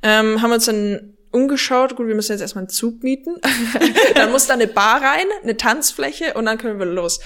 Ähm, 0.00 0.40
haben 0.40 0.52
uns 0.52 0.66
dann 0.66 1.14
umgeschaut, 1.32 1.96
gut, 1.96 2.06
wir 2.06 2.14
müssen 2.14 2.30
jetzt 2.30 2.40
erstmal 2.40 2.62
einen 2.62 2.68
Zug 2.68 3.02
mieten. 3.02 3.40
dann 4.14 4.30
muss 4.30 4.46
da 4.46 4.54
eine 4.54 4.68
Bar 4.68 5.02
rein, 5.02 5.26
eine 5.42 5.56
Tanzfläche 5.56 6.34
und 6.34 6.44
dann 6.44 6.56
können 6.56 6.78
wir 6.78 6.86
los. 6.86 7.18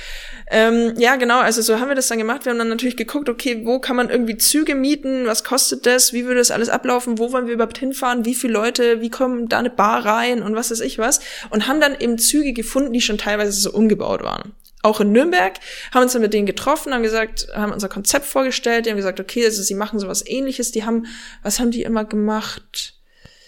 Ähm, 0.50 0.94
ja, 0.96 1.16
genau, 1.16 1.40
also 1.40 1.60
so 1.60 1.80
haben 1.80 1.88
wir 1.88 1.96
das 1.96 2.08
dann 2.08 2.16
gemacht. 2.16 2.46
Wir 2.46 2.52
haben 2.52 2.58
dann 2.58 2.70
natürlich 2.70 2.96
geguckt, 2.96 3.28
okay, 3.28 3.60
wo 3.66 3.78
kann 3.78 3.96
man 3.96 4.08
irgendwie 4.08 4.38
Züge 4.38 4.74
mieten, 4.74 5.26
was 5.26 5.44
kostet 5.44 5.84
das, 5.84 6.14
wie 6.14 6.24
würde 6.24 6.38
das 6.38 6.50
alles 6.50 6.70
ablaufen, 6.70 7.18
wo 7.18 7.30
wollen 7.30 7.46
wir 7.46 7.52
überhaupt 7.52 7.76
hinfahren, 7.76 8.24
wie 8.24 8.34
viele 8.34 8.54
Leute, 8.54 9.02
wie 9.02 9.10
kommen 9.10 9.50
da 9.50 9.58
eine 9.58 9.68
Bar 9.68 10.06
rein 10.06 10.42
und 10.42 10.54
was 10.54 10.70
weiß 10.70 10.80
ich 10.80 10.96
was. 10.96 11.20
Und 11.50 11.68
haben 11.68 11.82
dann 11.82 11.94
eben 12.00 12.16
Züge 12.16 12.54
gefunden, 12.54 12.94
die 12.94 13.02
schon 13.02 13.18
teilweise 13.18 13.52
so 13.52 13.70
umgebaut 13.70 14.22
waren 14.22 14.54
auch 14.84 15.00
in 15.00 15.12
Nürnberg, 15.12 15.54
haben 15.92 16.02
uns 16.02 16.12
dann 16.12 16.22
mit 16.22 16.34
denen 16.34 16.46
getroffen, 16.46 16.92
haben 16.92 17.02
gesagt, 17.02 17.48
haben 17.54 17.72
unser 17.72 17.88
Konzept 17.88 18.26
vorgestellt, 18.26 18.84
die 18.84 18.90
haben 18.90 18.98
gesagt, 18.98 19.18
okay, 19.18 19.44
also 19.44 19.62
sie 19.62 19.74
machen 19.74 19.98
sowas 19.98 20.24
ähnliches, 20.26 20.72
die 20.72 20.84
haben, 20.84 21.06
was 21.42 21.58
haben 21.58 21.70
die 21.70 21.82
immer 21.82 22.04
gemacht? 22.04 22.94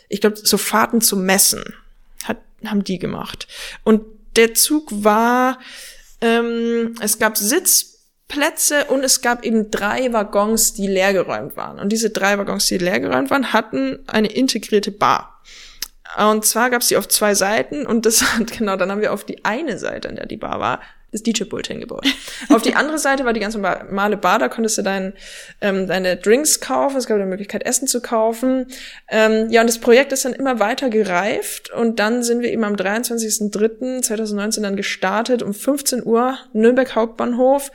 Ich 0.09 0.21
glaube, 0.21 0.37
so 0.37 0.57
Fahrten 0.57 1.01
zum 1.01 1.25
Messen 1.25 1.63
hat, 2.25 2.39
haben 2.65 2.85
die 2.85 2.99
gemacht. 2.99 3.47
Und 3.85 4.03
der 4.37 4.55
Zug 4.55 4.89
war, 4.91 5.59
ähm, 6.23 6.95
es 7.01 7.19
gab 7.19 7.37
Sitzplätze 7.37 8.85
und 8.87 9.05
es 9.05 9.21
gab 9.21 9.45
eben 9.45 9.71
drei 9.71 10.13
Waggons, 10.15 10.73
die 10.73 10.87
leergeräumt 10.87 11.57
waren. 11.57 11.79
Und 11.79 11.91
diese 11.91 12.11
drei 12.11 12.39
Waggons, 12.39 12.67
die 12.67 12.79
leergeräumt 12.79 13.31
waren, 13.31 13.53
hatten 13.53 13.99
eine 14.07 14.29
integrierte 14.29 14.91
Bar. 14.91 15.43
Und 16.17 16.47
zwar 16.47 16.71
gab 16.71 16.81
es 16.81 16.89
die 16.89 16.97
auf 16.97 17.09
zwei 17.09 17.35
Seiten 17.35 17.85
und 17.85 18.07
das 18.07 18.25
genau, 18.59 18.77
dann 18.77 18.91
haben 18.91 19.03
wir 19.03 19.13
auf 19.13 19.25
die 19.25 19.45
eine 19.45 19.79
Seite, 19.79 20.09
an 20.09 20.17
der 20.17 20.27
die 20.27 20.39
Bar 20.39 20.61
war, 20.61 20.81
das 21.13 21.23
DJ-Pult 21.23 21.69
hingebaut. 21.69 22.07
auf 22.51 22.63
die 22.63 22.75
andere 22.75 22.99
Seite 22.99 23.25
war 23.25 23.33
die 23.33 23.41
ganz 23.41 23.55
normale 23.57 24.17
Bar, 24.17 24.39
da 24.39 24.49
konntest 24.49 24.79
du 24.79 24.83
dein, 24.83 25.13
ähm, 25.61 25.87
deine 25.87 26.17
Drinks 26.17 26.61
kaufen, 26.61 26.97
es 26.97 27.07
gab 27.07 27.19
die 27.19 27.25
Möglichkeit, 27.25 27.65
Essen 27.65 27.89
zu 27.89 28.01
kaufen. 28.01 28.67
Ähm, 29.09 29.51
ja, 29.51 29.61
und 29.61 29.69
das 29.69 29.79
Projekt 29.79 30.13
ist 30.13 30.25
dann 30.25 30.33
immer 30.33 30.59
weiter 30.61 30.91
gereift 30.91 31.71
und 31.71 31.99
dann 32.01 32.23
sind 32.23 32.41
wir 32.43 32.53
eben 32.53 32.65
am 32.65 32.75
23.03.2019 32.75 34.63
dann 34.63 34.77
gestartet 34.77 35.43
um 35.43 35.55
15 35.55 36.05
Uhr, 36.05 36.39
Nürnberg 36.53 36.95
Hauptbahnhof. 36.95 37.71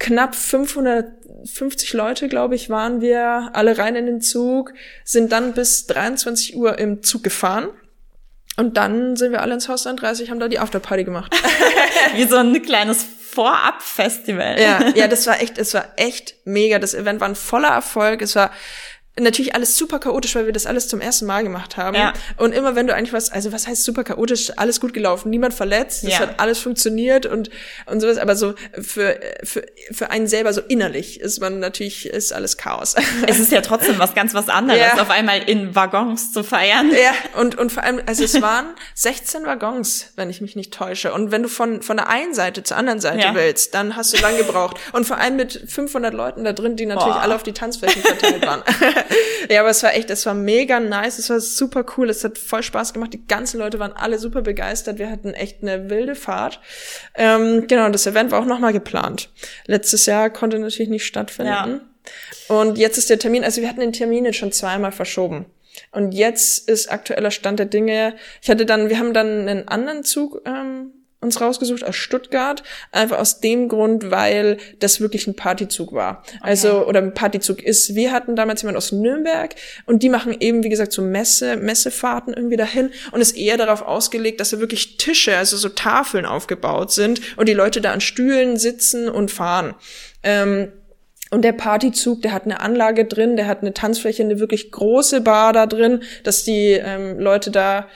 Knapp 0.00 0.34
550 0.34 1.92
Leute, 1.92 2.28
glaube 2.28 2.54
ich, 2.54 2.70
waren 2.70 3.02
wir 3.02 3.50
alle 3.52 3.76
rein 3.76 3.96
in 3.96 4.06
den 4.06 4.22
Zug, 4.22 4.72
sind 5.04 5.30
dann 5.30 5.52
bis 5.52 5.86
23 5.86 6.56
Uhr 6.56 6.78
im 6.78 7.02
Zug 7.02 7.22
gefahren. 7.22 7.68
Und 8.60 8.76
dann 8.76 9.16
sind 9.16 9.32
wir 9.32 9.40
alle 9.40 9.54
ins 9.54 9.70
Haus 9.70 9.84
30, 9.84 10.28
haben 10.28 10.38
da 10.38 10.46
die 10.46 10.58
Afterparty 10.58 11.04
gemacht. 11.04 11.34
Wie 12.14 12.24
so 12.24 12.36
ein 12.36 12.60
kleines 12.60 13.02
Vorab-Festival. 13.30 14.60
ja, 14.60 14.86
ja, 14.94 15.08
das 15.08 15.26
war 15.26 15.40
echt, 15.40 15.56
es 15.56 15.72
war 15.72 15.86
echt 15.96 16.34
mega. 16.44 16.78
Das 16.78 16.92
Event 16.92 17.22
war 17.22 17.28
ein 17.30 17.36
voller 17.36 17.70
Erfolg. 17.70 18.20
Es 18.20 18.36
war 18.36 18.50
natürlich 19.18 19.54
alles 19.54 19.76
super 19.76 19.98
chaotisch, 19.98 20.34
weil 20.34 20.46
wir 20.46 20.52
das 20.52 20.66
alles 20.66 20.88
zum 20.88 21.00
ersten 21.00 21.26
Mal 21.26 21.42
gemacht 21.42 21.76
haben. 21.76 21.96
Ja. 21.96 22.12
Und 22.36 22.52
immer 22.54 22.74
wenn 22.76 22.86
du 22.86 22.94
eigentlich 22.94 23.12
was, 23.12 23.30
also 23.30 23.52
was 23.52 23.66
heißt 23.66 23.84
super 23.84 24.02
chaotisch, 24.04 24.52
alles 24.56 24.80
gut 24.80 24.94
gelaufen, 24.94 25.28
niemand 25.30 25.52
verletzt, 25.52 26.04
es 26.04 26.12
Ja. 26.12 26.18
hat 26.20 26.40
alles 26.40 26.58
funktioniert 26.60 27.26
und, 27.26 27.50
und 27.86 28.00
sowas, 28.00 28.16
aber 28.18 28.34
so 28.36 28.54
für, 28.80 29.20
für, 29.42 29.66
für 29.90 30.10
einen 30.10 30.26
selber 30.26 30.52
so 30.52 30.60
innerlich 30.62 31.20
ist 31.20 31.40
man 31.40 31.58
natürlich, 31.58 32.06
ist 32.06 32.32
alles 32.32 32.56
Chaos. 32.56 32.94
Es 33.26 33.38
ist 33.38 33.52
ja 33.52 33.60
trotzdem 33.60 33.98
was 33.98 34.14
ganz 34.14 34.32
was 34.32 34.48
anderes, 34.48 34.80
Ja. 34.80 35.02
auf 35.02 35.10
einmal 35.10 35.42
in 35.42 35.74
Waggons 35.74 36.32
zu 36.32 36.42
feiern. 36.42 36.90
Ja, 36.90 37.12
und, 37.40 37.58
und 37.58 37.72
vor 37.72 37.82
allem, 37.82 38.00
also 38.06 38.24
es 38.24 38.40
waren 38.40 38.66
16 38.94 39.44
Waggons, 39.44 40.12
wenn 40.16 40.30
ich 40.30 40.40
mich 40.40 40.56
nicht 40.56 40.72
täusche. 40.72 41.12
Und 41.12 41.30
wenn 41.30 41.42
du 41.42 41.48
von, 41.48 41.82
von 41.82 41.96
der 41.96 42.08
einen 42.08 42.32
Seite 42.32 42.62
zur 42.62 42.76
anderen 42.76 43.00
Seite 43.00 43.18
Ja. 43.26 43.34
willst, 43.34 43.74
dann 43.74 43.96
hast 43.96 44.16
du 44.16 44.22
lang 44.22 44.36
gebraucht. 44.38 44.78
Und 44.92 45.04
vor 45.06 45.18
allem 45.18 45.36
mit 45.36 45.52
500 45.68 46.14
Leuten 46.14 46.44
da 46.44 46.52
drin, 46.52 46.76
die 46.76 46.86
natürlich 46.86 47.12
Boah. 47.14 47.22
alle 47.22 47.34
auf 47.34 47.42
die 47.42 47.52
Tanzflächen 47.52 48.02
verteilt 48.02 48.46
waren. 48.46 48.62
ja, 49.48 49.60
aber 49.60 49.70
es 49.70 49.82
war 49.82 49.94
echt, 49.94 50.10
es 50.10 50.26
war 50.26 50.34
mega 50.34 50.80
nice, 50.80 51.18
es 51.18 51.30
war 51.30 51.40
super 51.40 51.84
cool, 51.96 52.10
es 52.10 52.24
hat 52.24 52.38
voll 52.38 52.62
Spaß 52.62 52.92
gemacht. 52.92 53.12
Die 53.12 53.26
ganzen 53.26 53.58
Leute 53.58 53.78
waren 53.78 53.92
alle 53.92 54.18
super 54.18 54.42
begeistert. 54.42 54.98
Wir 54.98 55.10
hatten 55.10 55.34
echt 55.34 55.62
eine 55.62 55.90
wilde 55.90 56.14
Fahrt. 56.14 56.60
Ähm, 57.14 57.66
genau, 57.66 57.88
das 57.90 58.06
Event 58.06 58.30
war 58.30 58.40
auch 58.40 58.46
nochmal 58.46 58.72
geplant. 58.72 59.30
Letztes 59.66 60.06
Jahr 60.06 60.30
konnte 60.30 60.58
natürlich 60.58 60.90
nicht 60.90 61.06
stattfinden. 61.06 61.50
Ja. 61.52 61.80
Und 62.48 62.78
jetzt 62.78 62.98
ist 62.98 63.10
der 63.10 63.18
Termin, 63.18 63.44
also 63.44 63.60
wir 63.60 63.68
hatten 63.68 63.80
den 63.80 63.92
Termin 63.92 64.24
jetzt 64.24 64.36
schon 64.36 64.52
zweimal 64.52 64.92
verschoben. 64.92 65.46
Und 65.92 66.12
jetzt 66.12 66.68
ist 66.68 66.90
aktueller 66.90 67.30
Stand 67.30 67.58
der 67.58 67.66
Dinge. 67.66 68.14
Ich 68.42 68.50
hatte 68.50 68.66
dann, 68.66 68.88
wir 68.88 68.98
haben 68.98 69.14
dann 69.14 69.48
einen 69.48 69.68
anderen 69.68 70.04
Zug 70.04 70.42
ähm, 70.44 70.92
uns 71.20 71.40
rausgesucht 71.40 71.84
aus 71.84 71.96
Stuttgart, 71.96 72.62
einfach 72.92 73.18
aus 73.18 73.40
dem 73.40 73.68
Grund, 73.68 74.10
weil 74.10 74.56
das 74.78 75.00
wirklich 75.00 75.26
ein 75.26 75.36
Partyzug 75.36 75.92
war. 75.92 76.22
Also, 76.40 76.86
oder 76.86 77.00
ein 77.00 77.12
Partyzug 77.12 77.62
ist. 77.62 77.94
Wir 77.94 78.10
hatten 78.12 78.36
damals 78.36 78.62
jemand 78.62 78.78
aus 78.78 78.92
Nürnberg 78.92 79.54
und 79.86 80.02
die 80.02 80.08
machen 80.08 80.34
eben, 80.40 80.62
wie 80.62 80.70
gesagt, 80.70 80.92
so 80.92 81.02
Messe, 81.02 81.56
Messefahrten 81.56 82.32
irgendwie 82.32 82.56
dahin 82.56 82.90
und 83.12 83.20
ist 83.20 83.36
eher 83.36 83.58
darauf 83.58 83.82
ausgelegt, 83.82 84.40
dass 84.40 84.50
da 84.50 84.60
wirklich 84.60 84.96
Tische, 84.96 85.36
also 85.36 85.56
so 85.56 85.68
Tafeln 85.68 86.24
aufgebaut 86.24 86.90
sind 86.92 87.20
und 87.36 87.48
die 87.48 87.54
Leute 87.54 87.80
da 87.80 87.92
an 87.92 88.00
Stühlen 88.00 88.56
sitzen 88.56 89.08
und 89.08 89.30
fahren. 89.30 89.74
Ähm, 90.22 90.72
Und 91.32 91.42
der 91.42 91.52
Partyzug, 91.52 92.22
der 92.22 92.32
hat 92.32 92.44
eine 92.44 92.58
Anlage 92.58 93.04
drin, 93.04 93.36
der 93.36 93.46
hat 93.46 93.60
eine 93.60 93.72
Tanzfläche, 93.72 94.24
eine 94.24 94.40
wirklich 94.40 94.72
große 94.72 95.20
Bar 95.20 95.52
da 95.52 95.66
drin, 95.66 96.02
dass 96.24 96.42
die 96.42 96.72
ähm, 96.72 97.20
Leute 97.20 97.52
da 97.52 97.86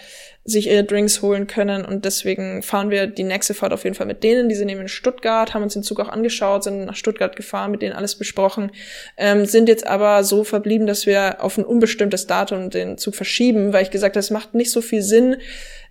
sich 0.47 0.69
ihre 0.69 0.85
Drinks 0.85 1.23
holen 1.23 1.47
können. 1.47 1.85
Und 1.85 2.05
deswegen 2.05 2.63
fahren 2.63 2.91
wir 2.91 3.07
die 3.07 3.23
nächste 3.23 3.55
Fahrt 3.55 3.73
auf 3.73 3.85
jeden 3.85 3.97
Fall 3.97 4.07
mit 4.07 4.23
denen. 4.23 4.49
Die 4.49 4.55
sind 4.55 4.69
eben 4.69 4.83
in 4.83 4.89
Stuttgart, 4.89 5.55
haben 5.55 5.63
uns 5.63 5.73
den 5.73 5.83
Zug 5.83 6.01
auch 6.01 6.09
angeschaut, 6.09 6.65
sind 6.65 6.85
nach 6.85 6.97
Stuttgart 6.97 7.35
gefahren, 7.35 7.71
mit 7.71 7.81
denen 7.81 7.95
alles 7.95 8.17
besprochen, 8.17 8.71
ähm, 9.17 9.47
sind 9.47 9.69
jetzt 9.69 9.87
aber 9.87 10.23
so 10.23 10.45
verblieben, 10.45 10.87
dass 10.87 11.07
wir 11.07 11.43
auf 11.43 11.57
ein 11.57 11.65
unbestimmtes 11.65 12.27
Datum 12.27 12.69
den 12.69 12.99
Zug 12.99 13.15
verschieben, 13.15 13.73
weil 13.73 13.85
ich 13.85 13.91
gesagt 13.91 14.17
habe, 14.17 14.21
es 14.21 14.31
macht 14.31 14.55
nicht 14.55 14.71
so 14.71 14.83
viel 14.83 15.03
Sinn, 15.03 15.37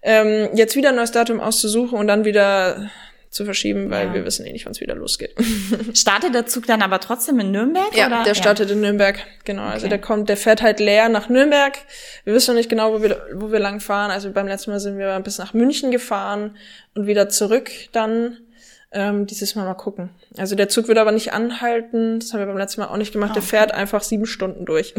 ähm, 0.03 0.49
jetzt 0.53 0.75
wieder 0.75 0.89
ein 0.89 0.95
neues 0.95 1.11
Datum 1.11 1.39
auszusuchen 1.39 1.97
und 1.97 2.07
dann 2.07 2.25
wieder 2.25 2.91
zu 3.33 3.45
verschieben, 3.45 3.89
weil 3.89 4.07
ja. 4.07 4.13
wir 4.13 4.25
wissen 4.25 4.45
eh 4.45 4.51
nicht, 4.51 4.65
wann 4.65 4.73
es 4.73 4.79
wieder 4.79 4.93
losgeht. 4.93 5.35
Startet 5.95 6.35
der 6.35 6.45
Zug 6.45 6.67
dann 6.67 6.83
aber 6.83 6.99
trotzdem 6.99 7.39
in 7.39 7.51
Nürnberg? 7.51 7.95
Ja, 7.95 8.05
oder? 8.05 8.23
der 8.23 8.35
startet 8.35 8.69
ja. 8.69 8.75
in 8.75 8.81
Nürnberg, 8.81 9.17
genau. 9.43 9.63
Also 9.63 9.85
okay. 9.85 9.89
Der 9.89 9.99
kommt, 9.99 10.29
der 10.29 10.37
fährt 10.37 10.61
halt 10.61 10.79
leer 10.79 11.09
nach 11.09 11.29
Nürnberg. 11.29 11.73
Wir 12.25 12.33
wissen 12.35 12.51
noch 12.51 12.57
nicht 12.57 12.69
genau, 12.69 12.93
wo 12.93 13.01
wir, 13.01 13.25
wo 13.33 13.51
wir 13.51 13.59
lang 13.59 13.79
fahren. 13.79 14.11
Also 14.11 14.31
beim 14.31 14.47
letzten 14.47 14.69
Mal 14.69 14.79
sind 14.79 14.99
wir 14.99 15.19
bis 15.21 15.39
nach 15.39 15.53
München 15.55 15.89
gefahren 15.89 16.55
und 16.93 17.07
wieder 17.07 17.27
zurück 17.29 17.71
dann. 17.91 18.37
Ähm, 18.95 19.25
dieses 19.25 19.55
Mal 19.55 19.65
mal 19.65 19.73
gucken. 19.73 20.11
Also 20.37 20.55
der 20.55 20.67
Zug 20.67 20.87
wird 20.87 20.97
aber 20.97 21.11
nicht 21.11 21.31
anhalten. 21.31 22.19
Das 22.19 22.33
haben 22.33 22.39
wir 22.39 22.47
beim 22.47 22.57
letzten 22.57 22.81
Mal 22.81 22.87
auch 22.87 22.97
nicht 22.97 23.13
gemacht. 23.13 23.31
Oh, 23.31 23.35
der 23.35 23.43
fährt 23.43 23.71
einfach 23.71 24.01
sieben 24.01 24.25
Stunden 24.25 24.65
durch. 24.65 24.93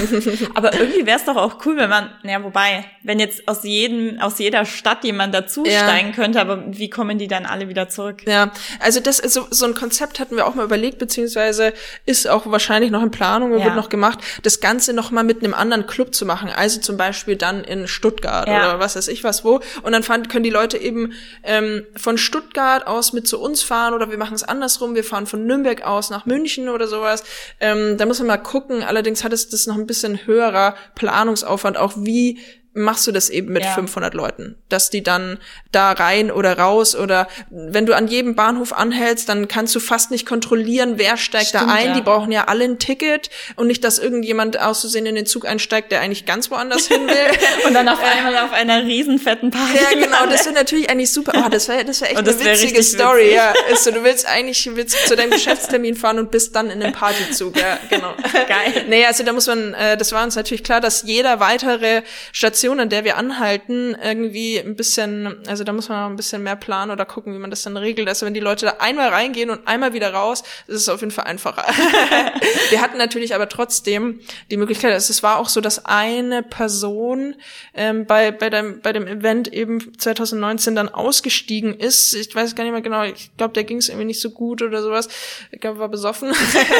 aber 0.54 0.74
irgendwie 0.74 1.06
wäre 1.06 1.18
es 1.18 1.24
doch 1.24 1.36
auch 1.36 1.64
cool, 1.64 1.76
wenn 1.78 1.88
man, 1.88 2.10
naja, 2.22 2.42
wobei, 2.42 2.84
wenn 3.02 3.18
jetzt 3.18 3.48
aus 3.48 3.64
jedem, 3.64 4.20
aus 4.20 4.38
jeder 4.38 4.66
Stadt 4.66 5.02
jemand 5.04 5.34
dazusteigen 5.34 6.10
ja. 6.10 6.14
könnte, 6.14 6.40
aber 6.40 6.64
wie 6.66 6.90
kommen 6.90 7.18
die 7.18 7.28
dann 7.28 7.46
alle 7.46 7.68
wieder 7.68 7.88
zurück? 7.88 8.22
Ja, 8.26 8.52
also 8.78 9.00
das 9.00 9.20
ist 9.20 9.32
so, 9.32 9.46
so 9.50 9.64
ein 9.64 9.74
Konzept 9.74 10.20
hatten 10.20 10.36
wir 10.36 10.46
auch 10.46 10.54
mal 10.54 10.64
überlegt, 10.64 10.98
beziehungsweise 10.98 11.72
ist 12.04 12.28
auch 12.28 12.50
wahrscheinlich 12.50 12.90
noch 12.90 13.02
in 13.02 13.10
Planung 13.10 13.52
und 13.52 13.60
ja. 13.60 13.66
wird 13.66 13.76
noch 13.76 13.88
gemacht, 13.88 14.18
das 14.42 14.60
Ganze 14.60 14.92
noch 14.92 15.10
mal 15.10 15.24
mit 15.24 15.42
einem 15.42 15.54
anderen 15.54 15.86
Club 15.86 16.14
zu 16.14 16.26
machen. 16.26 16.50
Also 16.54 16.80
zum 16.80 16.98
Beispiel 16.98 17.36
dann 17.36 17.64
in 17.64 17.88
Stuttgart 17.88 18.46
ja. 18.48 18.58
oder 18.58 18.80
was 18.80 18.96
weiß 18.96 19.08
ich 19.08 19.24
was 19.24 19.44
wo. 19.44 19.60
Und 19.82 19.92
dann 19.92 20.02
fand, 20.02 20.28
können 20.28 20.44
die 20.44 20.50
Leute 20.50 20.76
eben 20.76 21.12
ähm, 21.42 21.86
von 21.96 22.18
Stuttgart 22.18 22.86
aus 22.86 23.14
mit 23.14 23.26
zu 23.26 23.40
uns 23.40 23.62
fahren 23.62 23.94
oder 23.94 24.10
wir 24.10 24.18
machen 24.18 24.34
es 24.34 24.44
andersrum, 24.74 24.94
wir 24.94 25.04
fahren 25.04 25.26
von 25.26 25.46
Nürnberg 25.46 25.82
aus 25.82 26.10
nach 26.10 26.26
München 26.26 26.68
oder 26.68 26.88
sowas. 26.88 27.22
Ähm, 27.60 27.96
da 27.96 28.06
muss 28.06 28.18
man 28.18 28.28
mal 28.28 28.38
gucken. 28.38 28.82
Allerdings 28.82 29.22
hat 29.22 29.32
es 29.32 29.48
das 29.48 29.66
noch 29.66 29.76
ein 29.76 29.86
bisschen 29.86 30.26
höherer 30.26 30.74
Planungsaufwand, 30.94 31.76
auch 31.76 31.92
wie 31.96 32.40
machst 32.74 33.06
du 33.06 33.12
das 33.12 33.30
eben 33.30 33.52
mit 33.52 33.64
ja. 33.64 33.72
500 33.72 34.14
Leuten, 34.14 34.56
dass 34.68 34.90
die 34.90 35.02
dann 35.02 35.38
da 35.70 35.92
rein 35.92 36.32
oder 36.32 36.58
raus 36.58 36.96
oder 36.96 37.28
wenn 37.50 37.86
du 37.86 37.94
an 37.94 38.08
jedem 38.08 38.34
Bahnhof 38.34 38.72
anhältst, 38.72 39.28
dann 39.28 39.46
kannst 39.46 39.74
du 39.76 39.80
fast 39.80 40.10
nicht 40.10 40.26
kontrollieren, 40.26 40.94
wer 40.96 41.16
steigt 41.16 41.48
Stimmt, 41.48 41.68
da 41.68 41.72
ein. 41.72 41.86
Ja. 41.88 41.94
Die 41.94 42.02
brauchen 42.02 42.32
ja 42.32 42.44
alle 42.44 42.64
ein 42.64 42.80
Ticket 42.80 43.30
und 43.54 43.68
nicht, 43.68 43.84
dass 43.84 44.00
irgendjemand 44.00 44.60
auszusehen 44.60 45.06
in 45.06 45.14
den 45.14 45.24
Zug 45.24 45.46
einsteigt, 45.46 45.92
der 45.92 46.00
eigentlich 46.00 46.26
ganz 46.26 46.50
woanders 46.50 46.88
hin 46.88 47.06
will 47.06 47.38
und 47.66 47.74
dann 47.74 47.88
auf 47.88 48.02
einmal 48.02 48.36
auf 48.38 48.52
einer 48.52 48.82
riesenfetten 48.82 49.52
Party. 49.52 49.76
Ja, 49.76 49.98
genau, 49.98 50.26
das 50.26 50.44
wäre 50.44 50.54
natürlich 50.54 50.90
eigentlich 50.90 51.12
super. 51.12 51.32
Oh, 51.36 51.48
das 51.48 51.68
wäre 51.68 51.84
das 51.84 52.00
wäre 52.00 52.10
echt 52.10 52.26
das 52.26 52.40
eine 52.40 52.50
witzige 52.50 52.82
Story. 52.82 53.20
Witzig. 53.20 53.34
Ja, 53.34 53.52
ist 53.72 53.84
so, 53.84 53.92
du 53.92 54.02
willst 54.02 54.26
eigentlich 54.26 54.68
willst 54.74 55.06
zu 55.06 55.14
deinem 55.14 55.30
Geschäftstermin 55.30 55.94
fahren 55.94 56.18
und 56.18 56.32
bist 56.32 56.56
dann 56.56 56.70
in 56.70 56.82
einem 56.82 56.92
Partyzug. 56.92 57.56
Ja, 57.56 57.78
genau. 57.88 58.14
Geil. 58.48 58.84
Nee, 58.88 59.06
also 59.06 59.22
da 59.22 59.32
muss 59.32 59.46
man, 59.46 59.74
äh, 59.74 59.96
das 59.96 60.10
war 60.10 60.24
uns 60.24 60.34
natürlich 60.34 60.64
klar, 60.64 60.80
dass 60.80 61.02
jeder 61.02 61.38
weitere 61.38 62.02
Station 62.32 62.63
Station, 62.64 62.80
an 62.80 62.88
der 62.88 63.04
wir 63.04 63.18
anhalten, 63.18 63.94
irgendwie 64.02 64.58
ein 64.58 64.74
bisschen, 64.74 65.36
also 65.46 65.64
da 65.64 65.72
muss 65.74 65.90
man 65.90 66.12
ein 66.12 66.16
bisschen 66.16 66.42
mehr 66.42 66.56
planen 66.56 66.90
oder 66.90 67.04
gucken, 67.04 67.34
wie 67.34 67.38
man 67.38 67.50
das 67.50 67.62
dann 67.62 67.76
regelt. 67.76 68.08
Also 68.08 68.24
wenn 68.24 68.32
die 68.32 68.40
Leute 68.40 68.64
da 68.64 68.76
einmal 68.78 69.10
reingehen 69.10 69.50
und 69.50 69.68
einmal 69.68 69.92
wieder 69.92 70.14
raus, 70.14 70.44
ist 70.66 70.76
es 70.76 70.88
auf 70.88 71.02
jeden 71.02 71.10
Fall 71.10 71.26
einfacher. 71.26 71.62
wir 72.70 72.80
hatten 72.80 72.96
natürlich 72.96 73.34
aber 73.34 73.50
trotzdem 73.50 74.20
die 74.50 74.56
Möglichkeit, 74.56 74.94
also 74.94 75.10
es 75.10 75.22
war 75.22 75.38
auch 75.40 75.50
so, 75.50 75.60
dass 75.60 75.84
eine 75.84 76.42
Person 76.42 77.34
ähm, 77.74 78.06
bei, 78.06 78.30
bei, 78.30 78.48
dem, 78.48 78.80
bei 78.80 78.94
dem 78.94 79.06
Event 79.06 79.52
eben 79.52 79.98
2019 79.98 80.74
dann 80.74 80.88
ausgestiegen 80.88 81.78
ist. 81.78 82.14
Ich 82.14 82.34
weiß 82.34 82.54
gar 82.54 82.64
nicht 82.64 82.72
mehr 82.72 82.80
genau, 82.80 83.02
ich 83.02 83.36
glaube, 83.36 83.52
der 83.52 83.64
ging 83.64 83.76
es 83.76 83.90
irgendwie 83.90 84.06
nicht 84.06 84.22
so 84.22 84.30
gut 84.30 84.62
oder 84.62 84.80
sowas. 84.80 85.08
Ich 85.50 85.60
glaube, 85.60 85.80
war 85.80 85.90
besoffen. 85.90 86.32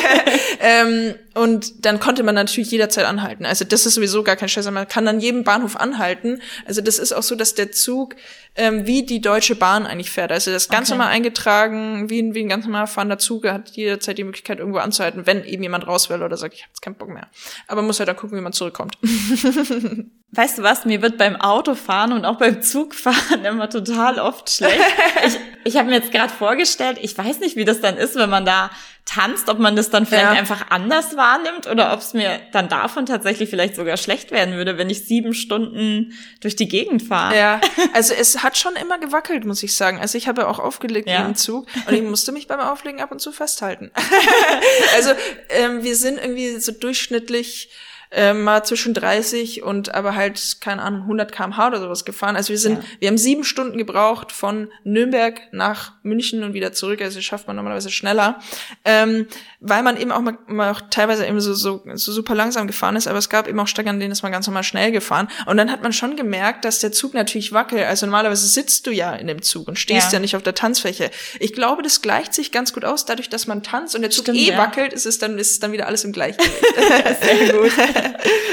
ähm, 0.61 1.15
und 1.35 1.85
dann 1.85 2.01
konnte 2.01 2.23
man 2.23 2.35
natürlich 2.35 2.71
jederzeit 2.71 3.05
anhalten. 3.05 3.45
Also 3.45 3.67
das 3.67 3.85
ist 3.85 3.95
sowieso 3.95 4.23
gar 4.23 4.37
kein 4.37 4.49
Scheiß. 4.49 4.71
Man 4.71 4.89
kann 4.89 5.05
dann 5.05 5.21
jedem 5.21 5.45
Bahnhof 5.45 5.74
anhalten. 5.77 6.41
Also 6.67 6.81
das 6.81 6.99
ist 6.99 7.13
auch 7.13 7.23
so, 7.23 7.35
dass 7.35 7.55
der 7.55 7.73
Zug 7.73 8.17
ähm, 8.57 8.87
wie 8.87 9.05
die 9.05 9.21
Deutsche 9.21 9.57
Bahn 9.57 9.87
eigentlich 9.87 10.11
fährt. 10.11 10.31
Also 10.31 10.51
das 10.51 10.69
ganz 10.69 10.89
okay. 10.89 10.99
normal 10.99 11.13
eingetragen, 11.13 12.09
wie 12.09 12.23
ein, 12.23 12.35
wie 12.35 12.41
ein 12.41 12.49
ganz 12.49 12.65
normal 12.65 12.87
fahrender 12.87 13.19
Zug, 13.19 13.47
hat 13.47 13.71
jederzeit 13.71 14.19
die 14.19 14.25
Möglichkeit, 14.25 14.59
irgendwo 14.59 14.79
anzuhalten, 14.79 15.27
wenn 15.27 15.45
eben 15.45 15.63
jemand 15.63 15.87
raus 15.87 16.09
will 16.11 16.23
oder 16.23 16.37
sagt, 16.37 16.55
ich 16.55 16.63
habe 16.63 16.71
jetzt 16.71 16.83
keinen 16.83 16.95
Bock 16.97 17.09
mehr. 17.09 17.29
Aber 17.67 17.83
muss 17.83 17.99
halt 17.99 18.09
dann 18.09 18.17
gucken, 18.17 18.39
wie 18.39 18.43
man 18.43 18.53
zurückkommt. 18.53 18.99
Weißt 20.37 20.59
du 20.59 20.63
was, 20.63 20.85
mir 20.85 21.01
wird 21.01 21.17
beim 21.17 21.37
Autofahren 21.37 22.13
und 22.13 22.25
auch 22.25 22.39
beim 22.39 22.61
Zugfahren 22.63 23.45
immer 23.45 23.71
total 23.71 24.19
oft 24.19 24.51
schlecht. 24.51 24.81
Ich, 25.27 25.39
ich 25.65 25.77
habe 25.77 25.89
mir 25.89 25.97
jetzt 25.97 26.13
gerade 26.13 26.33
vorgestellt, 26.33 26.99
ich 27.01 27.17
weiß 27.17 27.41
nicht, 27.41 27.57
wie 27.57 27.65
das 27.65 27.81
dann 27.81 27.97
ist, 27.97 28.17
wenn 28.17 28.31
man 28.31 28.45
da 28.45 28.71
tanzt, 29.05 29.49
ob 29.51 29.59
man 29.59 29.77
das 29.77 29.91
dann 29.91 30.07
vielleicht 30.07 30.25
ja. 30.25 30.33
einfach 30.33 30.71
anders 30.71 31.17
wahrnimmt 31.17 31.67
oder 31.67 31.93
ob 31.93 32.01
es 32.01 32.15
mir 32.15 32.41
dann 32.53 32.69
davon 32.69 33.05
tatsächlich 33.05 33.51
vielleicht 33.51 33.77
sogar 33.77 33.97
schlecht 33.99 34.31
werden 34.31 34.55
würde, 34.55 34.79
wenn 34.79 34.89
ich 34.89 35.05
sieben 35.05 35.35
Stunden 35.35 36.15
durch 36.41 36.57
die 36.57 36.69
Gegend 36.69 37.03
fahre. 37.03 37.37
Ja, 37.37 37.61
also 37.93 38.15
es 38.15 38.43
hat 38.43 38.57
schon 38.57 38.77
immer 38.77 38.99
gewackelt, 38.99 39.45
muss 39.45 39.63
ich 39.63 39.77
sagen. 39.77 40.01
Also 40.01 40.17
ich 40.17 40.27
habe 40.27 40.49
auch 40.49 40.59
aufgelegt 40.59 41.09
ja. 41.09 41.25
im 41.27 41.35
Zug 41.35 41.67
und 41.87 41.95
ich 41.95 42.03
musste 42.03 42.33
mich 42.33 42.47
beim 42.47 42.61
Auflegen 42.61 43.01
ab 43.01 43.13
und 43.13 43.21
zu 43.21 43.31
festhalten. 43.31 43.91
also 44.97 45.11
ähm, 45.51 45.83
wir 45.83 45.97
sind 45.97 46.19
irgendwie 46.19 46.59
so 46.59 46.73
durchschnittlich 46.73 47.69
äh, 48.11 48.33
mal 48.33 48.65
zwischen 48.65 48.95
30 48.95 49.63
und 49.63 49.95
aber 49.95 50.15
halt, 50.15 50.59
keine 50.61 50.83
Ahnung, 50.83 51.03
100 51.03 51.33
kmh 51.33 51.67
oder 51.67 51.81
sowas 51.81 52.05
gefahren. 52.05 52.37
Also 52.37 52.51
wir 52.51 52.59
sind, 52.59 52.79
ja. 52.79 52.85
wir 53.01 53.09
haben 53.09 53.19
sieben 53.19 53.45
Stunden 53.45 53.79
gebraucht 53.79 54.33
von 54.33 54.71
Nürnberg 54.85 55.41
nach 55.53 55.93
München 56.03 56.43
und 56.43 56.55
wieder 56.55 56.73
zurück. 56.73 57.01
Also 57.01 57.19
das 57.19 57.25
schafft 57.25 57.47
man 57.47 57.57
normalerweise 57.57 57.91
schneller. 57.91 58.41
Ähm, 58.85 59.27
weil 59.67 59.83
man 59.83 59.97
eben 59.97 60.13
auch 60.13 60.21
mal, 60.21 60.37
mal 60.47 60.71
auch 60.71 60.83
teilweise 60.91 61.27
eben 61.27 61.41
so, 61.41 61.55
so, 61.55 61.83
so 61.95 62.13
super 62.13 62.35
langsam 62.35 62.67
gefahren 62.67 62.97
ist, 62.97 63.09
aber 63.09 63.19
es 63.19 63.31
gab 63.31 63.49
eben 63.49 63.59
auch 63.59 63.67
Strecken, 63.67 63.89
an 63.89 64.01
denen 64.01 64.13
ist 64.13 64.23
man 64.23 64.31
ganz 64.31 64.47
normal 64.47 64.63
schnell 64.63 64.93
gefahren. 64.93 65.29
Und 65.47 65.57
dann 65.57 65.71
hat 65.71 65.83
man 65.83 65.95
schon 65.95 66.17
gemerkt, 66.17 66.67
dass 66.67 66.81
der 66.81 66.93
Zug 66.93 67.15
natürlich 67.15 67.53
wackelt. 67.53 67.87
Also 67.87 68.05
normalerweise 68.05 68.47
sitzt 68.47 68.87
du 68.87 68.91
ja 68.91 69.15
in 69.15 69.27
dem 69.27 69.41
Zug 69.41 69.67
und 69.67 69.79
stehst 69.79 70.09
ja, 70.09 70.15
ja 70.15 70.21
nicht 70.21 70.37
auf 70.37 70.43
der 70.43 70.55
Tanzfläche. 70.55 71.11
Ich 71.41 71.55
glaube, 71.55 71.83
das 71.83 72.03
gleicht 72.03 72.35
sich 72.35 72.53
ganz 72.53 72.75
gut 72.75 72.85
aus, 72.85 73.07
dadurch, 73.07 73.31
dass 73.31 73.47
man 73.47 73.63
tanzt 73.63 73.95
und 73.95 74.03
der 74.03 74.11
Zug 74.11 74.25
Stimmt, 74.25 74.39
eh 74.39 74.51
ja. 74.51 74.59
wackelt, 74.59 74.93
ist 74.93 75.07
es 75.07 75.19
dann, 75.19 75.39
ist 75.39 75.53
es 75.53 75.61
dann 75.61 75.73
wieder 75.73 75.87
alles 75.87 76.05
im 76.05 76.13
Gleichgewicht. 76.13 76.53
Sehr 77.23 77.53
gut. 77.55 77.73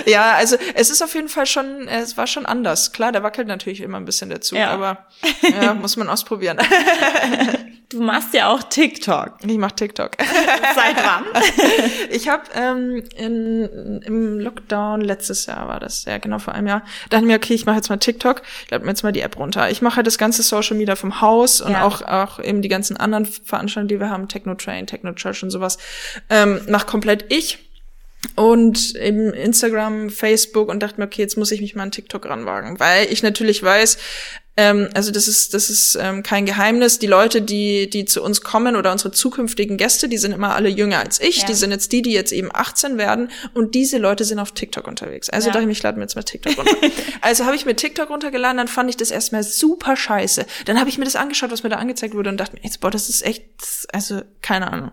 ja, 0.06 0.32
also 0.36 0.56
es 0.76 0.90
ist 0.90 1.02
auf 1.02 1.14
jeden 1.14 1.30
Fall 1.30 1.46
schon, 1.46 1.90
es 1.90 2.16
war 2.16 2.26
schon 2.26 2.46
anders. 2.46 2.94
Klar, 2.94 3.12
der 3.12 3.22
wackelt 3.22 3.50
natürlich 3.50 3.82
immer 3.82 3.98
ein 3.98 4.06
bisschen 4.06 4.30
der 4.30 4.40
Zug, 4.40 4.60
ja. 4.60 4.70
aber 4.70 5.08
ja, 5.62 5.74
muss 5.74 5.98
man 5.98 6.08
ausprobieren. 6.08 6.58
Du 7.92 8.02
machst 8.02 8.34
ja 8.34 8.50
auch 8.50 8.64
TikTok. 8.64 9.34
Ich 9.46 9.58
mach 9.58 9.74
TikTok. 9.74 10.12
Seit 10.76 10.96
wann? 10.96 11.26
Ich 12.10 12.28
habe 12.30 12.44
ähm, 12.56 13.04
in, 13.16 14.02
im 14.06 14.40
Lockdown 14.40 15.02
letztes 15.02 15.46
Jahr 15.46 15.68
war 15.68 15.80
das, 15.80 16.06
ja 16.06 16.18
genau 16.18 16.40
vor 16.40 16.54
einem 16.54 16.68
Jahr, 16.68 16.84
dachte 17.10 17.26
mir, 17.26 17.36
okay, 17.36 17.54
ich 17.54 17.66
mache 17.66 17.78
jetzt 17.78 17.90
mal 17.90 17.98
TikTok, 17.98 18.42
ich 18.66 18.72
lade 18.72 18.84
mir 18.84 18.92
jetzt 18.92 19.04
mal 19.04 19.12
die 19.12 19.22
App 19.22 19.38
runter. 19.38 19.70
Ich 19.70 19.82
mache 19.82 19.98
halt 19.98 20.08
das 20.08 20.18
ganze 20.18 20.44
Social 20.44 20.78
Media 20.78 20.96
vom 20.96 21.22
Haus 21.22 21.62
und 21.62 21.74
ja. 21.74 21.84
auch 21.84 22.02
auch 22.02 22.40
eben 22.40 22.62
die 22.62 22.70
ganzen 22.70 22.98
anderen 22.98 23.26
Veranstaltungen, 23.26 23.88
die 23.88 24.00
wir 24.00 24.10
haben, 24.10 24.28
Techno 24.28 24.56
Train, 24.56 24.88
Techno 24.88 25.14
Church 25.14 25.44
und 25.44 25.50
sowas, 25.50 25.78
ähm, 26.30 26.62
mach 26.68 26.86
komplett 26.86 27.26
ich 27.30 27.60
und 28.36 28.96
eben 28.96 29.34
Instagram, 29.34 30.10
Facebook 30.10 30.70
und 30.70 30.82
dachte 30.82 31.00
mir, 31.00 31.08
okay, 31.08 31.22
jetzt 31.22 31.38
muss 31.38 31.52
ich 31.52 31.62
mich 31.62 31.76
mal 31.76 31.84
an 31.84 31.92
TikTok 31.92 32.28
ranwagen, 32.28 32.80
weil 32.80 33.12
ich 33.12 33.24
natürlich 33.24 33.64
weiß, 33.64 33.98
ähm, 34.58 34.90
also 34.94 35.12
das 35.12 35.30
ist, 35.30 35.54
das 35.54 35.70
ist 35.70 35.98
ähm, 36.00 36.24
kein 36.24 36.46
Geheimnis. 36.46 37.00
Die 37.00 37.08
Leute, 37.08 37.42
die, 37.42 37.90
die 37.90 38.04
zu 38.04 38.22
uns 38.22 38.42
kommen 38.42 38.76
oder 38.76 38.92
unsere 38.92 39.12
zukünftigen 39.12 39.78
Gäste, 39.78 40.10
die 40.10 40.18
sind 40.18 40.34
immer 40.34 40.54
alle 40.56 40.68
jünger 40.68 41.00
als 41.00 41.22
ich. 41.22 41.38
Ja. 41.38 41.46
Die 41.48 41.54
sind 41.54 41.72
jetzt 41.72 41.92
die, 41.94 42.02
die 42.02 42.12
jetzt 42.12 42.34
eben 42.34 42.50
18 42.54 42.98
werden. 42.98 43.32
Und 43.54 43.76
diese 43.76 43.98
Leute 43.98 44.26
sind 44.26 44.40
auf 44.40 44.52
TikTok 44.52 44.88
unterwegs. 44.88 45.30
Also 45.30 45.48
ja. 45.48 45.54
dachte 45.54 45.64
ich 45.64 45.68
mir, 45.68 45.72
ich 45.72 45.84
lade 45.84 45.98
mir 45.98 46.04
jetzt 46.04 46.16
mal 46.16 46.24
TikTok 46.24 46.58
runter. 46.58 46.76
also 47.22 47.46
habe 47.46 47.56
ich 47.56 47.66
mir 47.66 47.76
TikTok 47.76 48.10
runtergeladen, 48.10 48.58
dann 48.58 48.68
fand 48.68 48.90
ich 48.90 48.98
das 48.98 49.10
erstmal 49.10 49.44
super 49.44 49.96
scheiße. 49.96 50.46
Dann 50.66 50.80
habe 50.80 50.90
ich 50.90 50.98
mir 50.98 51.06
das 51.06 51.16
angeschaut, 51.16 51.52
was 51.52 51.64
mir 51.64 51.70
da 51.70 51.78
angezeigt 51.78 52.14
wurde 52.14 52.30
und 52.30 52.38
dachte 52.38 52.56
mir, 52.56 52.64
jetzt, 52.64 52.82
boah, 52.82 52.92
das 52.92 53.08
ist 53.08 53.26
echt, 53.26 53.46
also 53.94 54.22
keine 54.42 54.72
Ahnung. 54.72 54.92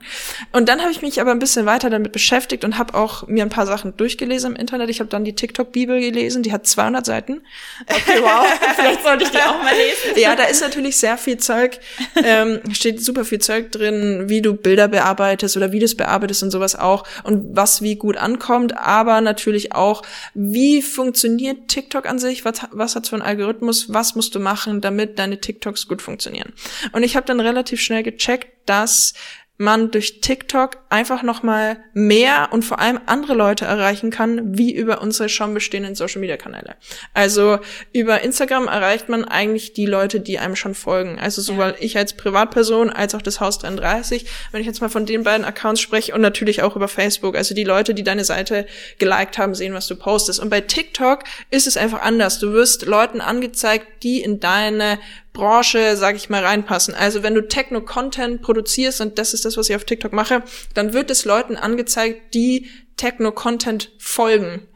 Und 0.53 0.69
dann 0.69 0.81
habe 0.81 0.93
ich 0.93 1.03
mich 1.03 1.21
aber 1.21 1.33
ein 1.33 1.41
bisschen 1.41 1.67
weiter 1.67 1.91
damit 1.91 2.13
beschäftigt 2.13 2.65
und 2.65 2.79
habe 2.79 2.95
auch 2.95 3.27
mir 3.27 3.43
ein 3.43 3.49
paar 3.49 3.67
Sachen 3.67 3.97
durchgelesen 3.97 4.53
im 4.53 4.57
Internet. 4.57 4.89
Ich 4.89 5.01
habe 5.01 5.11
dann 5.11 5.25
die 5.25 5.35
TikTok-Bibel 5.35 5.99
gelesen, 6.01 6.45
die 6.45 6.53
hat 6.53 6.67
200 6.67 7.05
Seiten. 7.05 7.43
Okay, 7.89 8.21
wow. 8.21 8.47
Vielleicht 8.77 9.03
sollte 9.03 9.25
ich 9.25 9.31
die 9.31 9.48
auch 9.49 9.63
mal 9.63 9.75
lesen. 9.75 10.21
Ja, 10.21 10.37
da 10.37 10.45
ist 10.45 10.61
natürlich 10.61 10.97
sehr 10.97 11.19
viel 11.19 11.39
Zeug, 11.39 11.79
ähm, 12.23 12.61
steht 12.73 13.03
super 13.03 13.25
viel 13.25 13.39
Zeug 13.39 13.73
drin, 13.73 14.25
wie 14.29 14.43
du 14.43 14.55
Bilder 14.55 14.89
bearbeitest 14.89 15.57
oder 15.57 15.73
es 15.73 15.97
bearbeitest 15.97 16.43
und 16.43 16.51
sowas 16.51 16.77
auch 16.77 17.05
und 17.25 17.57
was 17.57 17.83
wie 17.83 17.97
gut 17.97 18.17
ankommt, 18.17 18.77
aber 18.77 19.21
natürlich 19.21 19.75
auch, 19.75 20.03
wie 20.35 20.83
funktioniert 20.83 21.69
TikTok 21.69 22.07
an 22.07 22.19
sich, 22.19 22.45
was, 22.45 22.61
was 22.73 22.97
hat 22.97 23.09
für 23.09 23.17
einen 23.17 23.23
Algorithmus, 23.23 23.93
was 23.93 24.15
musst 24.15 24.35
du 24.35 24.41
machen, 24.41 24.81
damit 24.81 25.19
deine 25.19 25.41
TikToks 25.41 25.89
gut 25.89 26.03
funktionieren. 26.03 26.53
Und 26.93 27.03
ich 27.03 27.17
habe 27.17 27.27
dann 27.27 27.41
relativ 27.41 27.81
schnell 27.81 28.03
gecheckt, 28.03 28.49
dass 28.67 29.15
man 29.59 29.91
durch 29.91 30.21
TikTok 30.21 30.79
einfach 30.89 31.25
noch 31.25 31.43
mal 31.43 31.79
mehr 31.93 32.51
und 32.53 32.65
vor 32.65 32.79
allem 32.79 33.01
andere 33.07 33.35
Leute 33.35 33.65
erreichen 33.65 34.11
kann, 34.11 34.57
wie 34.57 34.73
über 34.73 35.03
unsere 35.03 35.29
schon 35.29 35.53
bestehenden 35.53 35.97
Social 35.97 36.21
Media 36.21 36.37
Kanäle. 36.37 36.77
Also 37.13 37.59
über 37.93 38.21
Instagram 38.21 38.69
erreicht 38.69 39.09
man 39.09 39.25
eigentlich 39.25 39.73
die 39.73 39.87
Leute, 39.87 40.21
die 40.21 40.39
einem 40.39 40.55
schon 40.55 40.77
folgen. 40.77 41.19
Also 41.19 41.43
sowohl 41.43 41.71
ja. 41.71 41.75
ich 41.81 41.99
als 41.99 42.13
Privatperson 42.13 42.91
als 42.91 43.17
auch 43.17 43.23
das 43.23 43.41
Haus 43.41 43.59
33, 43.59 44.27
wenn 44.53 44.61
ich 44.61 44.67
jetzt 44.69 44.81
mal 44.81 44.89
von 44.89 45.07
den 45.07 45.25
beiden 45.25 45.45
Accounts 45.45 45.81
spreche 45.81 46.15
und 46.15 46.21
natürlich 46.21 46.63
auch 46.63 46.77
über 46.77 46.87
Facebook. 46.87 47.37
Also 47.37 47.53
die 47.53 47.65
Leute, 47.65 47.95
die 47.95 48.05
deine 48.05 48.25
Seite 48.25 48.65
geliked 49.01 49.39
haben, 49.39 49.57
sehen, 49.57 49.75
was 49.75 49.89
du 49.89 49.97
postest. 49.97 50.39
Und 50.39 50.51
bei 50.51 50.61
TikTok 50.61 51.25
ist 51.51 51.67
es 51.67 51.77
einfach 51.77 52.03
anders. 52.03 52.39
Du 52.39 52.53
wirst 52.53 52.87
Leuten 52.87 53.21
angezeigt, 53.21 54.05
die 54.05 54.23
in 54.23 54.39
deine 54.39 55.01
Branche, 55.39 55.97
sag 55.97 56.17
ich 56.17 56.29
mal, 56.29 56.45
reinpassen. 56.45 56.97
Also 56.97 57.23
wenn 57.23 57.35
du 57.35 57.47
Techno-Content 57.47 58.43
produzierst, 58.43 59.01
und 59.01 59.21
das 59.21 59.35
ist 59.35 59.45
das, 59.45 59.57
was 59.57 59.71
ich 59.71 59.77
auf 59.77 59.85
TikTok 59.85 60.13
mache, 60.13 60.43
dann 60.75 60.93
wird 60.93 61.13
es 61.13 61.25
Leuten 61.25 61.55
angezeigt, 61.55 62.35
die 62.35 62.69
Techno-Content 62.97 63.93
folgen. 63.99 64.67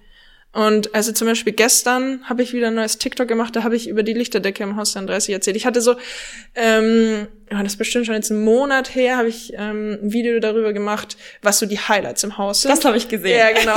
Und 0.52 0.94
also 0.94 1.10
zum 1.10 1.26
Beispiel 1.26 1.52
gestern 1.52 2.28
habe 2.28 2.44
ich 2.44 2.52
wieder 2.52 2.68
ein 2.68 2.76
neues 2.76 2.98
TikTok 2.98 3.26
gemacht, 3.26 3.56
da 3.56 3.64
habe 3.64 3.74
ich 3.74 3.88
über 3.88 4.04
die 4.04 4.12
Lichterdecke 4.12 4.62
im 4.62 4.76
Haus 4.76 4.92
30 4.92 5.34
erzählt. 5.34 5.56
Ich 5.56 5.66
hatte 5.66 5.80
so, 5.80 5.96
ähm, 6.54 7.26
ja, 7.52 7.62
das 7.62 7.74
ist 7.74 7.78
bestimmt 7.78 8.06
schon 8.06 8.14
jetzt 8.14 8.30
einen 8.30 8.44
Monat 8.44 8.94
her, 8.94 9.18
habe 9.18 9.28
ich 9.28 9.52
ähm, 9.54 9.98
ein 10.02 10.12
Video 10.12 10.40
darüber 10.40 10.72
gemacht, 10.72 11.18
was 11.42 11.58
so 11.58 11.66
die 11.66 11.78
Highlights 11.78 12.24
im 12.24 12.38
Haus 12.38 12.62
sind. 12.62 12.70
Das 12.70 12.82
habe 12.86 12.96
ich 12.96 13.08
gesehen. 13.08 13.38
Ja, 13.38 13.52
genau. 13.52 13.74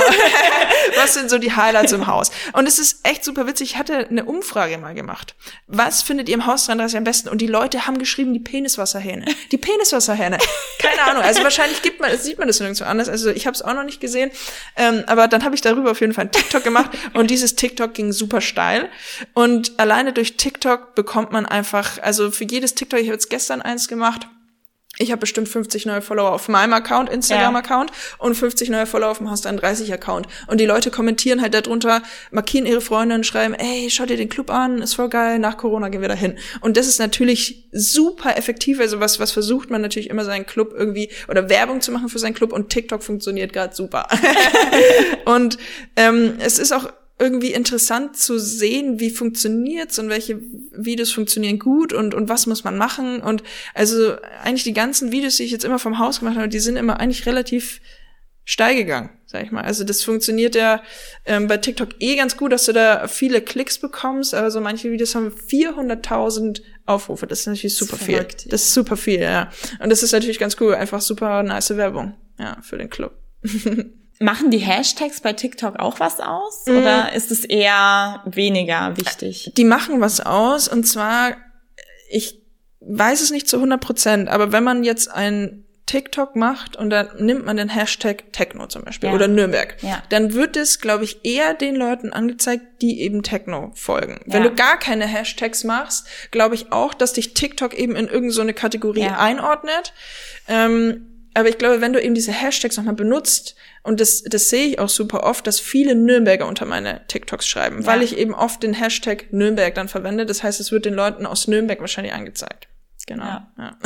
was 0.96 1.12
sind 1.12 1.28
so 1.28 1.36
die 1.36 1.52
Highlights 1.52 1.92
im 1.92 2.06
Haus? 2.06 2.30
Und 2.54 2.66
es 2.66 2.78
ist 2.78 3.06
echt 3.06 3.22
super 3.22 3.46
witzig. 3.46 3.72
Ich 3.72 3.78
hatte 3.78 4.08
eine 4.08 4.24
Umfrage 4.24 4.78
mal 4.78 4.94
gemacht. 4.94 5.34
Was 5.66 6.02
findet 6.02 6.30
ihr 6.30 6.36
im 6.36 6.46
Haus 6.46 6.64
33 6.66 6.96
am 6.96 7.04
besten? 7.04 7.28
Und 7.28 7.42
die 7.42 7.46
Leute 7.46 7.86
haben 7.86 7.98
geschrieben, 7.98 8.32
die 8.32 8.40
Peniswasserhähne. 8.40 9.26
Die 9.52 9.58
Peniswasserhähne. 9.58 10.38
Keine 10.78 11.02
Ahnung. 11.02 11.22
Also 11.22 11.42
wahrscheinlich 11.42 11.82
gibt 11.82 12.00
man, 12.00 12.16
sieht 12.16 12.38
man 12.38 12.48
das 12.48 12.58
nirgendwo 12.60 12.84
anders. 12.84 13.10
Also 13.10 13.28
ich 13.28 13.46
habe 13.46 13.54
es 13.54 13.60
auch 13.60 13.74
noch 13.74 13.84
nicht 13.84 14.00
gesehen. 14.00 14.30
Ähm, 14.76 15.04
aber 15.06 15.28
dann 15.28 15.44
habe 15.44 15.54
ich 15.54 15.60
darüber 15.60 15.90
auf 15.90 16.00
jeden 16.00 16.14
Fall 16.14 16.24
ein 16.24 16.32
TikTok 16.32 16.64
gemacht. 16.64 16.92
Und 17.12 17.30
dieses 17.30 17.56
TikTok 17.56 17.92
ging 17.92 18.12
super 18.12 18.40
steil. 18.40 18.88
Und 19.34 19.78
alleine 19.78 20.14
durch 20.14 20.38
TikTok 20.38 20.94
bekommt 20.94 21.30
man 21.32 21.44
einfach, 21.44 22.02
also 22.02 22.30
für 22.30 22.44
jedes 22.44 22.74
TikTok, 22.74 23.00
ich 23.00 23.06
habe 23.08 23.14
jetzt 23.14 23.28
gestern 23.28 23.65
eins 23.66 23.88
gemacht. 23.88 24.26
Ich 24.98 25.10
habe 25.10 25.20
bestimmt 25.20 25.48
50 25.48 25.86
neue 25.86 26.00
Follower 26.00 26.32
auf 26.32 26.48
meinem 26.48 26.72
Account, 26.72 27.10
Instagram-Account 27.10 27.90
ja. 27.90 27.96
und 28.18 28.34
50 28.34 28.70
neue 28.70 28.86
Follower 28.86 29.10
auf 29.10 29.18
dem 29.18 29.30
Haus 29.30 29.44
30-Account. 29.44 30.26
Und 30.46 30.58
die 30.58 30.64
Leute 30.64 30.90
kommentieren 30.90 31.42
halt 31.42 31.52
darunter, 31.54 32.02
markieren 32.30 32.66
ihre 32.66 32.80
Freunde 32.80 33.14
und 33.14 33.26
schreiben, 33.26 33.54
ey, 33.54 33.90
schau 33.90 34.06
dir 34.06 34.16
den 34.16 34.28
Club 34.28 34.50
an, 34.50 34.80
ist 34.80 34.94
voll 34.94 35.10
geil, 35.10 35.38
nach 35.38 35.58
Corona 35.58 35.88
gehen 35.90 36.00
wir 36.00 36.08
dahin. 36.08 36.38
Und 36.60 36.76
das 36.76 36.86
ist 36.86 36.98
natürlich 36.98 37.68
super 37.72 38.36
effektiv. 38.38 38.80
Also 38.80 38.98
was, 38.98 39.20
was 39.20 39.32
versucht 39.32 39.70
man 39.70 39.82
natürlich 39.82 40.08
immer 40.08 40.24
seinen 40.24 40.46
Club 40.46 40.72
irgendwie 40.74 41.10
oder 41.28 41.50
Werbung 41.50 41.82
zu 41.82 41.92
machen 41.92 42.08
für 42.08 42.18
seinen 42.18 42.34
Club 42.34 42.52
und 42.52 42.70
TikTok 42.70 43.02
funktioniert 43.02 43.52
gerade 43.52 43.74
super. 43.74 44.08
und 45.26 45.58
ähm, 45.96 46.36
es 46.38 46.58
ist 46.58 46.72
auch 46.72 46.90
irgendwie 47.18 47.52
interessant 47.52 48.16
zu 48.16 48.38
sehen, 48.38 49.00
wie 49.00 49.10
funktioniert's 49.10 49.98
und 49.98 50.10
welche 50.10 50.40
Videos 50.72 51.12
funktionieren 51.12 51.58
gut 51.58 51.92
und, 51.92 52.14
und 52.14 52.28
was 52.28 52.46
muss 52.46 52.62
man 52.62 52.76
machen. 52.76 53.20
Und 53.20 53.42
also 53.74 54.16
eigentlich 54.42 54.64
die 54.64 54.74
ganzen 54.74 55.12
Videos, 55.12 55.36
die 55.36 55.44
ich 55.44 55.50
jetzt 55.50 55.64
immer 55.64 55.78
vom 55.78 55.98
Haus 55.98 56.18
gemacht 56.18 56.36
habe, 56.36 56.48
die 56.48 56.58
sind 56.58 56.76
immer 56.76 57.00
eigentlich 57.00 57.24
relativ 57.24 57.80
steil 58.44 58.76
gegangen, 58.76 59.10
sag 59.24 59.44
ich 59.44 59.50
mal. 59.50 59.64
Also 59.64 59.82
das 59.82 60.02
funktioniert 60.02 60.54
ja 60.54 60.82
ähm, 61.24 61.48
bei 61.48 61.56
TikTok 61.56 61.88
eh 62.00 62.16
ganz 62.16 62.36
gut, 62.36 62.52
dass 62.52 62.66
du 62.66 62.72
da 62.72 63.08
viele 63.08 63.40
Klicks 63.40 63.78
bekommst. 63.78 64.34
Also 64.34 64.60
manche 64.60 64.90
Videos 64.90 65.14
haben 65.14 65.28
400.000 65.28 66.60
Aufrufe. 66.84 67.26
Das 67.26 67.40
ist 67.40 67.46
natürlich 67.46 67.76
super 67.76 67.96
viel. 67.96 68.26
Das 68.48 68.62
ist 68.62 68.74
super 68.74 68.96
viel, 68.96 69.20
ja. 69.20 69.50
Und 69.80 69.88
das 69.88 70.02
ist 70.02 70.12
natürlich 70.12 70.38
ganz 70.38 70.56
cool. 70.60 70.74
Einfach 70.74 71.00
super 71.00 71.42
nice 71.42 71.76
Werbung, 71.76 72.14
ja, 72.38 72.58
für 72.62 72.76
den 72.76 72.90
Club. 72.90 73.18
Machen 74.18 74.50
die 74.50 74.58
Hashtags 74.58 75.20
bei 75.20 75.32
TikTok 75.32 75.78
auch 75.78 76.00
was 76.00 76.20
aus 76.20 76.64
mhm. 76.66 76.78
oder 76.78 77.12
ist 77.12 77.30
es 77.30 77.44
eher 77.44 78.22
weniger 78.24 78.96
wichtig? 78.96 79.52
Die 79.56 79.64
machen 79.64 80.00
was 80.00 80.20
aus 80.20 80.68
und 80.68 80.84
zwar, 80.84 81.36
ich 82.08 82.40
weiß 82.80 83.20
es 83.20 83.30
nicht 83.30 83.48
zu 83.48 83.56
100 83.56 83.80
Prozent, 83.80 84.28
aber 84.28 84.52
wenn 84.52 84.64
man 84.64 84.84
jetzt 84.84 85.10
ein 85.10 85.66
TikTok 85.86 86.34
macht 86.34 86.76
und 86.76 86.90
dann 86.90 87.08
nimmt 87.18 87.46
man 87.46 87.56
den 87.56 87.68
Hashtag 87.68 88.32
Techno 88.32 88.66
zum 88.66 88.82
Beispiel 88.82 89.08
ja. 89.08 89.14
oder 89.14 89.28
Nürnberg, 89.28 89.76
ja. 89.82 90.02
dann 90.08 90.34
wird 90.34 90.56
es, 90.56 90.80
glaube 90.80 91.04
ich, 91.04 91.24
eher 91.24 91.54
den 91.54 91.76
Leuten 91.76 92.12
angezeigt, 92.12 92.82
die 92.82 93.00
eben 93.02 93.22
Techno 93.22 93.70
folgen. 93.74 94.20
Ja. 94.26 94.34
Wenn 94.34 94.42
du 94.42 94.52
gar 94.52 94.78
keine 94.78 95.06
Hashtags 95.06 95.62
machst, 95.62 96.08
glaube 96.32 96.56
ich 96.56 96.72
auch, 96.72 96.92
dass 96.92 97.12
dich 97.12 97.34
TikTok 97.34 97.72
eben 97.74 97.94
in 97.94 98.08
irgendeine 98.08 98.50
so 98.50 98.54
Kategorie 98.54 99.04
einordnet. 99.04 99.92
Ähm, 100.48 101.15
aber 101.36 101.48
ich 101.48 101.58
glaube, 101.58 101.80
wenn 101.80 101.92
du 101.92 102.02
eben 102.02 102.14
diese 102.14 102.32
Hashtags 102.32 102.76
nochmal 102.76 102.94
benutzt, 102.94 103.56
und 103.82 104.00
das, 104.00 104.22
das 104.22 104.48
sehe 104.48 104.66
ich 104.66 104.78
auch 104.78 104.88
super 104.88 105.22
oft, 105.22 105.46
dass 105.46 105.60
viele 105.60 105.94
Nürnberger 105.94 106.46
unter 106.46 106.64
meine 106.64 107.06
TikToks 107.08 107.46
schreiben, 107.46 107.82
ja. 107.82 107.86
weil 107.86 108.02
ich 108.02 108.16
eben 108.16 108.34
oft 108.34 108.62
den 108.62 108.74
Hashtag 108.74 109.32
Nürnberg 109.32 109.74
dann 109.74 109.88
verwende. 109.88 110.26
Das 110.26 110.42
heißt, 110.42 110.58
es 110.60 110.72
wird 110.72 110.86
den 110.86 110.94
Leuten 110.94 111.26
aus 111.26 111.46
Nürnberg 111.46 111.80
wahrscheinlich 111.80 112.14
angezeigt. 112.14 112.68
Genau. 113.06 113.24
Ja. 113.24 113.48
Ja. 113.56 113.76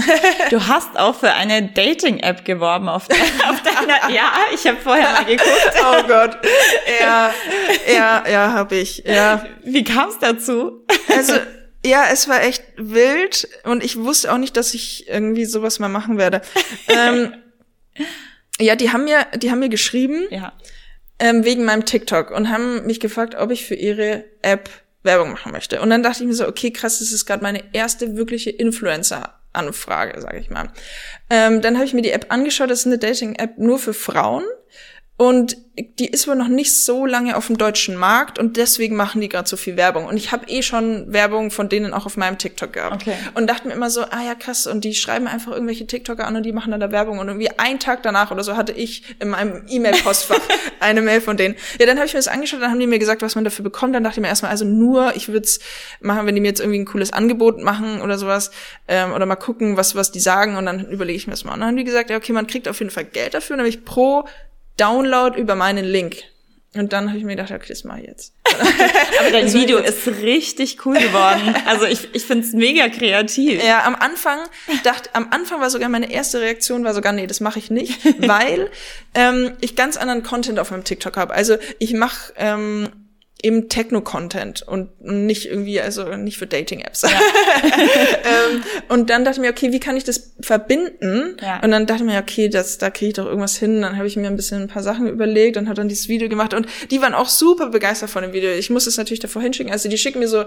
Du 0.48 0.66
hast 0.66 0.96
auch 0.98 1.14
für 1.14 1.34
eine 1.34 1.68
Dating-App 1.68 2.44
geworben 2.46 2.88
auf, 2.88 3.08
de 3.08 3.18
auf 3.50 3.62
deiner. 3.62 4.14
Ja, 4.14 4.32
ich 4.54 4.66
habe 4.66 4.78
vorher 4.78 5.12
mal 5.12 5.24
geguckt. 5.24 5.72
Oh 5.82 6.02
Gott. 6.06 6.38
Ja, 7.00 7.34
ja, 7.92 8.24
ja, 8.26 8.52
habe 8.52 8.76
ich. 8.76 9.04
Ja. 9.04 9.44
Wie 9.62 9.84
kam 9.84 10.08
es 10.08 10.18
dazu? 10.18 10.86
Also 11.08 11.34
ja, 11.84 12.06
es 12.12 12.28
war 12.28 12.42
echt 12.42 12.62
wild 12.76 13.48
und 13.64 13.82
ich 13.82 13.96
wusste 13.96 14.32
auch 14.32 14.38
nicht, 14.38 14.56
dass 14.56 14.74
ich 14.74 15.08
irgendwie 15.08 15.44
sowas 15.44 15.78
mal 15.78 15.88
machen 15.88 16.18
werde. 16.18 16.42
ähm, 16.88 17.34
ja, 18.60 18.76
die 18.76 18.92
haben 18.92 19.04
mir, 19.04 19.26
die 19.36 19.50
haben 19.50 19.60
mir 19.60 19.68
geschrieben 19.68 20.26
ja. 20.30 20.52
ähm, 21.18 21.44
wegen 21.44 21.64
meinem 21.64 21.86
TikTok 21.86 22.30
und 22.30 22.50
haben 22.50 22.86
mich 22.86 23.00
gefragt, 23.00 23.34
ob 23.34 23.50
ich 23.50 23.64
für 23.64 23.74
ihre 23.74 24.24
App 24.42 24.68
Werbung 25.02 25.32
machen 25.32 25.52
möchte. 25.52 25.80
Und 25.80 25.90
dann 25.90 26.02
dachte 26.02 26.22
ich 26.22 26.26
mir 26.26 26.34
so, 26.34 26.46
okay, 26.46 26.70
krass, 26.70 26.98
das 26.98 27.12
ist 27.12 27.24
gerade 27.24 27.42
meine 27.42 27.62
erste 27.72 28.16
wirkliche 28.16 28.50
Influencer-Anfrage, 28.50 30.20
sage 30.20 30.38
ich 30.38 30.50
mal. 30.50 30.68
Ähm, 31.30 31.62
dann 31.62 31.76
habe 31.76 31.86
ich 31.86 31.94
mir 31.94 32.02
die 32.02 32.10
App 32.10 32.26
angeschaut. 32.28 32.70
Das 32.70 32.80
ist 32.80 32.86
eine 32.86 32.98
Dating-App 32.98 33.56
nur 33.56 33.78
für 33.78 33.94
Frauen. 33.94 34.44
Und 35.20 35.58
die 35.98 36.08
ist 36.08 36.26
wohl 36.28 36.34
noch 36.34 36.48
nicht 36.48 36.74
so 36.74 37.04
lange 37.04 37.36
auf 37.36 37.48
dem 37.48 37.58
deutschen 37.58 37.94
Markt 37.94 38.38
und 38.38 38.56
deswegen 38.56 38.96
machen 38.96 39.20
die 39.20 39.28
gerade 39.28 39.46
so 39.46 39.58
viel 39.58 39.76
Werbung. 39.76 40.06
Und 40.06 40.16
ich 40.16 40.32
habe 40.32 40.48
eh 40.48 40.62
schon 40.62 41.12
Werbung 41.12 41.50
von 41.50 41.68
denen 41.68 41.92
auch 41.92 42.06
auf 42.06 42.16
meinem 42.16 42.38
TikTok 42.38 42.72
gehabt. 42.72 43.02
Okay. 43.02 43.16
Und 43.34 43.46
dachte 43.46 43.68
mir 43.68 43.74
immer 43.74 43.90
so, 43.90 44.00
ah 44.00 44.24
ja, 44.24 44.34
krass. 44.34 44.66
Und 44.66 44.82
die 44.82 44.94
schreiben 44.94 45.26
einfach 45.26 45.52
irgendwelche 45.52 45.86
TikToker 45.86 46.26
an 46.26 46.36
und 46.36 46.44
die 46.44 46.52
machen 46.52 46.70
dann 46.70 46.80
da 46.80 46.90
Werbung. 46.90 47.18
Und 47.18 47.28
irgendwie 47.28 47.50
einen 47.58 47.78
Tag 47.78 48.02
danach 48.02 48.30
oder 48.30 48.42
so 48.42 48.56
hatte 48.56 48.72
ich 48.72 49.14
in 49.20 49.28
meinem 49.28 49.62
E-Mail-Postfach 49.68 50.40
eine 50.80 51.02
Mail 51.02 51.20
von 51.20 51.36
denen. 51.36 51.54
Ja, 51.78 51.84
dann 51.84 51.98
habe 51.98 52.06
ich 52.06 52.14
mir 52.14 52.18
das 52.18 52.28
angeschaut, 52.28 52.62
dann 52.62 52.70
haben 52.70 52.80
die 52.80 52.86
mir 52.86 52.98
gesagt, 52.98 53.20
was 53.20 53.34
man 53.34 53.44
dafür 53.44 53.62
bekommt. 53.62 53.94
Dann 53.94 54.02
dachte 54.02 54.20
ich 54.20 54.22
mir 54.22 54.28
erstmal, 54.28 54.52
also 54.52 54.64
nur, 54.64 55.14
ich 55.16 55.28
würde 55.28 55.44
es 55.44 55.60
machen, 56.00 56.26
wenn 56.26 56.34
die 56.34 56.40
mir 56.40 56.48
jetzt 56.48 56.60
irgendwie 56.60 56.78
ein 56.78 56.86
cooles 56.86 57.12
Angebot 57.12 57.60
machen 57.60 58.00
oder 58.00 58.16
sowas. 58.16 58.52
Ähm, 58.88 59.12
oder 59.12 59.26
mal 59.26 59.36
gucken, 59.36 59.76
was, 59.76 59.94
was 59.94 60.12
die 60.12 60.20
sagen. 60.20 60.56
Und 60.56 60.64
dann 60.64 60.86
überlege 60.86 61.18
ich 61.18 61.26
mir 61.26 61.32
das 61.32 61.44
mal. 61.44 61.52
Und 61.52 61.60
dann 61.60 61.68
haben 61.68 61.76
die 61.76 61.84
gesagt, 61.84 62.08
ja, 62.08 62.16
okay, 62.16 62.32
man 62.32 62.46
kriegt 62.46 62.68
auf 62.68 62.78
jeden 62.78 62.90
Fall 62.90 63.04
Geld 63.04 63.34
dafür, 63.34 63.56
nämlich 63.56 63.84
pro 63.84 64.24
Download 64.76 65.38
über 65.38 65.54
meinen 65.54 65.84
Link. 65.84 66.24
Und 66.72 66.92
dann 66.92 67.08
habe 67.08 67.18
ich 67.18 67.24
mir 67.24 67.34
gedacht, 67.34 67.50
okay, 67.50 67.66
das 67.68 67.82
mache 67.82 68.00
ich 68.00 68.06
jetzt. 68.06 68.32
Aber 69.20 69.30
dein 69.32 69.52
Video 69.52 69.78
ist 69.78 70.06
richtig 70.06 70.86
cool 70.86 70.96
geworden. 70.96 71.56
Also 71.66 71.84
ich, 71.86 72.14
ich 72.14 72.24
finde 72.24 72.46
es 72.46 72.52
mega 72.52 72.88
kreativ. 72.88 73.62
Ja, 73.64 73.84
am 73.84 73.96
Anfang 73.96 74.38
dachte, 74.84 75.10
am 75.14 75.28
Anfang 75.32 75.60
war 75.60 75.68
sogar 75.68 75.88
meine 75.88 76.12
erste 76.12 76.40
Reaktion 76.40 76.84
war 76.84 76.94
sogar, 76.94 77.12
nee, 77.12 77.26
das 77.26 77.40
mache 77.40 77.58
ich 77.58 77.72
nicht, 77.72 77.98
weil 78.18 78.70
ähm, 79.14 79.56
ich 79.60 79.74
ganz 79.74 79.96
anderen 79.96 80.22
Content 80.22 80.60
auf 80.60 80.70
meinem 80.70 80.84
TikTok 80.84 81.16
habe. 81.16 81.34
Also 81.34 81.56
ich 81.80 81.92
mache 81.92 82.32
ähm, 82.36 82.88
eben 83.42 83.68
Techno-Content 83.68 84.62
und 84.62 85.00
nicht 85.00 85.46
irgendwie, 85.46 85.80
also 85.80 86.04
nicht 86.16 86.38
für 86.38 86.46
Dating-Apps. 86.46 87.02
Ja. 87.02 87.08
ähm, 87.12 88.62
und 88.88 89.10
dann 89.10 89.24
dachte 89.24 89.38
ich 89.38 89.42
mir, 89.42 89.50
okay, 89.50 89.72
wie 89.72 89.80
kann 89.80 89.96
ich 89.96 90.04
das 90.04 90.34
verbinden? 90.40 91.36
Ja. 91.40 91.62
Und 91.62 91.70
dann 91.70 91.86
dachte 91.86 92.02
ich 92.04 92.10
mir, 92.10 92.18
okay, 92.18 92.48
das, 92.48 92.78
da 92.78 92.90
kriege 92.90 93.08
ich 93.08 93.14
doch 93.14 93.26
irgendwas 93.26 93.56
hin. 93.56 93.82
Dann 93.82 93.96
habe 93.96 94.06
ich 94.06 94.16
mir 94.16 94.26
ein 94.26 94.36
bisschen 94.36 94.62
ein 94.62 94.68
paar 94.68 94.82
Sachen 94.82 95.06
überlegt 95.06 95.56
und 95.56 95.66
habe 95.66 95.76
dann 95.76 95.88
dieses 95.88 96.08
Video 96.08 96.28
gemacht. 96.28 96.54
Und 96.54 96.66
die 96.90 97.00
waren 97.00 97.14
auch 97.14 97.28
super 97.28 97.68
begeistert 97.68 98.10
von 98.10 98.22
dem 98.22 98.32
Video. 98.32 98.50
Ich 98.50 98.70
muss 98.70 98.86
es 98.86 98.96
natürlich 98.96 99.20
davor 99.20 99.42
hinschicken. 99.42 99.72
Also 99.72 99.88
die 99.88 99.98
schicken 99.98 100.18
mir 100.18 100.28
so, 100.28 100.44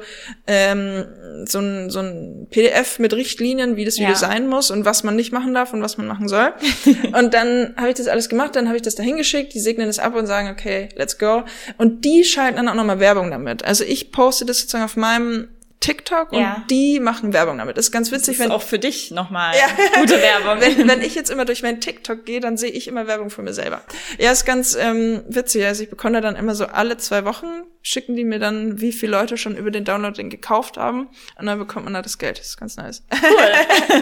ähm, 0.47 1.05
so, 1.45 1.59
ein, 1.59 1.89
so 1.89 1.99
ein 1.99 2.47
PDF 2.49 2.99
mit 2.99 3.13
Richtlinien, 3.13 3.75
wie 3.75 3.85
das 3.85 3.95
Video 3.95 4.09
ja. 4.09 4.15
sein 4.15 4.47
muss 4.47 4.71
und 4.71 4.85
was 4.85 5.03
man 5.03 5.15
nicht 5.15 5.31
machen 5.31 5.53
darf 5.53 5.73
und 5.73 5.81
was 5.81 5.97
man 5.97 6.07
machen 6.07 6.27
soll. 6.27 6.53
und 7.17 7.33
dann 7.33 7.73
habe 7.77 7.89
ich 7.89 7.95
das 7.95 8.07
alles 8.07 8.29
gemacht, 8.29 8.55
dann 8.55 8.67
habe 8.67 8.75
ich 8.75 8.83
das 8.83 8.95
da 8.95 9.03
hingeschickt, 9.03 9.53
die 9.53 9.59
segnen 9.59 9.89
es 9.89 9.99
ab 9.99 10.15
und 10.15 10.27
sagen, 10.27 10.49
okay, 10.49 10.89
let's 10.95 11.17
go. 11.17 11.43
Und 11.77 12.05
die 12.05 12.23
schalten 12.23 12.57
dann 12.57 12.69
auch 12.69 12.75
noch 12.75 12.82
nochmal 12.83 12.99
Werbung 12.99 13.31
damit. 13.31 13.63
Also 13.63 13.83
ich 13.83 14.11
poste 14.11 14.45
das 14.45 14.59
sozusagen 14.59 14.85
auf 14.85 14.95
meinem 14.95 15.47
TikTok 15.83 16.31
und 16.31 16.39
ja. 16.39 16.63
die 16.69 17.01
machen 17.01 17.33
Werbung 17.33 17.57
damit. 17.57 17.77
Das 17.77 17.87
ist 17.87 17.91
ganz 17.91 18.09
witzig, 18.11 18.37
das 18.37 18.45
ist 18.45 18.45
wenn 18.45 18.51
auch 18.51 18.61
für 18.61 18.79
dich 18.79 19.11
nochmal 19.11 19.53
ja. 19.55 19.67
gute 19.99 20.21
Werbung. 20.21 20.61
wenn, 20.77 20.87
wenn 20.87 21.01
ich 21.01 21.13
jetzt 21.13 21.29
immer 21.29 21.43
durch 21.43 21.61
meinen 21.61 21.81
TikTok 21.81 22.25
gehe, 22.25 22.39
dann 22.39 22.55
sehe 22.55 22.71
ich 22.71 22.87
immer 22.87 23.05
Werbung 23.05 23.29
von 23.29 23.43
mir 23.43 23.53
selber. 23.53 23.81
Ja, 24.17 24.31
ist 24.31 24.45
ganz 24.45 24.75
ähm, 24.75 25.23
witzig. 25.27 25.65
Also 25.65 25.83
ich 25.83 25.89
bekomme 25.89 26.13
da 26.13 26.21
dann 26.21 26.37
immer 26.37 26.55
so 26.55 26.67
alle 26.67 26.95
zwei 26.97 27.25
Wochen 27.25 27.47
schicken 27.85 28.15
die 28.15 28.23
mir 28.23 28.39
dann, 28.39 28.79
wie 28.79 28.93
viele 28.93 29.11
Leute 29.11 29.37
schon 29.37 29.57
über 29.57 29.69
den 29.69 29.83
Download 29.83 30.15
den 30.15 30.29
gekauft 30.29 30.77
haben. 30.77 31.09
Und 31.37 31.45
dann 31.45 31.59
bekommt 31.59 31.83
man 31.83 31.93
da 31.93 32.01
das 32.01 32.17
Geld. 32.17 32.39
Das 32.39 32.47
ist 32.47 32.57
ganz 32.57 32.77
nice. 32.77 33.03
Cool. 33.11 33.99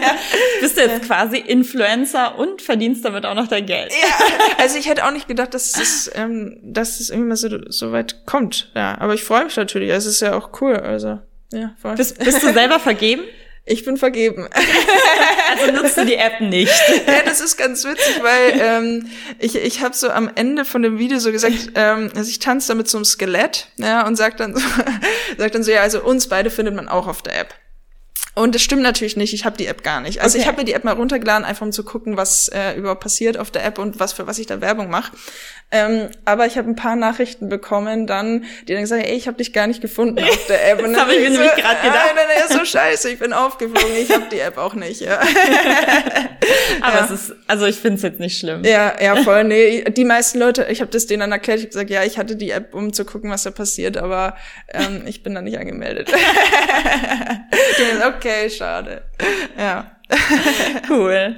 Bist 0.60 0.76
du 0.76 0.82
jetzt 0.82 1.06
quasi 1.06 1.38
Influencer 1.38 2.38
und 2.38 2.62
verdienst 2.62 3.04
damit 3.04 3.26
auch 3.26 3.34
noch 3.34 3.48
dein 3.48 3.66
Geld. 3.66 3.92
Ja, 3.92 4.36
also 4.58 4.78
ich 4.78 4.88
hätte 4.88 5.04
auch 5.04 5.10
nicht 5.10 5.26
gedacht, 5.26 5.52
dass 5.52 5.76
es, 5.76 6.08
ähm, 6.14 6.60
dass 6.62 7.00
es 7.00 7.10
irgendwie 7.10 7.30
mal 7.30 7.36
so, 7.36 7.48
so 7.68 7.90
weit 7.90 8.24
kommt. 8.24 8.70
Ja, 8.76 8.96
aber 9.00 9.14
ich 9.14 9.24
freue 9.24 9.44
mich 9.44 9.56
natürlich. 9.56 9.90
Es 9.90 10.06
ist 10.06 10.20
ja 10.20 10.36
auch 10.36 10.60
cool. 10.60 10.76
Also, 10.76 11.18
ja, 11.52 11.74
voll. 11.80 11.94
Bist, 11.94 12.18
bist 12.18 12.42
du 12.42 12.52
selber 12.52 12.80
vergeben? 12.80 13.22
Ich 13.64 13.84
bin 13.84 13.96
vergeben. 13.96 14.48
Also 15.52 15.70
nutzt 15.70 15.96
du 15.98 16.06
die 16.06 16.16
App 16.16 16.40
nicht. 16.40 16.72
Ja, 17.06 17.22
das 17.24 17.40
ist 17.40 17.56
ganz 17.56 17.84
witzig, 17.84 18.22
weil 18.22 18.58
ähm, 18.58 19.10
ich, 19.38 19.54
ich 19.54 19.82
habe 19.82 19.94
so 19.94 20.10
am 20.10 20.30
Ende 20.34 20.64
von 20.64 20.82
dem 20.82 20.98
Video 20.98 21.18
so 21.18 21.30
gesagt, 21.30 21.72
ähm, 21.74 22.10
also 22.16 22.28
ich 22.28 22.38
tanze 22.38 22.68
da 22.68 22.74
mit 22.74 22.88
so 22.88 22.98
einem 22.98 23.04
Skelett, 23.04 23.68
ja, 23.76 24.06
und 24.06 24.16
sag 24.16 24.36
dann 24.38 24.56
so, 24.56 24.60
sag 25.38 25.52
dann 25.52 25.62
so, 25.62 25.70
ja, 25.70 25.82
also 25.82 26.02
uns 26.02 26.26
beide 26.28 26.50
findet 26.50 26.74
man 26.74 26.88
auch 26.88 27.06
auf 27.06 27.22
der 27.22 27.38
App. 27.38 27.54
Und 28.34 28.54
das 28.54 28.62
stimmt 28.62 28.82
natürlich 28.82 29.16
nicht, 29.16 29.34
ich 29.34 29.44
habe 29.44 29.58
die 29.58 29.66
App 29.66 29.82
gar 29.82 30.00
nicht. 30.00 30.22
Also 30.22 30.36
Okay. 30.36 30.42
ich 30.42 30.48
habe 30.48 30.58
mir 30.58 30.64
die 30.64 30.72
App 30.72 30.84
mal 30.84 30.92
runtergeladen, 30.94 31.44
einfach 31.44 31.66
um 31.66 31.72
zu 31.72 31.84
gucken, 31.84 32.16
was 32.16 32.48
äh, 32.48 32.72
überhaupt 32.76 33.02
passiert 33.02 33.36
auf 33.36 33.50
der 33.50 33.62
App 33.64 33.78
und 33.78 34.00
was 34.00 34.14
für 34.14 34.26
was 34.26 34.38
ich 34.38 34.46
da 34.46 34.60
Werbung 34.62 34.88
mache. 34.88 35.12
Ähm, 35.70 36.08
aber 36.26 36.46
ich 36.46 36.56
habe 36.58 36.68
ein 36.68 36.76
paar 36.76 36.96
Nachrichten 36.96 37.48
bekommen 37.48 38.06
dann, 38.06 38.44
die 38.68 38.72
dann 38.72 38.82
gesagt 38.82 39.02
haben, 39.02 39.08
ey, 39.10 39.16
ich 39.16 39.26
habe 39.26 39.36
dich 39.38 39.52
gar 39.52 39.66
nicht 39.66 39.80
gefunden 39.82 40.18
auf 40.24 40.46
der 40.46 40.70
App. 40.70 40.78
Und 40.82 40.92
Das 40.94 41.00
dann 41.02 41.08
hab 41.08 41.12
ich 41.12 41.20
mir 41.20 41.32
so, 41.34 41.40
nämlich 41.40 41.62
grad 41.62 41.82
gedacht. 41.82 41.98
Ah, 42.10 42.14
dann, 42.14 42.50
ja, 42.50 42.58
so 42.58 42.64
scheiße, 42.64 43.10
ich 43.10 43.18
bin 43.18 43.32
aufgeflogen, 43.34 43.96
ich 43.98 44.10
habe 44.12 44.24
die 44.30 44.38
App 44.40 44.56
auch 44.58 44.74
nicht. 44.74 45.00
Ja. 45.02 45.20
Aber 46.80 46.96
Ja. 46.98 47.04
es 47.04 47.10
ist, 47.10 47.34
also 47.46 47.66
ich 47.66 47.76
finde 47.76 47.96
es 47.96 48.02
jetzt 48.02 48.18
nicht 48.20 48.38
schlimm. 48.38 48.64
Ja, 48.64 48.94
ja, 49.00 49.16
voll. 49.24 49.44
Nee, 49.44 49.84
die 49.90 50.04
meisten 50.04 50.38
Leute, 50.38 50.66
ich 50.70 50.80
habe 50.80 50.90
das 50.90 51.06
denen 51.06 51.20
dann 51.20 51.32
erklärt, 51.32 51.58
ich 51.58 51.64
habe 51.64 51.72
gesagt, 51.72 51.90
ja, 51.90 52.02
ich 52.02 52.18
hatte 52.18 52.36
die 52.36 52.50
App, 52.50 52.74
um 52.74 52.92
zu 52.92 53.04
gucken, 53.04 53.30
was 53.30 53.42
da 53.44 53.50
passiert, 53.50 53.96
aber 53.96 54.36
ähm, 54.68 55.02
ich 55.06 55.22
bin 55.22 55.34
da 55.34 55.42
nicht 55.42 55.58
angemeldet. 55.58 56.10
Okay, 58.22 58.48
schade. 58.48 59.02
Ja. 59.58 59.96
Cool. 60.88 61.36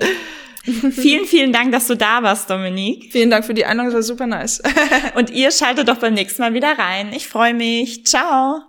vielen, 0.91 1.24
vielen 1.26 1.53
Dank, 1.53 1.72
dass 1.72 1.87
du 1.87 1.95
da 1.97 2.22
warst, 2.22 2.51
Dominik. 2.51 3.11
Vielen 3.12 3.30
Dank 3.30 3.45
für 3.45 3.55
die 3.55 3.64
Einladung, 3.64 3.93
das 3.93 3.95
war 3.95 4.03
super 4.03 4.26
nice. 4.26 4.62
Und 5.14 5.30
ihr 5.30 5.51
schaltet 5.51 5.89
doch 5.89 5.97
beim 5.97 6.14
nächsten 6.14 6.43
Mal 6.43 6.53
wieder 6.53 6.78
rein. 6.78 7.12
Ich 7.14 7.28
freue 7.28 7.55
mich. 7.55 8.05
Ciao. 8.05 8.62